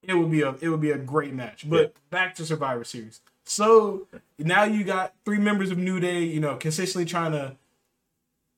it 0.03 0.15
would 0.15 0.31
be 0.31 0.43
a 0.43 0.55
it 0.61 0.69
would 0.69 0.81
be 0.81 0.91
a 0.91 0.99
great 0.99 1.33
match. 1.33 1.69
But 1.69 1.81
yeah. 1.81 2.01
back 2.11 2.35
to 2.37 2.47
Survivor 2.47 2.85
Series. 2.85 3.21
So 3.45 4.07
now 4.39 4.65
you 4.65 4.85
got 4.85 5.15
three 5.25 5.39
members 5.39 5.71
of 5.71 5.79
New 5.79 6.01
Day, 6.01 6.25
you 6.25 6.41
know, 6.41 6.57
consistently 6.57 7.05
trying 7.05 7.33
to, 7.33 7.57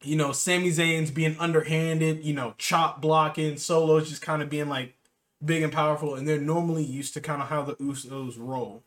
you 0.02 0.16
know, 0.16 0.32
Sami 0.32 0.70
Zayn's 0.70 1.10
being 1.10 1.36
underhanded, 1.38 2.24
you 2.24 2.32
know, 2.32 2.54
chop 2.58 3.00
blocking, 3.00 3.56
Solo's 3.56 4.08
just 4.08 4.22
kind 4.22 4.42
of 4.42 4.50
being 4.50 4.68
like 4.68 4.94
big 5.44 5.62
and 5.62 5.72
powerful, 5.72 6.14
and 6.14 6.26
they're 6.26 6.40
normally 6.40 6.84
used 6.84 7.14
to 7.14 7.20
kind 7.20 7.42
of 7.42 7.48
how 7.48 7.62
the 7.62 7.74
Usos 7.76 8.36
roll. 8.38 8.82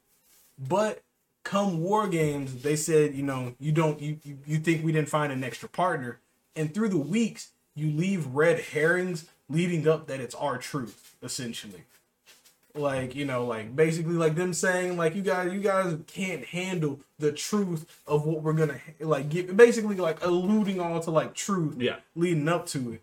But 0.57 1.03
come 1.43 1.82
War 1.82 2.07
Games, 2.07 2.62
they 2.62 2.76
said, 2.76 3.16
you 3.16 3.24
know, 3.24 3.55
you 3.59 3.72
don't 3.72 4.01
you 4.01 4.18
you, 4.24 4.38
you 4.45 4.57
think 4.59 4.84
we 4.84 4.91
didn't 4.91 5.09
find 5.09 5.32
an 5.32 5.43
extra 5.43 5.70
partner 5.70 6.20
and 6.55 6.74
through 6.74 6.89
the 6.89 6.97
weeks 6.97 7.49
you 7.76 7.89
leave 7.89 8.26
red 8.28 8.59
herrings 8.59 9.26
leading 9.49 9.88
up 9.88 10.07
that 10.07 10.20
it's 10.20 10.36
R-Truth, 10.36 11.16
essentially 11.24 11.86
like 12.76 13.15
you 13.15 13.26
know 13.26 13.45
like 13.45 13.76
basically 13.76 14.13
like 14.13 14.36
them 14.36 14.53
saying 14.53 14.97
like 14.97 15.15
you 15.15 15.22
guys 15.22 15.51
you 15.51 15.59
guys 15.59 15.95
can't 16.07 16.45
handle 16.45 16.99
the 17.19 17.32
truth 17.32 17.86
of 18.07 18.26
what 18.26 18.41
we're 18.41 18.53
gonna 18.53 18.80
like 18.99 19.30
get 19.30 19.55
basically 19.55 19.95
like 19.95 20.24
alluding 20.24 20.80
all 20.80 20.99
to 20.99 21.11
like 21.11 21.34
truth 21.34 21.76
yeah 21.80 21.97
leading 22.15 22.47
up 22.47 22.65
to 22.65 22.93
it 22.93 23.01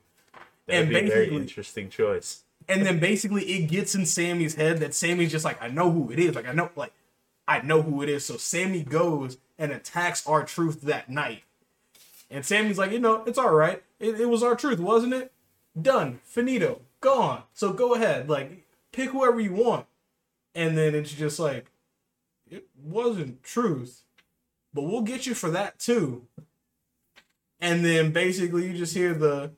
That'd 0.67 0.85
and 0.85 0.93
basically 0.93 1.11
very 1.11 1.37
interesting 1.37 1.91
choice 1.91 2.43
and 2.69 2.85
then 2.85 2.99
basically 2.99 3.45
it 3.45 3.69
gets 3.69 3.95
in 3.95 4.07
sami's 4.07 4.55
head 4.55 4.79
that 4.79 4.95
sami's 4.95 5.31
just 5.31 5.45
like 5.45 5.61
i 5.63 5.69
know 5.69 5.91
who 5.91 6.11
it 6.11 6.19
is 6.19 6.35
like 6.35 6.49
i 6.49 6.53
know 6.53 6.71
like 6.77 6.93
i 7.47 7.61
know 7.61 7.83
who 7.83 8.03
it 8.03 8.09
is 8.09 8.25
so 8.25 8.37
sami 8.37 8.83
goes 8.83 9.39
and 9.59 9.73
attacks 9.73 10.27
R-Truth 10.27 10.83
that 10.83 11.09
night 11.11 11.43
and 12.31 12.45
Sami's 12.45 12.79
like, 12.79 12.93
you 12.93 12.99
know, 12.99 13.23
it's 13.27 13.39
all 13.39 13.55
right. 13.55 13.83
It, 13.99 14.21
it 14.21 14.29
was 14.29 14.43
R-Truth 14.43 14.81
wasn't 14.81 15.15
it? 15.15 15.33
Done. 15.81 16.21
Finito. 16.25 16.83
Gone. 17.01 17.43
So 17.55 17.73
go 17.73 17.95
ahead. 17.95 18.29
Like, 18.29 18.65
pick 18.99 19.11
whoever 19.11 19.39
you 19.41 19.53
want. 19.53 19.87
And 20.55 20.77
then 20.77 20.95
it's 20.95 21.13
just 21.13 21.39
like, 21.39 21.71
it 22.51 22.67
wasn't 22.83 23.43
truth, 23.45 24.03
but 24.75 24.83
we'll 24.83 25.03
get 25.03 25.25
you 25.25 25.35
for 25.35 25.51
that 25.51 25.79
too. 25.79 26.27
And 27.61 27.85
then 27.85 28.13
basically 28.13 28.67
you 28.67 28.77
just 28.77 28.95
hear 28.95 29.15
the, 29.15 29.53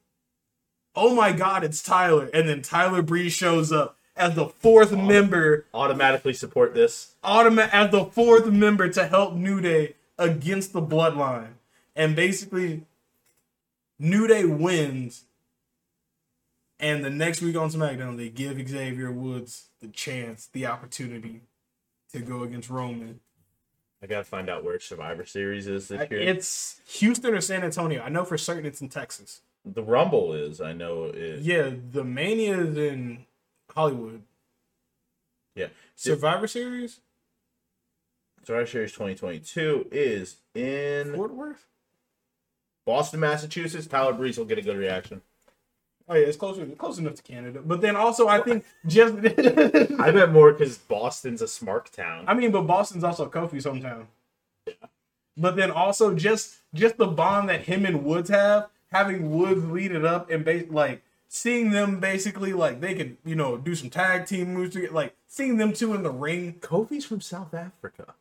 oh 0.94 1.14
my 1.14 1.32
God, 1.32 1.64
it's 1.64 1.82
Tyler. 1.82 2.28
And 2.34 2.48
then 2.48 2.60
Tyler 2.60 3.00
Breeze 3.00 3.32
shows 3.32 3.72
up 3.72 3.96
as 4.14 4.34
the 4.34 4.48
fourth 4.48 4.92
Auto- 4.92 5.02
member. 5.02 5.66
Automatically 5.72 6.34
support 6.34 6.74
this. 6.74 7.14
Automa- 7.24 7.70
as 7.72 7.90
the 7.90 8.04
fourth 8.04 8.46
member 8.46 8.88
to 8.90 9.06
help 9.06 9.34
New 9.34 9.60
Day 9.60 9.94
against 10.18 10.74
the 10.74 10.82
Bloodline 10.82 11.54
and 11.96 12.14
basically 12.14 12.82
New 13.98 14.26
Day 14.26 14.44
wins, 14.44 15.24
and 16.80 17.04
the 17.04 17.10
next 17.10 17.42
week 17.42 17.56
on 17.56 17.70
SmackDown 17.70 18.16
they 18.16 18.28
give 18.28 18.56
Xavier 18.68 19.10
Woods 19.12 19.68
the 19.80 19.88
chance, 19.88 20.48
the 20.52 20.66
opportunity 20.66 21.42
to 22.12 22.20
go 22.20 22.42
against 22.42 22.70
Roman. 22.70 23.20
I 24.02 24.06
gotta 24.06 24.24
find 24.24 24.48
out 24.48 24.64
where 24.64 24.80
Survivor 24.80 25.26
Series 25.26 25.66
is 25.66 25.88
this 25.88 26.00
uh, 26.00 26.06
year. 26.10 26.20
It's 26.20 26.80
Houston 26.98 27.34
or 27.34 27.40
San 27.40 27.62
Antonio. 27.62 28.02
I 28.02 28.08
know 28.08 28.24
for 28.24 28.38
certain 28.38 28.66
it's 28.66 28.80
in 28.80 28.88
Texas. 28.88 29.42
The 29.64 29.82
Rumble 29.82 30.32
is. 30.32 30.60
I 30.60 30.72
know 30.72 31.04
it. 31.04 31.40
Yeah, 31.40 31.70
the 31.92 32.02
Mania 32.02 32.60
is 32.60 32.78
in 32.78 33.26
Hollywood. 33.74 34.22
Yeah. 35.54 35.66
Survivor 35.96 36.46
Series. 36.46 37.00
Survivor 38.42 38.66
Series 38.66 38.92
2022 38.92 39.88
is 39.92 40.36
in 40.54 41.14
Fort 41.14 41.34
Worth. 41.34 41.66
Boston, 42.86 43.20
Massachusetts, 43.20 43.86
Tyler 43.86 44.14
Breeze 44.14 44.38
will 44.38 44.46
get 44.46 44.58
a 44.58 44.62
good 44.62 44.78
reaction. 44.78 45.20
Oh 46.10 46.16
yeah, 46.16 46.26
it's 46.26 46.36
closer 46.36 46.66
close 46.66 46.98
enough 46.98 47.14
to 47.14 47.22
Canada. 47.22 47.62
But 47.64 47.80
then 47.80 47.94
also 47.94 48.26
I 48.26 48.40
think 48.40 48.64
just 48.84 49.14
I 50.00 50.10
bet 50.10 50.32
more 50.32 50.52
because 50.52 50.76
Boston's 50.76 51.40
a 51.40 51.46
smart 51.46 51.92
town. 51.92 52.24
I 52.26 52.34
mean, 52.34 52.50
but 52.50 52.62
Boston's 52.62 53.04
also 53.04 53.28
Kofi's 53.30 53.64
hometown. 53.64 54.06
But 55.36 55.54
then 55.54 55.70
also 55.70 56.12
just 56.14 56.56
just 56.74 56.96
the 56.96 57.06
bond 57.06 57.48
that 57.48 57.62
him 57.62 57.86
and 57.86 58.04
Woods 58.04 58.28
have, 58.28 58.68
having 58.90 59.30
Woods 59.30 59.64
lead 59.64 59.92
it 59.92 60.04
up 60.04 60.28
and 60.30 60.44
ba- 60.44 60.64
like 60.68 61.02
seeing 61.28 61.70
them 61.70 62.00
basically 62.00 62.52
like 62.52 62.80
they 62.80 62.94
could 62.94 63.16
you 63.24 63.36
know 63.36 63.56
do 63.56 63.76
some 63.76 63.88
tag 63.88 64.26
team 64.26 64.52
moves 64.52 64.74
to 64.74 64.92
like 64.92 65.14
seeing 65.28 65.58
them 65.58 65.72
two 65.72 65.94
in 65.94 66.02
the 66.02 66.10
ring. 66.10 66.54
Kofi's 66.60 67.04
from 67.04 67.20
South 67.20 67.54
Africa. 67.54 68.14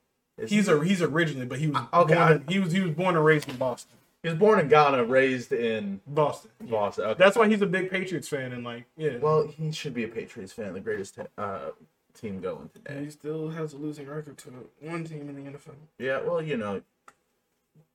He's 0.48 0.68
he? 0.68 0.74
a 0.74 0.84
he's 0.84 1.02
originally, 1.02 1.48
but 1.48 1.58
he 1.60 1.68
was 1.68 1.82
uh, 1.92 2.02
okay, 2.02 2.14
born 2.14 2.44
I- 2.48 2.52
he 2.52 2.60
was 2.60 2.72
he 2.72 2.82
was 2.82 2.92
born 2.92 3.16
and 3.16 3.26
raised 3.26 3.50
in 3.50 3.58
Boston. 3.58 3.98
He 4.24 4.30
was 4.30 4.38
born 4.38 4.60
in 4.60 4.68
Ghana, 4.68 5.04
raised 5.06 5.52
in 5.54 6.02
Boston. 6.08 6.52
Boston. 6.62 7.06
Okay. 7.06 7.18
That's 7.24 7.38
why 7.38 7.48
he's 7.48 7.62
a 7.62 7.68
big 7.68 7.90
Patriots 7.90 8.28
fan 8.28 8.52
and 8.52 8.64
like 8.64 8.86
yeah. 8.98 9.18
well, 9.18 9.48
he 9.48 9.72
should 9.72 9.94
be 9.94 10.04
a 10.04 10.08
Patriots 10.08 10.52
fan, 10.54 10.74
the 10.74 10.80
greatest 10.80 11.18
uh, 11.38 11.70
team 12.14 12.40
going 12.42 12.70
And 12.74 12.86
today. 12.86 13.04
he 13.06 13.10
still 13.12 13.50
has 13.50 13.74
a 13.74 13.78
losing 13.78 14.08
record 14.08 14.38
to 14.40 14.70
one 14.82 15.04
team 15.06 15.30
in 15.30 15.36
the 15.44 15.52
NFL. 15.52 15.76
Yeah, 15.98 16.22
well, 16.22 16.42
you 16.42 16.58
know, 16.58 16.82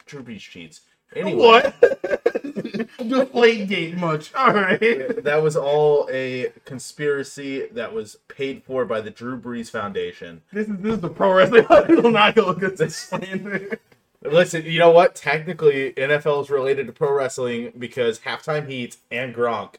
Drew 0.06 0.22
Brees 0.22 0.40
cheats. 0.40 0.80
Anyway, 1.14 1.36
What? 1.38 1.74
Deflate 2.98 3.68
gate 3.68 3.96
much. 3.96 4.34
All 4.34 4.52
right. 4.52 5.22
that 5.22 5.42
was 5.42 5.56
all 5.56 6.08
a 6.10 6.52
conspiracy 6.64 7.66
that 7.72 7.92
was 7.92 8.16
paid 8.28 8.64
for 8.64 8.84
by 8.84 9.00
the 9.00 9.10
Drew 9.10 9.38
Brees 9.38 9.70
Foundation. 9.70 10.42
This 10.52 10.68
is 10.68 10.76
this 10.78 10.94
is 10.94 11.00
the 11.00 11.08
pro 11.10 11.32
wrestling. 11.34 11.66
I 11.70 11.82
will 11.82 12.10
not 12.10 12.34
go 12.34 12.48
against 12.50 12.78
this 12.78 12.96
slander. 12.96 13.78
Listen, 14.24 14.64
you 14.64 14.78
know 14.78 14.90
what? 14.90 15.14
Technically, 15.14 15.92
NFL 15.92 16.42
is 16.42 16.50
related 16.50 16.86
to 16.86 16.92
pro 16.92 17.12
wrestling 17.12 17.72
because 17.78 18.20
halftime 18.20 18.68
heat 18.68 18.96
and 19.10 19.34
Gronk. 19.34 19.74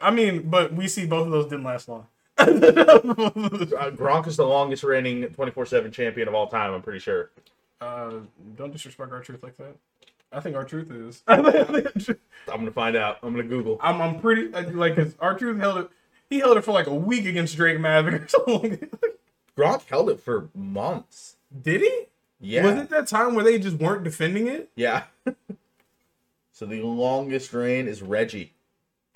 I 0.00 0.10
mean, 0.10 0.48
but 0.48 0.72
we 0.72 0.88
see 0.88 1.06
both 1.06 1.26
of 1.26 1.32
those 1.32 1.44
didn't 1.46 1.64
last 1.64 1.88
long. 1.88 2.06
Uh, 2.38 2.46
Gronk 3.90 4.26
is 4.26 4.36
the 4.36 4.46
longest 4.46 4.82
reigning 4.82 5.22
24 5.28 5.66
7 5.66 5.90
champion 5.92 6.28
of 6.28 6.34
all 6.34 6.46
time, 6.46 6.72
I'm 6.72 6.82
pretty 6.82 6.98
sure. 7.00 7.30
uh, 7.80 8.12
don't 8.56 8.72
disrespect 8.72 9.12
R-Truth 9.12 9.42
like 9.42 9.56
that. 9.58 9.76
I 10.32 10.40
think 10.40 10.56
R-Truth 10.56 10.90
is. 10.90 11.22
I'm 11.28 11.42
going 11.42 12.64
to 12.64 12.72
find 12.72 12.96
out. 12.96 13.18
I'm 13.22 13.32
going 13.34 13.48
to 13.48 13.54
Google. 13.54 13.78
I'm 13.80 14.00
I'm 14.00 14.20
pretty 14.20 14.48
like 14.72 14.96
cause 14.96 15.14
R-Truth 15.20 15.58
held 15.58 15.78
it. 15.78 15.90
He 16.28 16.40
held 16.40 16.56
it 16.56 16.62
for 16.62 16.72
like 16.72 16.86
a 16.88 16.94
week 16.94 17.26
against 17.26 17.56
Drake 17.56 17.78
Maverick 17.80 18.22
or 18.22 18.28
something. 18.46 18.88
Gronk 19.56 19.84
held 19.86 20.10
it 20.10 20.20
for 20.20 20.48
months. 20.54 21.36
Did 21.62 21.82
he? 21.82 22.06
Yeah. 22.40 22.64
Was 22.64 22.76
it 22.76 22.90
that 22.90 23.06
time 23.06 23.34
where 23.34 23.44
they 23.44 23.58
just 23.58 23.76
weren't 23.76 24.04
defending 24.04 24.46
it? 24.46 24.70
Yeah. 24.76 25.04
so 26.52 26.66
the 26.66 26.82
longest 26.82 27.52
reign 27.52 27.88
is 27.88 28.02
Reggie, 28.02 28.52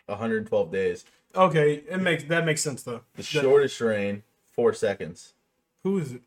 112 0.07 0.73
days. 0.73 1.05
Okay, 1.35 1.83
it 1.89 2.01
makes 2.01 2.25
that 2.25 2.45
makes 2.45 2.61
sense 2.61 2.83
though. 2.83 3.03
The 3.14 3.23
shortest 3.23 3.81
reign, 3.81 4.25
four 4.51 4.73
seconds. 4.73 5.35
Who 5.85 5.99
is 5.99 6.12
it? 6.12 6.23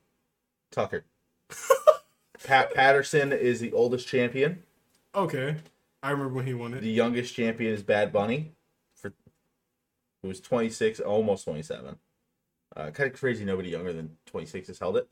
Tucker. 0.72 1.04
Pat 2.44 2.74
Patterson 2.74 3.34
is 3.34 3.60
the 3.60 3.74
oldest 3.74 4.08
champion. 4.08 4.64
Okay, 5.14 5.58
I 6.02 6.12
remember 6.12 6.34
when 6.34 6.48
he 6.48 6.54
won 6.54 6.74
it. 6.74 6.82
The 6.82 6.90
youngest 6.90 7.36
champion 7.36 7.74
is 7.74 7.84
Bad 7.84 8.14
Bunny, 8.14 8.54
for 8.96 9.14
who 10.22 10.30
was 10.30 10.40
26, 10.40 11.00
almost 11.02 11.44
27. 11.44 11.98
Uh, 12.76 12.90
kind 12.92 13.12
of 13.12 13.20
crazy. 13.20 13.46
Nobody 13.46 13.70
younger 13.70 13.94
than 13.94 14.18
26 14.26 14.68
has 14.70 14.80
held 14.80 14.98
it. 14.98 15.08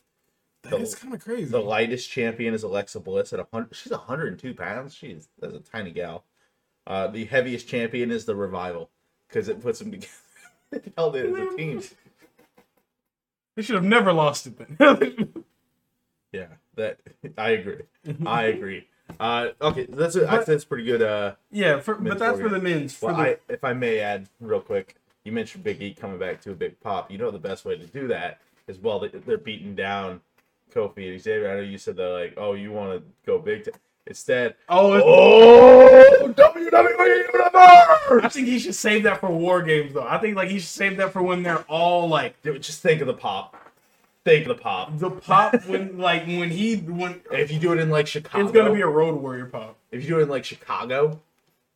That 0.63 0.79
is 0.79 0.95
kind 0.95 1.13
of 1.13 1.23
crazy. 1.23 1.45
The 1.45 1.59
lightest 1.61 2.09
champion 2.09 2.53
is 2.53 2.63
Alexa 2.63 2.99
Bliss 2.99 3.33
at 3.33 3.39
100. 3.39 3.75
She's 3.75 3.91
102 3.91 4.53
pounds. 4.53 4.93
She's 4.93 5.27
that's 5.39 5.53
a 5.55 5.59
tiny 5.59 5.91
gal. 5.91 6.23
Uh, 6.85 7.07
the 7.07 7.25
heaviest 7.25 7.67
champion 7.67 8.11
is 8.11 8.25
the 8.25 8.35
Revival 8.35 8.89
because 9.27 9.47
it 9.49 9.61
puts 9.61 9.79
them 9.79 9.91
together. 9.91 10.07
They 10.71 10.79
held 10.95 11.17
it 11.17 11.25
as 11.25 11.53
a 11.53 11.57
team. 11.57 11.81
They 13.55 13.61
should 13.61 13.75
have 13.75 13.83
never 13.83 14.13
lost 14.13 14.47
it 14.47 14.77
then. 14.79 15.33
Yeah, 16.31 16.47
that 16.75 16.99
I 17.37 17.49
agree. 17.49 17.81
I 18.25 18.43
agree. 18.43 18.87
Uh, 19.19 19.49
okay, 19.61 19.85
that's 19.89 20.15
a, 20.15 20.25
I 20.31 20.37
But- 20.37 20.45
that's 20.45 20.63
pretty 20.63 20.85
good. 20.85 21.01
Uh, 21.01 21.35
yeah, 21.51 21.81
for, 21.81 21.95
but 21.95 22.17
that's 22.17 22.37
for 22.37 22.45
warrior. 22.47 22.57
the 22.57 22.63
men's. 22.63 22.93
For 22.95 23.07
well, 23.07 23.17
the, 23.17 23.21
I, 23.21 23.37
if 23.49 23.63
I 23.65 23.73
may 23.73 23.99
add 23.99 24.29
real 24.39 24.61
quick, 24.61 24.95
you 25.25 25.33
mentioned 25.33 25.65
Big 25.65 25.81
E 25.81 25.93
coming 25.93 26.17
back 26.19 26.39
to 26.43 26.51
a 26.51 26.55
big 26.55 26.79
pop. 26.79 27.11
You 27.11 27.17
know 27.17 27.31
the 27.31 27.37
best 27.37 27.65
way 27.65 27.77
to 27.77 27.85
do 27.85 28.07
that 28.07 28.39
is 28.67 28.79
well 28.79 28.99
they, 28.99 29.09
they're 29.09 29.37
beating 29.37 29.75
down 29.75 30.21
Kofi 30.73 31.11
and 31.11 31.21
Xavier. 31.21 31.51
I 31.51 31.55
know 31.55 31.61
you 31.61 31.77
said 31.77 31.95
they're 31.97 32.13
like, 32.13 32.33
oh, 32.37 32.53
you 32.53 32.71
want 32.71 32.99
to 32.99 33.03
go 33.25 33.39
big. 33.39 33.65
T-. 33.65 33.71
Instead, 34.07 34.55
oh, 34.67 34.95
it's- 34.95 35.03
oh, 35.05 36.33
WWE 36.35 37.17
Universe. 37.33 38.23
I 38.25 38.29
think 38.29 38.47
he 38.47 38.59
should 38.59 38.75
save 38.75 39.03
that 39.03 39.19
for 39.19 39.29
war 39.29 39.61
games 39.61 39.93
though. 39.93 40.05
I 40.07 40.17
think 40.17 40.35
like 40.35 40.49
he 40.49 40.59
should 40.59 40.69
save 40.69 40.97
that 40.97 41.13
for 41.13 41.21
when 41.21 41.43
they're 41.43 41.63
all 41.67 42.07
like 42.09 42.41
Dude, 42.41 42.61
just 42.63 42.81
think 42.81 43.01
of 43.01 43.07
the 43.07 43.13
pop. 43.13 43.55
Think 44.25 44.47
of 44.47 44.57
the 44.57 44.61
pop. 44.61 44.97
the 44.97 45.09
pop 45.09 45.65
when 45.65 45.97
like 45.97 46.25
when 46.25 46.49
he 46.49 46.77
when 46.77 47.21
If 47.31 47.51
you 47.51 47.59
do 47.59 47.73
it 47.73 47.79
in 47.79 47.89
like 47.89 48.07
Chicago, 48.07 48.43
it's 48.43 48.51
gonna 48.53 48.73
be 48.73 48.81
a 48.81 48.87
road 48.87 49.21
warrior 49.21 49.45
pop. 49.45 49.77
if 49.91 50.03
you 50.03 50.09
do 50.09 50.19
it 50.19 50.23
in 50.23 50.29
like 50.29 50.45
Chicago 50.45 51.19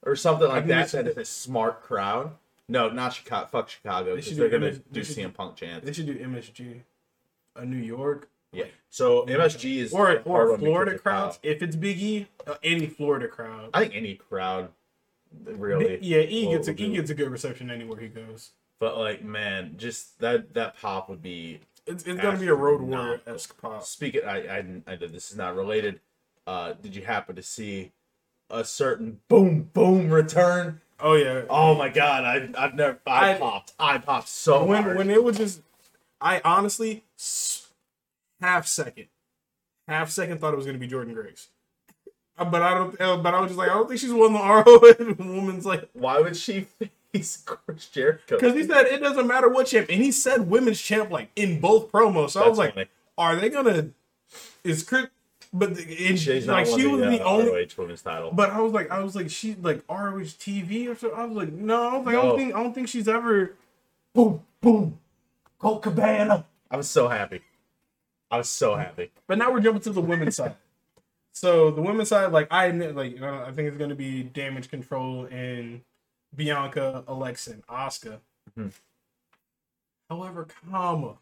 or 0.04 0.16
something 0.16 0.48
like 0.48 0.68
that, 0.68 0.90
that 0.92 1.08
is 1.08 1.18
a 1.18 1.26
smart 1.26 1.84
crowd. 1.84 2.32
No, 2.68 2.90
not 2.90 3.14
Chicago. 3.14 3.48
Fuck 3.48 3.70
Chicago. 3.70 4.16
They 4.16 4.22
they're 4.22 4.50
do 4.50 4.60
gonna 4.60 4.72
do 4.92 5.04
should 5.04 5.18
CM 5.18 5.34
Punk 5.34 5.56
chants. 5.56 5.86
They 5.86 5.94
should 5.94 6.08
do 6.08 6.16
MSG, 6.16 6.82
a 7.56 7.66
New 7.66 7.78
York 7.78 8.28
Yeah. 8.56 8.66
So 8.90 9.26
MSG 9.26 9.78
is 9.78 9.94
or 9.94 10.22
or 10.26 10.58
Florida 10.58 10.98
crowds. 10.98 11.40
If 11.44 11.62
it's 11.62 11.76
Big 11.76 12.00
E, 12.02 12.28
uh, 12.48 12.56
any 12.64 12.88
Florida 12.88 13.28
crowd. 13.28 13.70
I 13.74 13.82
think 13.82 13.96
any 13.96 14.16
crowd 14.16 14.70
really. 15.44 16.00
yeah, 16.02 16.22
he 16.22 16.48
gets 16.48 16.68
a 16.68 16.74
will 16.74 16.82
E 16.82 16.96
gets 16.96 17.10
a 17.10 17.16
good 17.16 17.30
reception 17.30 17.70
anywhere 17.70 18.00
he 18.00 18.08
goes. 18.08 18.52
But 18.80 18.98
like, 18.98 19.24
man, 19.24 19.76
just 19.78 20.20
that 20.20 20.54
that 20.54 20.80
pop 20.80 21.10
would 21.10 21.22
be. 21.22 21.60
It's, 21.88 22.04
it's 22.06 22.20
gonna 22.22 22.38
be 22.38 22.48
a 22.48 22.56
road 22.56 22.82
warrior 22.82 23.22
esque 23.28 23.60
pop. 23.62 23.84
Speaking, 23.84 24.22
I, 24.26 24.38
I 24.58 24.66
I 24.88 24.96
did 24.96 25.14
this 25.14 25.32
is 25.32 25.38
not 25.38 25.56
related. 25.56 26.00
Uh, 26.48 26.74
did 26.74 26.96
you 26.96 27.04
happen 27.04 27.36
to 27.36 27.44
see 27.44 27.92
a 28.50 28.64
certain 28.64 29.20
boom 29.28 29.70
boom 29.74 30.10
return? 30.10 30.82
Oh 31.00 31.14
yeah. 31.16 31.44
Oh 31.50 31.76
my 31.76 31.90
god, 31.90 32.24
I 32.24 32.50
I've 32.64 32.74
never 32.76 33.00
I, 33.06 33.34
I- 33.34 33.38
popped 33.38 33.74
I 33.80 33.98
popped 33.98 34.30
so 34.30 34.64
when 34.66 34.84
hard. 34.84 34.98
when 34.98 35.10
it 35.10 35.24
was 35.24 35.38
just, 35.38 35.62
I 36.22 36.42
honestly 36.46 37.04
s- 37.18 37.65
half 38.46 38.68
second, 38.68 39.08
half 39.88 40.10
second 40.10 40.40
thought 40.40 40.54
it 40.54 40.58
was 40.58 40.66
gonna 40.66 40.78
be 40.78 40.88
Jordynne 40.88 41.14
Grace, 41.14 41.48
Uh, 42.38 42.46
but 42.46 42.62
I 42.62 42.74
don't. 42.74 43.00
uh, 43.02 43.18
But 43.18 43.34
I 43.34 43.40
was 43.42 43.50
just 43.50 43.58
like, 43.58 43.70
I 43.70 43.74
don't 43.74 43.88
think 43.88 44.00
she's 44.00 44.12
won 44.14 44.34
the 44.34 44.40
ROH 44.40 45.16
Women's 45.20 45.66
like 45.66 45.90
Why 45.94 46.20
would 46.20 46.36
she 46.38 46.68
face 47.12 47.38
Chris 47.46 47.88
Jericho? 47.88 48.36
because 48.38 48.54
he 48.56 48.64
said 48.64 48.86
it 48.88 49.00
doesn't 49.02 49.28
matter 49.28 49.50
what 49.50 49.68
champ, 49.68 49.88
and 49.90 50.02
he 50.04 50.12
said 50.12 50.50
women's 50.50 50.82
champ 50.82 51.12
like 51.12 51.30
in 51.36 51.60
both 51.60 51.92
promos. 51.92 52.32
So 52.32 52.44
I 52.44 52.48
was 52.50 52.58
That's 52.58 52.58
like, 52.58 52.74
funny. 52.76 52.88
are 53.18 53.36
they 53.38 53.50
gonna? 53.50 53.90
Is 54.64 54.84
Chris? 54.84 55.08
But 55.54 55.76
the- 55.76 56.08
and 56.10 56.20
She's 56.20 56.48
like 56.48 56.66
she 56.66 56.86
was 56.86 57.00
the, 57.00 57.10
the 57.12 57.22
uh, 57.24 57.30
only. 57.30 57.50
ROH 57.52 57.68
women's 57.82 58.02
title. 58.02 58.32
But 58.34 58.50
I 58.50 58.60
was 58.60 58.74
like, 58.74 58.92
I 58.92 59.00
was 59.02 59.16
like, 59.16 59.30
she 59.30 59.56
like 59.62 59.84
ROH 59.88 60.36
TV 60.36 60.90
or 60.90 60.96
something. 60.96 61.18
I 61.18 61.24
was 61.24 61.38
like, 61.38 61.54
no, 61.54 61.88
I 61.90 61.98
was 61.98 62.06
like, 62.06 62.16
I 62.18 62.22
don't 62.22 62.38
think, 62.38 62.54
I 62.56 62.62
don't 62.62 62.74
think 62.76 62.90
she's 62.90 63.08
ever. 63.08 63.54
boom 64.14 64.42
boom, 64.60 65.00
Colt 65.60 65.82
Cabana. 65.84 66.46
I 66.70 66.76
was 66.76 66.90
so 66.90 67.08
happy. 67.08 67.40
I 68.32 68.38
was 68.38 68.50
so 68.50 68.76
happy. 68.76 69.12
But 69.28 69.38
now 69.38 69.52
we're 69.52 69.60
jumping 69.62 69.82
to 69.84 69.92
the 69.92 70.02
women's 70.02 70.36
side. 70.38 70.56
So 71.32 71.70
the 71.72 71.82
women's 71.82 72.10
side, 72.10 72.32
like 72.32 72.48
I 72.52 72.66
admit, 72.66 72.96
like 72.96 73.22
uh, 73.22 73.44
I 73.46 73.52
think 73.52 73.68
it's 73.68 73.78
gonna 73.78 73.96
be 73.96 74.24
Damage 74.24 74.70
Control 74.70 75.26
and 75.26 75.82
Bianca, 76.36 77.04
Alexa, 77.08 77.52
and 77.52 77.68
Asuka. 77.68 78.20
Mhm. 78.58 78.72
However, 80.10 80.48
comma, 80.70 81.16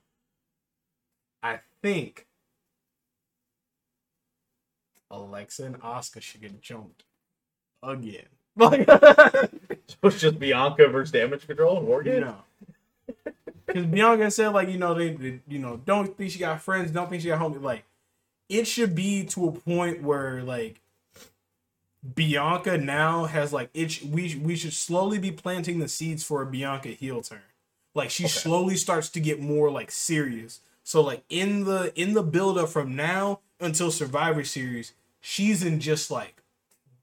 I 1.41 1.59
think 1.81 2.27
Alexa 5.11 5.63
and 5.65 5.79
Asuka 5.81 6.21
should 6.21 6.41
get 6.41 6.61
jumped 6.61 7.03
again. 7.81 8.25
Like, 8.55 8.85
So 9.87 9.97
it's 10.03 10.19
just 10.21 10.37
Bianca 10.39 10.87
versus 10.87 11.11
Damage 11.11 11.47
Control 11.47 11.77
and 11.95 12.05
Games. 12.05 12.25
no. 12.25 12.35
Because 13.65 13.85
Bianca 13.85 14.29
said, 14.31 14.49
like, 14.49 14.69
you 14.69 14.77
know, 14.77 14.93
they, 14.93 15.11
they, 15.13 15.39
you 15.47 15.59
know, 15.59 15.77
don't 15.85 16.17
think 16.17 16.31
she 16.31 16.39
got 16.39 16.61
friends, 16.61 16.91
don't 16.91 17.09
think 17.09 17.21
she 17.21 17.29
got 17.29 17.39
homies. 17.39 17.61
Like, 17.61 17.85
it 18.49 18.65
should 18.67 18.95
be 18.95 19.25
to 19.27 19.47
a 19.47 19.51
point 19.51 20.03
where, 20.03 20.43
like, 20.43 20.81
Bianca 22.15 22.77
now 22.77 23.25
has 23.25 23.53
like 23.53 23.69
it. 23.73 23.91
sh- 23.91 24.03
We 24.03 24.35
we 24.35 24.55
should 24.55 24.73
slowly 24.73 25.19
be 25.19 25.31
planting 25.31 25.79
the 25.79 25.87
seeds 25.87 26.23
for 26.23 26.41
a 26.41 26.45
Bianca 26.45 26.89
heel 26.89 27.21
turn. 27.21 27.41
Like 27.95 28.09
she 28.09 28.25
Okay. 28.25 28.31
slowly 28.31 28.75
starts 28.75 29.09
to 29.11 29.19
get 29.21 29.39
more 29.39 29.71
like 29.71 29.89
serious. 29.91 30.59
So 30.83 31.01
like 31.01 31.23
in 31.29 31.63
the 31.63 31.93
in 31.99 32.13
the 32.13 32.23
build 32.23 32.57
up 32.57 32.69
from 32.69 32.95
now 32.95 33.39
until 33.59 33.89
Survivor 33.89 34.43
Series, 34.43 34.93
she's 35.21 35.63
in 35.63 35.79
just 35.79 36.11
like 36.11 36.41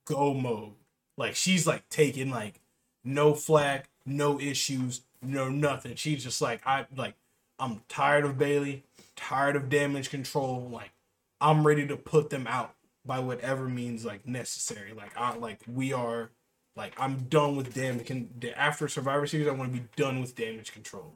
go 0.04 0.34
mode. 0.34 0.74
Like 1.16 1.34
she's 1.34 1.66
like 1.66 1.88
taking 1.88 2.30
like 2.30 2.60
no 3.02 3.34
flack, 3.34 3.88
no 4.04 4.38
issues, 4.38 5.00
no 5.22 5.48
nothing. 5.48 5.94
She's 5.96 6.24
just 6.24 6.40
like 6.42 6.60
I 6.66 6.86
like 6.96 7.14
I'm 7.58 7.82
tired 7.88 8.24
of 8.24 8.38
Bayley, 8.38 8.84
tired 9.16 9.56
of 9.56 9.68
damage 9.68 10.10
control. 10.10 10.68
Like 10.70 10.92
I'm 11.40 11.66
ready 11.66 11.86
to 11.86 11.96
put 11.96 12.30
them 12.30 12.46
out 12.46 12.74
by 13.04 13.18
whatever 13.18 13.68
means 13.68 14.04
like 14.04 14.26
necessary. 14.26 14.92
Like 14.92 15.16
I 15.16 15.36
like 15.36 15.60
we 15.66 15.92
are 15.92 16.30
Like 16.76 16.94
I'm 16.98 17.24
done 17.28 17.56
with 17.56 17.74
damage. 17.74 18.10
After 18.56 18.88
Survivor 18.88 19.26
Series, 19.26 19.48
I 19.48 19.52
want 19.52 19.72
to 19.72 19.80
be 19.80 19.86
done 19.96 20.20
with 20.20 20.34
damage 20.34 20.72
control. 20.72 21.14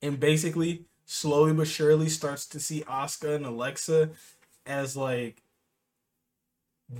And 0.00 0.18
basically, 0.18 0.84
slowly 1.04 1.52
but 1.52 1.68
surely, 1.68 2.08
starts 2.08 2.46
to 2.46 2.60
see 2.60 2.82
Asuka 2.82 3.36
and 3.36 3.46
Alexa 3.46 4.10
as 4.66 4.96
like 4.96 5.42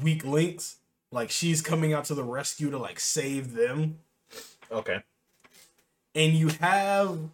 weak 0.03 0.25
links. 0.25 0.77
Like 1.11 1.31
she's 1.31 1.63
coming 1.63 1.93
out 1.93 2.05
to 2.07 2.15
the 2.15 2.25
rescue 2.25 2.71
to 2.71 2.79
like 2.79 3.01
save 3.01 3.55
them. 3.55 3.99
Okay. 4.71 5.03
And 6.15 6.35
you 6.35 6.49
have 6.49 7.31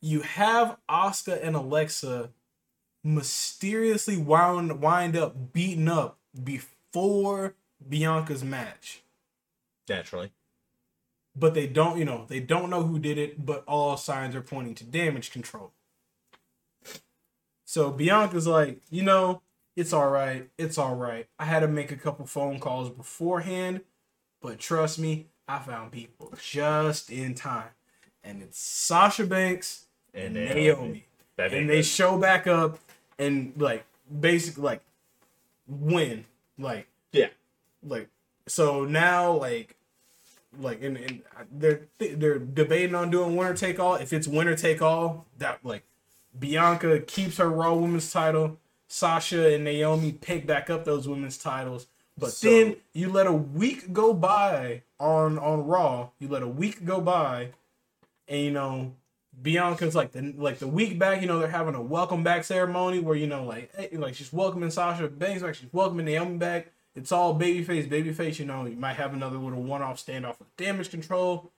you 0.00 0.20
have 0.20 0.76
Asuka 0.88 1.42
and 1.42 1.56
Alexa 1.56 2.30
mysteriously 3.02 4.16
wound 4.16 4.80
wind 4.80 5.16
up 5.16 5.52
beaten 5.52 5.88
up 5.88 6.18
before 6.42 7.54
Bianca's 7.86 8.42
match. 8.42 9.02
Naturally. 9.88 10.32
But 11.36 11.54
they 11.54 11.66
don't, 11.66 11.98
you 11.98 12.04
know, 12.04 12.26
they 12.28 12.40
don't 12.40 12.70
know 12.70 12.84
who 12.84 12.98
did 12.98 13.18
it, 13.18 13.44
but 13.44 13.64
all 13.66 13.96
signs 13.96 14.34
are 14.34 14.40
pointing 14.40 14.74
to 14.76 14.84
damage 14.84 15.30
control. 15.30 15.72
So 17.64 17.90
Bianca's 17.90 18.46
like, 18.46 18.80
you 18.90 19.02
know, 19.02 19.42
it's 19.76 19.92
all 19.92 20.08
right. 20.08 20.48
It's 20.56 20.78
all 20.78 20.94
right. 20.94 21.26
I 21.38 21.46
had 21.46 21.60
to 21.60 21.68
make 21.68 21.90
a 21.90 21.96
couple 21.96 22.26
phone 22.26 22.60
calls 22.60 22.88
beforehand, 22.88 23.80
but 24.40 24.58
trust 24.58 24.98
me, 24.98 25.26
I 25.46 25.58
found 25.58 25.92
people 25.92 26.32
just 26.40 27.10
in 27.10 27.34
time. 27.34 27.68
And 28.22 28.42
it's 28.42 28.58
Sasha 28.58 29.26
Banks 29.26 29.86
and, 30.14 30.36
and 30.36 30.54
Naomi. 30.54 31.06
Naomi. 31.36 31.58
And 31.58 31.68
they 31.68 31.82
show 31.82 32.18
back 32.18 32.46
up 32.46 32.78
and 33.18 33.52
like 33.56 33.84
basically 34.20 34.62
like 34.62 34.80
win. 35.68 36.24
Like 36.58 36.86
yeah. 37.12 37.28
Like 37.82 38.08
so 38.46 38.84
now 38.84 39.32
like 39.32 39.76
like 40.58 40.82
and, 40.82 40.96
and 40.96 41.22
they're 41.50 41.82
they're 41.98 42.38
debating 42.38 42.94
on 42.94 43.10
doing 43.10 43.36
winner 43.36 43.54
take 43.54 43.78
all. 43.78 43.96
If 43.96 44.12
it's 44.12 44.28
winner 44.28 44.56
take 44.56 44.80
all, 44.80 45.26
that 45.38 45.58
like 45.62 45.84
Bianca 46.38 47.00
keeps 47.00 47.36
her 47.38 47.50
Raw 47.50 47.74
Women's 47.74 48.10
title. 48.10 48.58
Sasha 48.88 49.52
and 49.54 49.64
Naomi 49.64 50.12
pick 50.12 50.46
back 50.46 50.70
up 50.70 50.84
those 50.84 51.08
women's 51.08 51.36
titles. 51.36 51.88
But 52.16 52.30
so, 52.30 52.48
then 52.48 52.76
you 52.92 53.10
let 53.10 53.26
a 53.26 53.32
week 53.32 53.92
go 53.92 54.14
by 54.14 54.82
on 55.04 55.38
on 55.38 55.66
Raw. 55.66 56.10
You 56.18 56.28
let 56.28 56.42
a 56.42 56.48
week 56.48 56.84
go 56.84 57.00
by, 57.00 57.50
and 58.26 58.40
you 58.40 58.50
know 58.50 58.94
Bianca's 59.40 59.94
like 59.94 60.12
the 60.12 60.34
like 60.36 60.58
the 60.58 60.68
week 60.68 60.98
back. 60.98 61.20
You 61.20 61.28
know 61.28 61.38
they're 61.38 61.48
having 61.48 61.74
a 61.74 61.82
welcome 61.82 62.24
back 62.24 62.44
ceremony 62.44 62.98
where 62.98 63.16
you 63.16 63.26
know 63.26 63.44
like 63.44 63.70
hey, 63.76 63.96
like 63.96 64.14
she's 64.14 64.32
welcoming 64.32 64.70
Sasha 64.70 65.08
Banks, 65.08 65.42
like 65.42 65.54
she's 65.54 65.72
welcoming 65.72 66.06
Naomi 66.06 66.38
back. 66.38 66.72
It's 66.94 67.12
all 67.12 67.38
babyface, 67.38 67.88
babyface. 67.88 68.38
You 68.38 68.46
know 68.46 68.64
you 68.64 68.76
might 68.76 68.96
have 68.96 69.12
another 69.12 69.36
little 69.36 69.62
one 69.62 69.82
off 69.82 70.04
standoff 70.04 70.38
with 70.38 70.56
damage 70.56 70.90
control, 70.90 71.52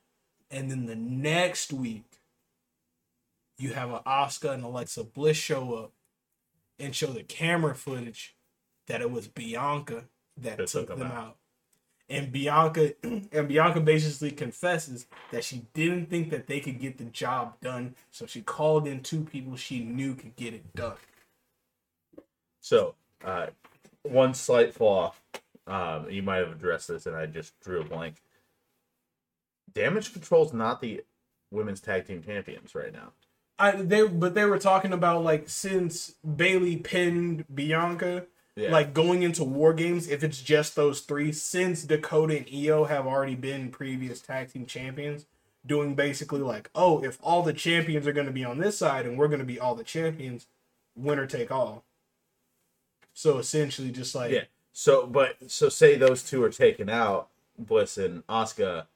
and 0.50 0.70
then 0.70 0.86
the 0.86 0.96
next 0.96 1.72
week 1.72 2.04
you 3.58 3.74
have 3.74 3.90
a 3.90 4.00
Asuka 4.00 4.52
and 4.52 4.64
Alexa 4.64 5.04
Bliss 5.04 5.36
show 5.36 5.74
up 5.74 5.92
and 6.78 6.94
show 6.94 7.06
the 7.06 7.22
camera 7.22 7.74
footage 7.74 8.34
that 8.86 9.00
it 9.00 9.10
was 9.10 9.28
Bianca 9.28 10.04
that, 10.36 10.58
that 10.58 10.66
took, 10.68 10.88
them 10.88 11.02
out. 11.02 11.12
out. 11.12 11.36
And 12.08 12.30
Bianca 12.30 12.94
and 13.02 13.48
Bianca 13.48 13.80
basically 13.80 14.30
confesses 14.30 15.06
that 15.32 15.44
she 15.44 15.66
didn't 15.74 16.08
think 16.08 16.30
that 16.30 16.46
they 16.46 16.60
could 16.60 16.78
get 16.78 16.98
the 16.98 17.04
job 17.04 17.60
done, 17.60 17.94
so 18.10 18.26
she 18.26 18.42
called 18.42 18.86
in 18.86 19.02
two 19.02 19.22
people 19.24 19.56
she 19.56 19.80
knew 19.80 20.14
could 20.14 20.36
get 20.36 20.54
it 20.54 20.74
done. 20.74 20.96
So, 22.60 22.94
uh, 23.24 23.48
one 24.02 24.34
slight 24.34 24.74
flaw. 24.74 25.14
Um, 25.66 26.08
you 26.10 26.22
might 26.22 26.38
have 26.38 26.52
addressed 26.52 26.88
this, 26.88 27.06
and 27.06 27.16
I 27.16 27.26
just 27.26 27.58
drew 27.60 27.80
a 27.80 27.84
blank. 27.84 28.16
Damage 29.72 30.12
Control's 30.12 30.52
not 30.52 30.80
the 30.80 31.02
women's 31.50 31.80
tag 31.80 32.06
team 32.06 32.22
champions 32.22 32.74
right 32.74 32.92
now. 32.92 33.12
I 33.58 33.72
they 33.72 34.06
but 34.06 34.34
they 34.34 34.44
were 34.44 34.58
talking 34.58 34.92
about 34.92 35.24
like 35.24 35.48
since 35.48 36.14
Bayley 36.36 36.76
pinned 36.76 37.44
Bianca, 37.52 38.26
yeah. 38.56 38.70
like 38.70 38.94
going 38.94 39.22
into 39.22 39.44
war 39.44 39.72
games, 39.74 40.08
if 40.08 40.24
it's 40.24 40.40
just 40.40 40.74
those 40.74 41.00
three, 41.00 41.30
since 41.30 41.84
Dakota 41.84 42.38
and 42.38 42.52
EO 42.52 42.84
have 42.84 43.06
already 43.06 43.34
been 43.34 43.70
previous 43.70 44.20
tag 44.20 44.52
team 44.52 44.66
champions, 44.66 45.26
doing 45.64 45.94
basically 45.94 46.40
like, 46.40 46.70
oh, 46.74 47.04
if 47.04 47.18
all 47.22 47.42
the 47.42 47.52
champions 47.52 48.06
are 48.06 48.12
gonna 48.12 48.30
be 48.30 48.44
on 48.44 48.58
this 48.58 48.78
side 48.78 49.06
and 49.06 49.18
we're 49.18 49.28
gonna 49.28 49.44
be 49.44 49.60
all 49.60 49.74
the 49.74 49.84
champions, 49.84 50.46
winner 50.96 51.26
take 51.26 51.52
all. 51.52 51.84
So 53.12 53.38
essentially 53.38 53.90
just 53.90 54.14
like 54.14 54.32
Yeah. 54.32 54.44
So 54.72 55.06
but 55.06 55.36
so 55.50 55.68
say 55.68 55.96
those 55.96 56.22
two 56.22 56.42
are 56.42 56.50
taken 56.50 56.88
out, 56.88 57.28
Bliss 57.58 57.98
and 57.98 58.26
Asuka. 58.26 58.86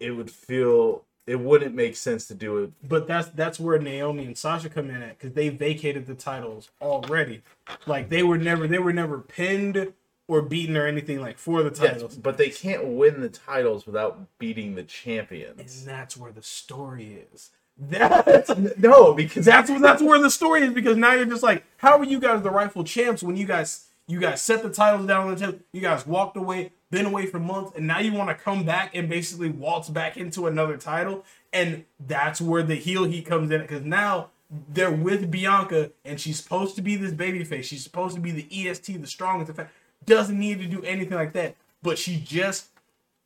it 0.00 0.12
would 0.12 0.30
feel 0.30 1.04
it 1.26 1.38
wouldn't 1.38 1.74
make 1.74 1.96
sense 1.96 2.26
to 2.28 2.34
do 2.34 2.58
it. 2.58 2.72
But 2.86 3.06
that's 3.06 3.28
that's 3.28 3.60
where 3.60 3.78
Naomi 3.78 4.26
and 4.26 4.36
Sasha 4.36 4.68
come 4.68 4.90
in 4.90 5.02
at 5.02 5.18
because 5.18 5.34
they 5.34 5.48
vacated 5.48 6.06
the 6.06 6.14
titles 6.14 6.70
already. 6.80 7.42
Like 7.86 8.08
they 8.08 8.22
were 8.22 8.38
never 8.38 8.66
they 8.66 8.78
were 8.78 8.92
never 8.92 9.18
pinned 9.18 9.92
or 10.28 10.42
beaten 10.42 10.76
or 10.76 10.86
anything 10.86 11.20
like 11.20 11.38
for 11.38 11.62
the 11.62 11.70
titles. 11.70 12.12
Yes, 12.12 12.16
but 12.16 12.38
they 12.38 12.48
can't 12.48 12.84
win 12.84 13.20
the 13.20 13.28
titles 13.28 13.86
without 13.86 14.38
beating 14.38 14.74
the 14.74 14.82
champions. 14.82 15.78
And 15.78 15.88
that's 15.88 16.16
where 16.16 16.32
the 16.32 16.42
story 16.42 17.24
is. 17.32 17.50
That's 17.78 18.50
no, 18.78 19.14
because 19.14 19.44
that's 19.44 19.70
that's 19.80 20.02
where 20.02 20.20
the 20.20 20.30
story 20.30 20.62
is. 20.62 20.72
Because 20.72 20.96
now 20.96 21.12
you're 21.12 21.26
just 21.26 21.42
like, 21.42 21.64
how 21.78 21.98
are 21.98 22.04
you 22.04 22.18
guys 22.20 22.42
the 22.42 22.50
rightful 22.50 22.84
champs 22.84 23.22
when 23.22 23.36
you 23.36 23.46
guys 23.46 23.88
you 24.08 24.20
guys 24.20 24.42
set 24.42 24.62
the 24.62 24.70
titles 24.70 25.06
down 25.06 25.28
on 25.28 25.34
the 25.34 25.40
table, 25.40 25.58
you 25.72 25.80
guys 25.80 26.06
walked 26.06 26.36
away, 26.36 26.72
been 26.92 27.06
away 27.06 27.24
for 27.24 27.40
months, 27.40 27.72
and 27.74 27.86
now 27.86 27.98
you 27.98 28.12
want 28.12 28.28
to 28.28 28.44
come 28.44 28.64
back 28.64 28.94
and 28.94 29.08
basically 29.08 29.48
waltz 29.48 29.88
back 29.88 30.18
into 30.18 30.46
another 30.46 30.76
title. 30.76 31.24
And 31.50 31.86
that's 31.98 32.40
where 32.40 32.62
the 32.62 32.74
heel 32.74 33.04
heat 33.04 33.24
comes 33.26 33.50
in 33.50 33.62
because 33.62 33.82
now 33.82 34.28
they're 34.68 34.92
with 34.92 35.30
Bianca 35.30 35.90
and 36.04 36.20
she's 36.20 36.40
supposed 36.40 36.76
to 36.76 36.82
be 36.82 36.94
this 36.94 37.12
baby 37.12 37.42
face. 37.44 37.66
She's 37.66 37.82
supposed 37.82 38.14
to 38.14 38.20
be 38.20 38.30
the 38.30 38.68
EST, 38.68 39.00
the 39.00 39.06
strongest. 39.06 39.48
In 39.48 39.56
fact, 39.56 39.72
doesn't 40.04 40.38
need 40.38 40.58
to 40.60 40.66
do 40.66 40.82
anything 40.82 41.16
like 41.16 41.32
that. 41.32 41.56
But 41.82 41.98
she 41.98 42.18
just 42.18 42.68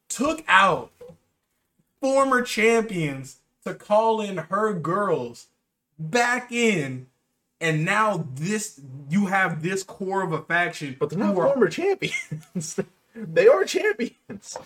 took 0.08 0.44
out 0.46 0.92
former 2.00 2.42
champions 2.42 3.38
to 3.64 3.74
call 3.74 4.20
in 4.20 4.36
her 4.36 4.72
girls 4.74 5.48
back 5.98 6.52
in 6.52 7.08
and 7.60 7.84
now 7.84 8.28
this 8.34 8.80
you 9.08 9.26
have 9.26 9.62
this 9.62 9.82
core 9.82 10.22
of 10.22 10.32
a 10.32 10.42
faction, 10.42 10.96
but 10.98 11.10
they're 11.10 11.18
not 11.18 11.34
former 11.34 11.68
champions. 11.68 12.78
they 13.16 13.48
are 13.48 13.64
champions. 13.64 14.58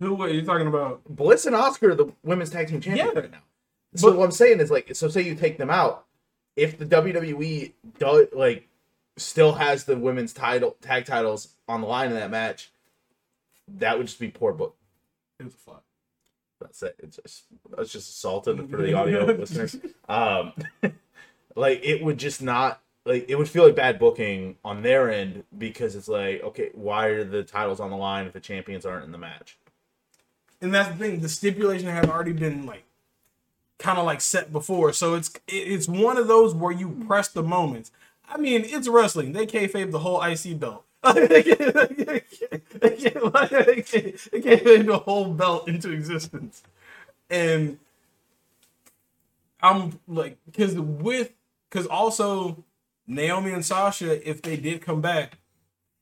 Who 0.00 0.22
are 0.22 0.28
you 0.28 0.42
talking 0.42 0.66
about? 0.66 1.02
Bliss 1.08 1.46
and 1.46 1.56
Asuka 1.56 1.90
are 1.90 1.94
the 1.94 2.12
women's 2.22 2.50
tag 2.50 2.68
team 2.68 2.80
champions 2.80 3.12
yeah. 3.14 3.20
right 3.20 3.30
now. 3.30 3.42
So 3.94 4.10
but, 4.10 4.18
what 4.18 4.24
I'm 4.26 4.30
saying 4.30 4.60
is 4.60 4.70
like, 4.70 4.94
so 4.94 5.08
say 5.08 5.22
you 5.22 5.34
take 5.34 5.58
them 5.58 5.70
out, 5.70 6.04
if 6.56 6.78
the 6.78 6.86
WWE 6.86 7.72
does 7.98 8.26
like 8.32 8.68
still 9.16 9.54
has 9.54 9.84
the 9.84 9.96
women's 9.96 10.32
title 10.32 10.76
tag 10.80 11.04
titles 11.04 11.48
on 11.68 11.80
the 11.80 11.86
line 11.86 12.10
in 12.10 12.16
that 12.16 12.30
match, 12.30 12.70
that 13.66 13.98
would 13.98 14.06
just 14.06 14.20
be 14.20 14.28
poor 14.28 14.52
book. 14.52 14.76
It 15.40 15.44
was 15.44 15.54
a 15.54 15.58
flop. 15.58 15.84
That's 16.60 16.82
it. 16.82 16.96
It's 16.98 17.16
just 17.16 17.44
that's 17.76 17.92
just 17.92 18.08
assaulted 18.10 18.68
for 18.70 18.78
the 18.78 18.94
audio 18.94 19.24
listeners. 19.32 19.76
Um, 20.08 20.52
like 21.54 21.80
it 21.84 22.02
would 22.02 22.18
just 22.18 22.42
not 22.42 22.80
like 23.08 23.24
it 23.28 23.36
would 23.36 23.48
feel 23.48 23.64
like 23.64 23.74
bad 23.74 23.98
booking 23.98 24.56
on 24.64 24.82
their 24.82 25.10
end 25.10 25.42
because 25.56 25.96
it's 25.96 26.08
like 26.08 26.42
okay 26.42 26.70
why 26.74 27.06
are 27.06 27.24
the 27.24 27.42
titles 27.42 27.80
on 27.80 27.90
the 27.90 27.96
line 27.96 28.26
if 28.26 28.32
the 28.32 28.40
champions 28.40 28.84
aren't 28.86 29.04
in 29.04 29.12
the 29.12 29.18
match? 29.18 29.58
And 30.60 30.74
that's 30.74 30.90
the 30.90 30.96
thing 30.96 31.20
the 31.20 31.28
stipulation 31.28 31.88
had 31.88 32.08
already 32.08 32.32
been 32.32 32.66
like 32.66 32.84
kind 33.78 33.98
of 33.98 34.04
like 34.04 34.20
set 34.20 34.52
before. 34.52 34.92
So 34.92 35.14
it's 35.14 35.30
it's 35.48 35.88
one 35.88 36.18
of 36.18 36.28
those 36.28 36.54
where 36.54 36.72
you 36.72 36.90
press 37.06 37.28
the 37.28 37.42
moments. 37.42 37.90
I 38.28 38.36
mean 38.36 38.62
it's 38.64 38.86
wrestling. 38.86 39.32
They 39.32 39.46
kayfabe 39.46 39.90
the 39.90 40.00
whole 40.00 40.22
ic 40.22 40.60
belt. 40.60 40.84
They 41.04 41.42
they 44.40 44.82
the 44.82 45.02
whole 45.04 45.32
belt 45.32 45.68
into 45.68 45.90
existence. 45.90 46.62
And 47.30 47.78
i'm 49.60 49.98
like 50.06 50.38
because 50.46 50.74
with 50.74 51.32
because 51.68 51.86
also 51.86 52.64
Naomi 53.08 53.52
and 53.52 53.64
Sasha, 53.64 54.28
if 54.28 54.42
they 54.42 54.56
did 54.56 54.82
come 54.82 55.00
back, 55.00 55.38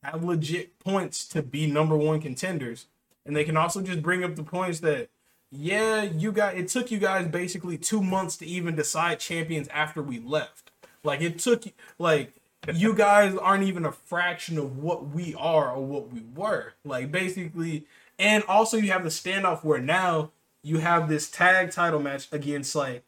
have 0.03 0.23
legit 0.23 0.77
points 0.77 1.25
to 1.29 1.41
be 1.41 1.65
number 1.65 1.95
one 1.95 2.19
contenders, 2.19 2.85
and 3.25 3.35
they 3.35 3.45
can 3.45 3.57
also 3.57 3.81
just 3.81 4.03
bring 4.03 4.23
up 4.23 4.35
the 4.35 4.43
points 4.43 4.81
that 4.81 5.09
yeah, 5.49 6.03
you 6.03 6.33
got 6.33 6.55
it 6.55 6.67
took 6.67 6.91
you 6.91 6.97
guys 6.99 7.27
basically 7.27 7.77
two 7.77 8.03
months 8.03 8.35
to 8.37 8.45
even 8.45 8.75
decide 8.75 9.19
champions 9.19 9.69
after 9.69 10.01
we 10.03 10.19
left. 10.19 10.71
Like 11.03 11.21
it 11.21 11.39
took 11.39 11.63
like 11.97 12.33
you 12.73 12.93
guys 12.93 13.35
aren't 13.35 13.63
even 13.63 13.85
a 13.85 13.91
fraction 13.91 14.57
of 14.57 14.77
what 14.77 15.07
we 15.07 15.33
are 15.35 15.71
or 15.71 15.85
what 15.85 16.11
we 16.11 16.23
were. 16.35 16.73
Like 16.83 17.11
basically, 17.11 17.85
and 18.19 18.43
also 18.43 18.75
you 18.75 18.91
have 18.91 19.03
the 19.03 19.09
standoff 19.09 19.63
where 19.63 19.79
now 19.79 20.31
you 20.63 20.79
have 20.79 21.07
this 21.07 21.29
tag 21.29 21.71
title 21.71 22.01
match 22.01 22.27
against 22.33 22.75
like 22.75 23.03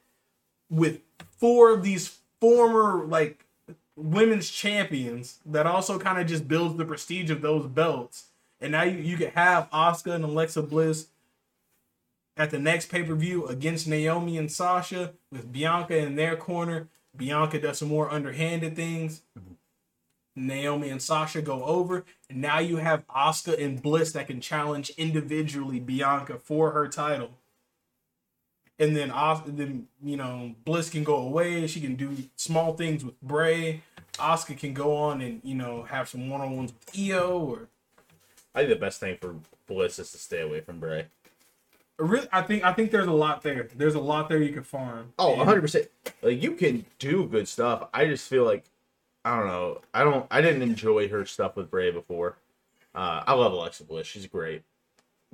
with 0.70 1.02
four 1.38 1.72
of 1.72 1.84
these 1.84 2.20
former 2.39 3.06
like 3.06 3.45
women's 4.00 4.50
champions 4.50 5.39
that 5.45 5.66
also 5.66 6.00
kind 6.00 6.20
of 6.20 6.28
just 6.28 6.47
builds 6.47 6.78
the 6.78 6.86
prestige 6.86 7.30
of 7.30 7.41
those 7.41 7.68
belts 7.68 8.26
And 8.62 8.72
now 8.72 8.84
you, 8.84 8.97
you 8.97 9.18
could 9.18 9.32
have 9.32 9.70
Asuka 9.72 10.14
and 10.16 10.24
Alexa 10.24 10.64
Bliss 10.64 11.08
at 12.38 12.52
the 12.52 12.60
next 12.60 12.88
pay 12.88 13.04
per 13.04 13.16
view 13.16 13.45
against 13.47 13.88
Naomi 13.88 14.38
and 14.38 14.52
Sasha 14.52 15.14
with 15.32 15.52
Bianca 15.52 15.97
in 15.97 16.16
their 16.16 16.36
corner. 16.36 16.88
Bianca 17.16 17.60
does 17.60 17.80
some 17.80 17.89
more 17.89 18.12
underhanded 18.12 18.76
things. 18.76 19.22
Naomi 20.36 20.89
and 20.89 21.02
Sasha 21.02 21.41
go 21.41 21.66
over, 21.66 22.06
and 22.30 22.39
now 22.41 22.60
you 22.60 22.78
have 22.78 23.06
Asuka 23.08 23.62
and 23.62 23.82
Bliss 23.82 24.14
that 24.14 24.28
can 24.28 24.39
challenge 24.39 24.89
individually 24.91 25.80
Bianca 25.80 26.38
for 26.38 26.72
her 26.72 26.88
title. 26.88 27.32
And 28.78 28.95
then, 28.95 29.12
then 29.45 29.88
you 30.02 30.16
know, 30.16 30.56
Bliss 30.64 30.89
can 30.89 31.04
go 31.04 31.18
away. 31.18 31.68
She 31.68 31.82
can 31.82 31.95
do 31.95 32.16
small 32.38 32.74
things 32.74 33.04
with 33.04 33.20
Bray. 33.22 33.82
Asuka 34.20 34.57
can 34.57 34.74
go 34.74 34.95
on 34.95 35.22
and 35.22 35.41
you 35.43 35.55
know 35.55 35.84
have 35.84 36.07
some 36.07 36.30
one 36.30 36.41
on 36.41 36.55
ones 36.55 36.74
with 36.74 37.11
Io 37.11 37.39
or 37.39 37.67
I 38.53 38.59
think 38.59 38.70
the 38.70 38.76
best 38.76 38.99
thing 38.99 39.17
for 39.20 39.36
Bliss 39.67 39.99
is 39.99 40.11
to 40.11 40.17
stay 40.17 40.41
away 40.41 40.61
from 40.61 40.80
Bray. 40.80 41.05
Really, 41.97 42.28
I 42.32 42.41
think 42.41 42.63
I 42.63 42.74
think 42.74 42.91
there's 42.91 43.07
a 43.07 43.11
lot 43.11 43.41
there. 43.41 43.67
There's 43.76 43.95
a 43.95 43.99
lot 43.99 44.30
there 44.30 44.41
you 44.41 44.53
can 44.53 44.63
farm. 44.63 45.13
Oh, 45.20 45.36
100 45.36 45.61
percent. 45.61 45.88
Like 46.22 46.41
you 46.41 46.53
can 46.53 46.86
do 46.97 47.28
good 47.28 47.47
stuff. 47.47 47.89
I 47.93 48.05
just 48.05 48.28
feel 48.28 48.45
like 48.45 48.65
I 49.26 49.38
don't 49.38 49.47
know. 49.47 49.82
I 49.93 50.03
don't. 50.03 50.26
I 50.32 50.41
didn't 50.41 50.61
enjoy 50.61 51.09
her 51.09 51.26
stuff 51.26 51.55
with 51.55 51.70
Bray 51.70 51.91
before. 51.91 52.38
Uh, 52.95 53.24
I 53.28 53.34
love 53.34 53.51
Alexa 53.51 53.84
Bliss. 53.84 54.07
She's 54.07 54.26
great, 54.28 54.63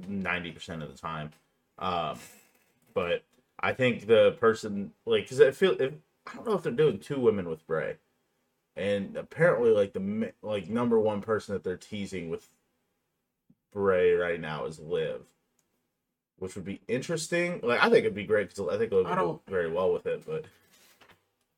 ninety 0.07 0.51
percent 0.51 0.81
of 0.81 0.91
the 0.91 0.97
time. 0.97 1.31
Um, 1.77 2.17
but 2.93 3.23
I 3.59 3.73
think 3.73 4.07
the 4.07 4.31
person 4.39 4.91
like 5.05 5.23
because 5.23 5.41
I 5.41 5.51
feel 5.51 5.79
if, 5.79 5.93
I 6.25 6.36
don't 6.36 6.47
know 6.47 6.53
if 6.53 6.63
they're 6.63 6.71
doing 6.71 6.97
two 6.99 7.19
women 7.19 7.47
with 7.47 7.65
Bray, 7.67 7.95
and 8.76 9.15
apparently 9.17 9.71
like 9.71 9.93
the 9.93 10.34
like 10.41 10.69
number 10.69 10.99
one 10.99 11.21
person 11.21 11.53
that 11.53 11.63
they're 11.63 11.78
teasing 11.78 12.30
with 12.30 12.47
Bray 13.73 14.13
right 14.13 14.39
now 14.39 14.65
is 14.65 14.80
Liv. 14.80 15.21
Which 16.38 16.55
would 16.55 16.65
be 16.65 16.82
interesting. 16.88 17.61
Like 17.63 17.80
I 17.80 17.84
think 17.89 17.99
it'd 17.99 18.13
be 18.15 18.26
great 18.26 18.49
because 18.49 18.67
I 18.73 18.78
think 18.78 18.91
Liv 18.91 19.05
would 19.05 19.15
go 19.15 19.15
don't- 19.15 19.45
very 19.47 19.71
well 19.71 19.93
with 19.93 20.05
it. 20.05 20.26
But 20.26 20.45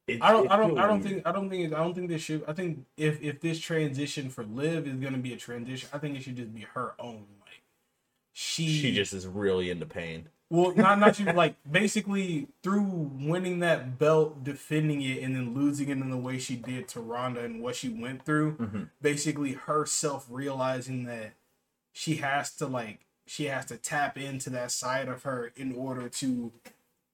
it, 0.08 0.22
I 0.22 0.32
don't, 0.32 0.50
I 0.50 0.56
don't, 0.56 0.78
I 0.78 0.88
don't 0.88 1.02
weird. 1.02 1.14
think, 1.16 1.28
I 1.28 1.32
don't 1.34 1.50
think, 1.50 1.74
I 1.74 1.78
don't 1.80 1.94
think 1.94 2.08
this 2.10 2.22
should. 2.22 2.44
I 2.48 2.54
think 2.54 2.86
if 2.96 3.22
if 3.22 3.42
this 3.42 3.60
transition 3.60 4.30
for 4.30 4.44
Liv 4.46 4.88
is 4.88 4.96
gonna 4.96 5.18
be 5.18 5.34
a 5.34 5.38
transition, 5.38 5.90
I 5.92 5.98
think 5.98 6.16
it 6.16 6.24
should 6.24 6.38
just 6.38 6.54
be 6.54 6.62
her 6.76 6.94
own. 7.00 7.26
Like 7.42 7.62
she, 8.34 8.68
she 8.70 8.94
just 8.94 9.14
is 9.14 9.28
really 9.28 9.70
into 9.70 9.86
pain. 9.86 10.30
Well, 10.50 10.74
not 10.76 11.00
not 11.00 11.20
you 11.20 11.26
like 11.26 11.56
basically 11.70 12.48
through 12.64 12.82
winning 13.20 13.60
that 13.60 14.00
belt, 14.00 14.44
defending 14.44 15.02
it, 15.02 15.22
and 15.24 15.36
then 15.36 15.54
losing 15.54 15.90
it 15.90 15.98
in 15.98 16.10
the 16.10 16.18
way 16.18 16.38
she 16.40 16.56
did 16.56 16.88
to 16.90 17.00
Ronda 17.02 17.44
and 17.44 17.62
what 17.62 17.76
she 17.76 17.90
went 17.90 18.24
through. 18.26 18.56
Mhm. 18.58 18.90
Basically, 19.02 19.54
herself 19.54 20.26
realizing 20.30 21.04
that 21.06 21.34
she 21.92 22.18
has 22.18 22.52
to 22.58 22.68
like 22.68 23.06
she 23.26 23.46
has 23.46 23.66
to 23.66 23.78
tap 23.78 24.18
into 24.18 24.50
that 24.52 24.72
side 24.72 25.08
of 25.10 25.24
her 25.24 25.52
in 25.58 25.74
order 25.76 26.08
to 26.08 26.54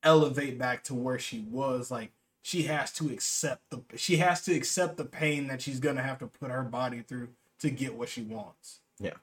elevate 0.04 0.58
back 0.60 0.84
to 0.84 0.94
where 0.94 1.18
she 1.18 1.40
was 1.40 1.90
like 1.90 2.12
she 2.42 2.64
has 2.64 2.92
to 2.92 3.10
accept 3.10 3.62
the 3.70 3.82
she 3.98 4.18
has 4.18 4.42
to 4.44 4.54
accept 4.54 4.98
the 4.98 5.06
pain 5.06 5.48
that 5.48 5.62
she's 5.62 5.80
gonna 5.80 6.04
have 6.04 6.20
to 6.20 6.28
put 6.28 6.52
her 6.52 6.62
body 6.64 7.02
through 7.02 7.30
to 7.60 7.70
get 7.70 7.96
what 7.96 8.10
she 8.10 8.22
wants 8.22 8.82
Yeah. 9.00 9.14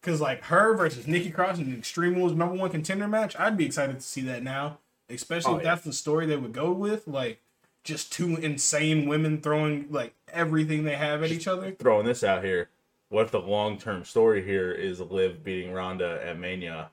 Because 0.00 0.20
like 0.20 0.44
her 0.44 0.74
versus 0.76 1.06
Nikki 1.06 1.30
Cross 1.30 1.58
in 1.58 1.70
the 1.70 1.76
Extreme 1.78 2.14
Rules 2.14 2.32
number 2.32 2.54
one 2.54 2.70
contender 2.70 3.08
match 3.08 3.34
i'd 3.38 3.56
be 3.56 3.66
excited 3.66 3.96
to 3.96 4.06
see 4.06 4.20
that 4.22 4.42
now 4.42 4.78
especially 5.10 5.54
Oh, 5.54 5.56
if 5.58 5.64
yeah. 5.64 5.70
that's 5.74 5.84
the 5.84 5.92
story 5.92 6.26
they 6.26 6.36
would 6.36 6.52
go 6.52 6.70
with 6.72 7.06
like 7.08 7.40
just 7.84 8.12
two 8.12 8.36
insane 8.36 9.08
women 9.08 9.40
throwing 9.40 9.86
like 9.90 10.14
everything 10.32 10.84
they 10.84 10.96
have 10.96 11.22
at 11.22 11.30
each 11.32 11.46
other 11.48 11.70
Throwing 11.72 12.04
this 12.06 12.22
out 12.22 12.44
here. 12.44 12.68
What 13.08 13.24
if 13.24 13.30
the 13.30 13.40
long 13.40 13.78
term 13.78 14.04
story 14.04 14.44
here 14.44 14.70
is 14.72 15.00
Liv 15.00 15.42
beating 15.42 15.72
Ronda 15.72 16.20
at 16.22 16.38
Mania 16.38 16.90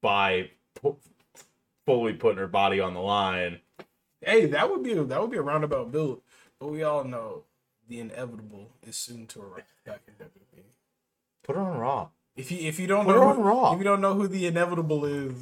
by 0.00 0.50
pu- 0.74 0.96
fully 1.86 2.12
putting 2.14 2.38
her 2.38 2.48
body 2.48 2.80
on 2.80 2.94
the 2.94 3.00
line? 3.00 3.60
hey 4.20 4.46
that 4.46 4.70
would 4.70 4.82
be 4.82 4.92
a, 4.92 5.04
that 5.04 5.20
would 5.20 5.30
be 5.30 5.36
a 5.36 5.42
roundabout 5.42 5.92
build 5.92 6.20
but 6.58 6.68
we 6.68 6.82
all 6.82 7.04
know 7.04 7.42
the 7.88 8.00
inevitable 8.00 8.70
is 8.86 8.96
soon 8.96 9.26
to 9.26 9.40
arrive 9.40 9.64
back 9.84 10.00
in 10.08 10.14
WWE. 10.14 10.62
Put 11.42 11.56
her 11.56 11.62
on 11.62 11.78
Raw. 11.78 12.08
If 12.36 12.50
you 12.50 12.58
if 12.66 12.78
you 12.80 12.86
don't 12.86 13.04
Put 13.04 13.14
her 13.14 13.20
know 13.20 13.28
on 13.28 13.36
who- 13.36 13.42
Raw. 13.42 13.72
if 13.72 13.78
you 13.78 13.84
don't 13.84 14.00
know 14.00 14.14
who 14.14 14.26
the 14.28 14.46
inevitable 14.46 15.04
is, 15.04 15.32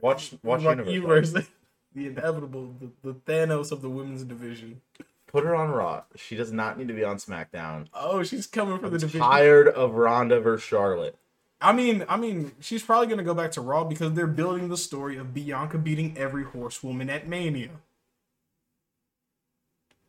Watch 0.00 0.34
watch 0.42 0.62
Universe. 0.62 0.88
Universe, 0.92 1.32
the 1.94 2.06
inevitable, 2.06 2.74
the, 2.80 2.90
the 3.02 3.14
Thanos 3.14 3.72
of 3.72 3.80
the 3.82 3.88
women's 3.88 4.24
division. 4.24 4.80
Put 5.26 5.44
her 5.44 5.54
on 5.56 5.70
Raw. 5.70 6.02
She 6.16 6.36
does 6.36 6.52
not 6.52 6.78
need 6.78 6.88
to 6.88 6.94
be 6.94 7.02
on 7.02 7.16
SmackDown. 7.16 7.86
Oh, 7.94 8.22
she's 8.22 8.46
coming 8.46 8.78
for 8.78 8.88
the 8.90 8.98
division. 8.98 9.20
tired 9.20 9.66
of 9.68 9.94
Ronda 9.94 10.38
versus 10.40 10.64
Charlotte. 10.66 11.16
I 11.60 11.72
mean, 11.72 12.04
I 12.08 12.16
mean, 12.18 12.52
she's 12.60 12.82
probably 12.82 13.06
gonna 13.06 13.22
go 13.22 13.32
back 13.34 13.50
to 13.52 13.60
Raw 13.62 13.84
because 13.84 14.12
they're 14.12 14.26
building 14.26 14.68
the 14.68 14.76
story 14.76 15.16
of 15.16 15.32
Bianca 15.32 15.78
beating 15.78 16.16
every 16.18 16.44
horsewoman 16.44 17.08
at 17.08 17.26
Mania. 17.26 17.70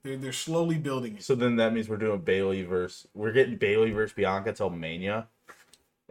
They're 0.04 0.18
they're 0.18 0.34
slowly 0.34 0.78
building 0.78 1.16
it. 1.18 1.24
So 1.24 1.34
then 1.34 1.56
that 1.56 1.74
means 1.74 1.88
we're 1.90 1.98
doing 1.98 2.20
Bayley 2.20 2.64
versus 2.64 3.08
we're 3.14 3.32
getting 3.32 3.56
Bayley 3.58 3.92
versus 3.92 4.14
Bianca 4.14 4.52
till 4.54 4.70
Mania. 4.70 5.28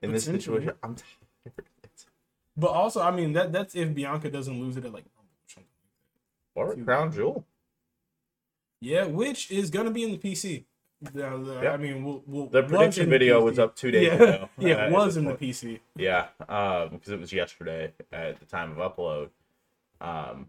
In 0.05 0.13
this 0.13 0.25
situation, 0.25 0.73
I'm 0.83 0.95
tired. 0.95 1.53
But 2.57 2.69
also, 2.71 3.03
I 3.03 3.11
mean, 3.11 3.33
that 3.33 3.53
that's 3.53 3.75
if 3.75 3.95
Bianca 3.95 4.31
doesn't 4.31 4.61
lose 4.61 4.77
it 4.77 4.85
at 4.85 4.93
like 4.93 5.05
or 6.55 6.69
something. 6.69 6.85
Crown 6.85 7.13
Jewel. 7.13 7.45
Yeah, 8.81 9.07
which 9.07 9.51
is 9.51 9.71
gonna 9.71 9.91
be 9.91 10.05
in 10.05 10.13
the 10.13 10.19
PC. 10.19 10.65
The, 11.01 11.11
the, 11.11 11.61
Yeah. 11.63 11.73
I 11.73 11.77
mean, 11.77 12.05
we'll, 12.05 12.23
we'll, 12.27 12.47
The 12.47 12.63
was 12.63 12.71
prediction 12.71 13.05
in 13.05 13.11
the 13.11 13.15
video 13.19 13.43
was 13.43 13.59
up 13.59 13.75
two 13.77 13.91
days 13.91 14.07
yeah. 14.07 14.15
ago. 14.15 14.49
Yeah, 14.59 14.75
uh, 14.75 14.87
it 14.87 14.93
was 14.93 15.17
at 15.17 15.21
in 15.23 15.29
the. 15.29 15.35
PC. 15.35 15.81
Yeah, 15.97 16.29
um, 16.49 16.91
because 16.91 17.09
it 17.11 17.21
was 17.21 17.33
yesterday 17.33 17.93
at 18.13 18.39
the 18.39 18.47
time 18.47 18.79
of 18.79 18.79
upload. 18.79 19.31
Um, 20.01 20.47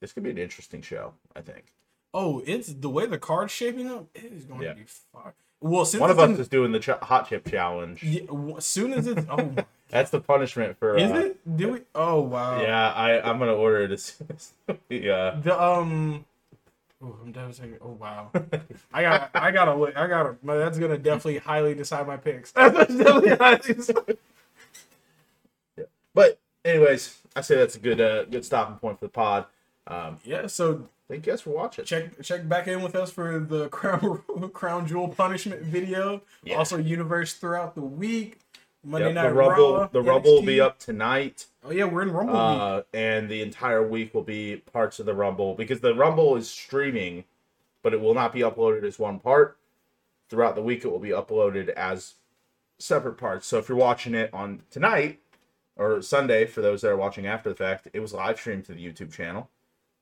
this 0.00 0.12
could 0.12 0.22
be 0.22 0.30
an 0.30 0.38
interesting 0.38 0.82
show, 0.82 1.14
I 1.34 1.40
think. 1.40 1.72
Oh, 2.12 2.42
it's 2.46 2.68
the 2.72 2.88
way 2.90 3.06
the 3.06 3.18
card's 3.18 3.52
shaping 3.52 3.90
up. 3.90 4.06
It 4.14 4.32
is 4.32 4.44
going 4.44 4.62
Yeah. 4.62 4.70
to 4.70 4.74
be 4.76 4.84
fire. 4.84 5.34
Well, 5.64 5.86
since 5.86 5.98
One 6.02 6.10
of 6.10 6.18
us 6.18 6.38
is 6.38 6.48
doing 6.48 6.72
the 6.72 6.78
ch- 6.78 6.88
hot 6.88 7.26
chip 7.26 7.50
challenge. 7.50 8.02
yeah, 8.02 8.26
w- 8.26 8.58
as 8.58 8.66
soon 8.66 8.92
as 8.92 9.06
it's 9.06 9.26
oh, 9.30 9.54
That's 9.88 10.10
the 10.10 10.20
punishment 10.20 10.78
for. 10.78 10.94
is 10.94 11.10
uh, 11.10 11.14
it? 11.16 11.56
Do 11.56 11.72
we? 11.72 11.80
Oh 11.94 12.20
wow. 12.20 12.60
Yeah, 12.60 12.92
I 12.92 13.18
I'm 13.22 13.38
gonna 13.38 13.54
order 13.54 13.80
it 13.80 13.90
as 13.90 14.02
soon 14.02 14.28
as 14.28 14.52
yeah. 14.90 15.38
The 15.42 15.58
um. 15.58 16.26
Oh, 17.02 17.16
I'm 17.22 17.32
devastated. 17.32 17.78
Oh 17.80 17.92
wow. 17.92 18.30
I 18.92 19.00
got. 19.00 19.30
I 19.34 19.50
gotta 19.52 19.74
look. 19.74 19.96
I 19.96 20.06
gotta. 20.06 20.36
That's 20.44 20.78
gonna 20.78 20.98
definitely 20.98 21.38
highly 21.38 21.74
decide 21.74 22.06
my 22.06 22.18
picks. 22.18 22.52
That's 22.52 22.94
definitely 22.94 23.34
highly 23.36 23.72
decide. 23.74 24.18
But 26.12 26.38
anyways, 26.62 27.20
I 27.34 27.40
say 27.40 27.56
that's 27.56 27.74
a 27.74 27.80
good 27.80 28.00
uh, 28.02 28.24
good 28.26 28.44
stopping 28.44 28.76
point 28.76 28.98
for 29.00 29.06
the 29.06 29.10
pod. 29.10 29.46
Um, 29.86 30.18
Yeah. 30.24 30.46
So 30.46 30.88
thank 31.08 31.26
you 31.26 31.32
guys 31.32 31.40
for 31.42 31.50
watching. 31.50 31.84
check 31.84 32.20
check 32.22 32.48
back 32.48 32.68
in 32.68 32.82
with 32.82 32.94
us 32.94 33.10
for 33.10 33.38
the 33.38 33.68
crown 33.70 34.22
crown 34.52 34.86
jewel 34.86 35.08
punishment 35.08 35.62
video. 35.62 36.22
Yeah. 36.42 36.56
Also, 36.56 36.76
universe 36.78 37.34
throughout 37.34 37.74
the 37.74 37.82
week. 37.82 38.38
Monday 38.86 39.06
Yep, 39.06 39.14
night 39.14 39.28
the 39.28 39.34
rumble 39.34 39.74
Raw, 39.78 39.86
the 39.86 40.02
rumble 40.02 40.34
will 40.34 40.42
be 40.42 40.60
up 40.60 40.78
tonight. 40.78 41.46
Oh 41.64 41.70
yeah, 41.70 41.84
we're 41.84 42.02
in 42.02 42.10
rumble 42.12 42.34
week. 42.34 42.60
uh, 42.60 42.82
and 42.92 43.30
the 43.30 43.40
entire 43.40 43.86
week 43.86 44.12
will 44.12 44.22
be 44.22 44.56
parts 44.72 44.98
of 45.00 45.06
the 45.06 45.14
Rumble 45.14 45.54
because 45.54 45.80
the 45.80 45.94
Rumble 45.94 46.36
is 46.36 46.50
streaming, 46.50 47.24
but 47.82 47.94
it 47.94 48.00
will 48.02 48.12
not 48.12 48.34
be 48.34 48.40
uploaded 48.40 48.84
as 48.84 48.98
one 48.98 49.18
part. 49.18 49.56
Throughout 50.28 50.54
the 50.54 50.62
week, 50.62 50.84
it 50.84 50.88
will 50.88 50.98
be 50.98 51.10
uploaded 51.10 51.70
as 51.70 52.14
separate 52.78 53.14
parts. 53.16 53.46
So 53.46 53.56
if 53.58 53.70
you're 53.70 53.78
watching 53.78 54.14
it 54.14 54.28
on 54.34 54.60
tonight 54.70 55.20
or 55.76 56.02
Sunday, 56.02 56.44
for 56.44 56.60
those 56.60 56.82
that 56.82 56.90
are 56.90 56.96
watching 56.96 57.26
after 57.26 57.48
the 57.48 57.54
fact, 57.56 57.88
it 57.94 58.00
was 58.00 58.12
live 58.12 58.38
streamed 58.38 58.66
to 58.66 58.74
the 58.74 58.84
YouTube 58.86 59.12
channel. 59.12 59.48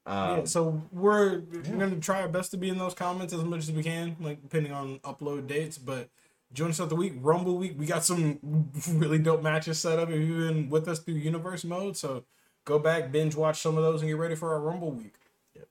Um, 0.04 0.38
yeah, 0.38 0.44
so 0.44 0.82
we're, 0.90 1.40
we're 1.40 1.62
gonna 1.62 2.00
try 2.00 2.22
our 2.22 2.28
best 2.28 2.50
to 2.52 2.56
be 2.56 2.68
in 2.68 2.78
those 2.78 2.94
comments 2.94 3.32
as 3.32 3.44
much 3.44 3.60
as 3.60 3.72
we 3.72 3.82
can, 3.82 4.16
like 4.20 4.42
depending 4.42 4.72
on 4.72 4.98
upload 5.00 5.46
dates. 5.46 5.78
But 5.78 6.08
join 6.52 6.70
us 6.70 6.80
out 6.80 6.88
the 6.88 6.96
week, 6.96 7.14
Rumble 7.20 7.56
week. 7.56 7.74
We 7.78 7.86
got 7.86 8.04
some 8.04 8.38
really 8.88 9.18
dope 9.18 9.42
matches 9.42 9.78
set 9.78 9.98
up. 9.98 10.10
If 10.10 10.20
you've 10.20 10.48
been 10.48 10.68
with 10.68 10.88
us 10.88 10.98
through 10.98 11.14
Universe 11.14 11.64
mode, 11.64 11.96
so 11.96 12.24
go 12.64 12.78
back, 12.78 13.12
binge 13.12 13.36
watch 13.36 13.60
some 13.60 13.76
of 13.76 13.84
those, 13.84 14.02
and 14.02 14.10
get 14.10 14.18
ready 14.18 14.34
for 14.34 14.52
our 14.52 14.60
Rumble 14.60 14.90
week. 14.90 15.14
Yep. 15.54 15.68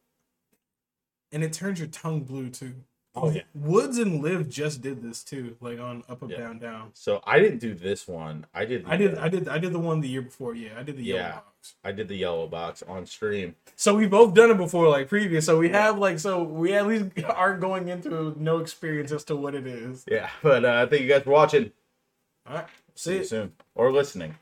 And 1.34 1.44
it 1.44 1.54
turns 1.54 1.80
your 1.80 1.90
tongue 1.90 2.22
blue 2.22 2.50
too. 2.50 2.76
Oh, 3.14 3.30
yeah. 3.30 3.42
Woods 3.54 3.98
and 3.98 4.22
Liv 4.22 4.48
just 4.50 4.82
did 4.82 5.02
this 5.04 5.22
too, 5.24 5.58
like 5.60 5.80
on 5.80 6.02
Up 6.08 6.24
Up 6.24 6.30
Yeah. 6.32 6.38
Down 6.38 6.60
Down. 6.60 6.92
so 6.94 7.22
I 7.26 7.40
didn't 7.40 7.58
do 7.60 7.74
this 7.74 8.08
one. 8.08 8.46
I 8.54 8.64
did. 8.64 8.86
The, 8.86 8.90
I 8.92 8.96
did, 8.98 9.18
I 9.18 9.28
did, 9.28 9.48
I 9.50 9.58
did 9.58 9.74
the 9.74 9.80
one 9.80 10.00
the 10.00 10.08
year 10.08 10.22
before. 10.22 10.56
Yeah, 10.56 10.72
I 10.80 10.84
did 10.84 10.96
the 10.98 11.04
yellow 11.04 11.20
Yeah. 11.22 11.32
box. 11.34 11.76
I 11.84 11.92
did 11.92 12.08
the 12.08 12.16
yellow 12.16 12.48
box 12.48 12.82
on 12.88 13.06
stream. 13.06 13.56
So 13.76 13.96
we 13.96 14.08
both 14.08 14.34
done 14.34 14.50
it 14.50 14.58
before, 14.58 14.88
like 14.88 15.10
previous. 15.10 15.46
So 15.46 15.58
we 15.58 15.70
have 15.70 15.98
like, 16.00 16.20
so 16.20 16.42
we 16.42 16.74
at 16.74 16.88
least 16.88 17.06
aren't 17.28 17.60
going 17.60 17.90
into 17.90 18.34
no 18.40 18.60
experience 18.60 19.12
as 19.12 19.26
to 19.26 19.36
what 19.36 19.56
it 19.56 19.68
is. 19.68 20.06
Yeah, 20.10 20.30
but 20.42 20.64
uh, 20.64 20.88
thank 20.88 21.02
you 21.02 21.10
guys 21.10 21.24
for 21.24 21.32
watching. 21.32 21.72
All 22.48 22.56
right, 22.56 22.66
See 22.96 23.12
see 23.12 23.18
you. 23.18 23.24
soon 23.26 23.52
or 23.76 23.92
listening. 23.92 24.36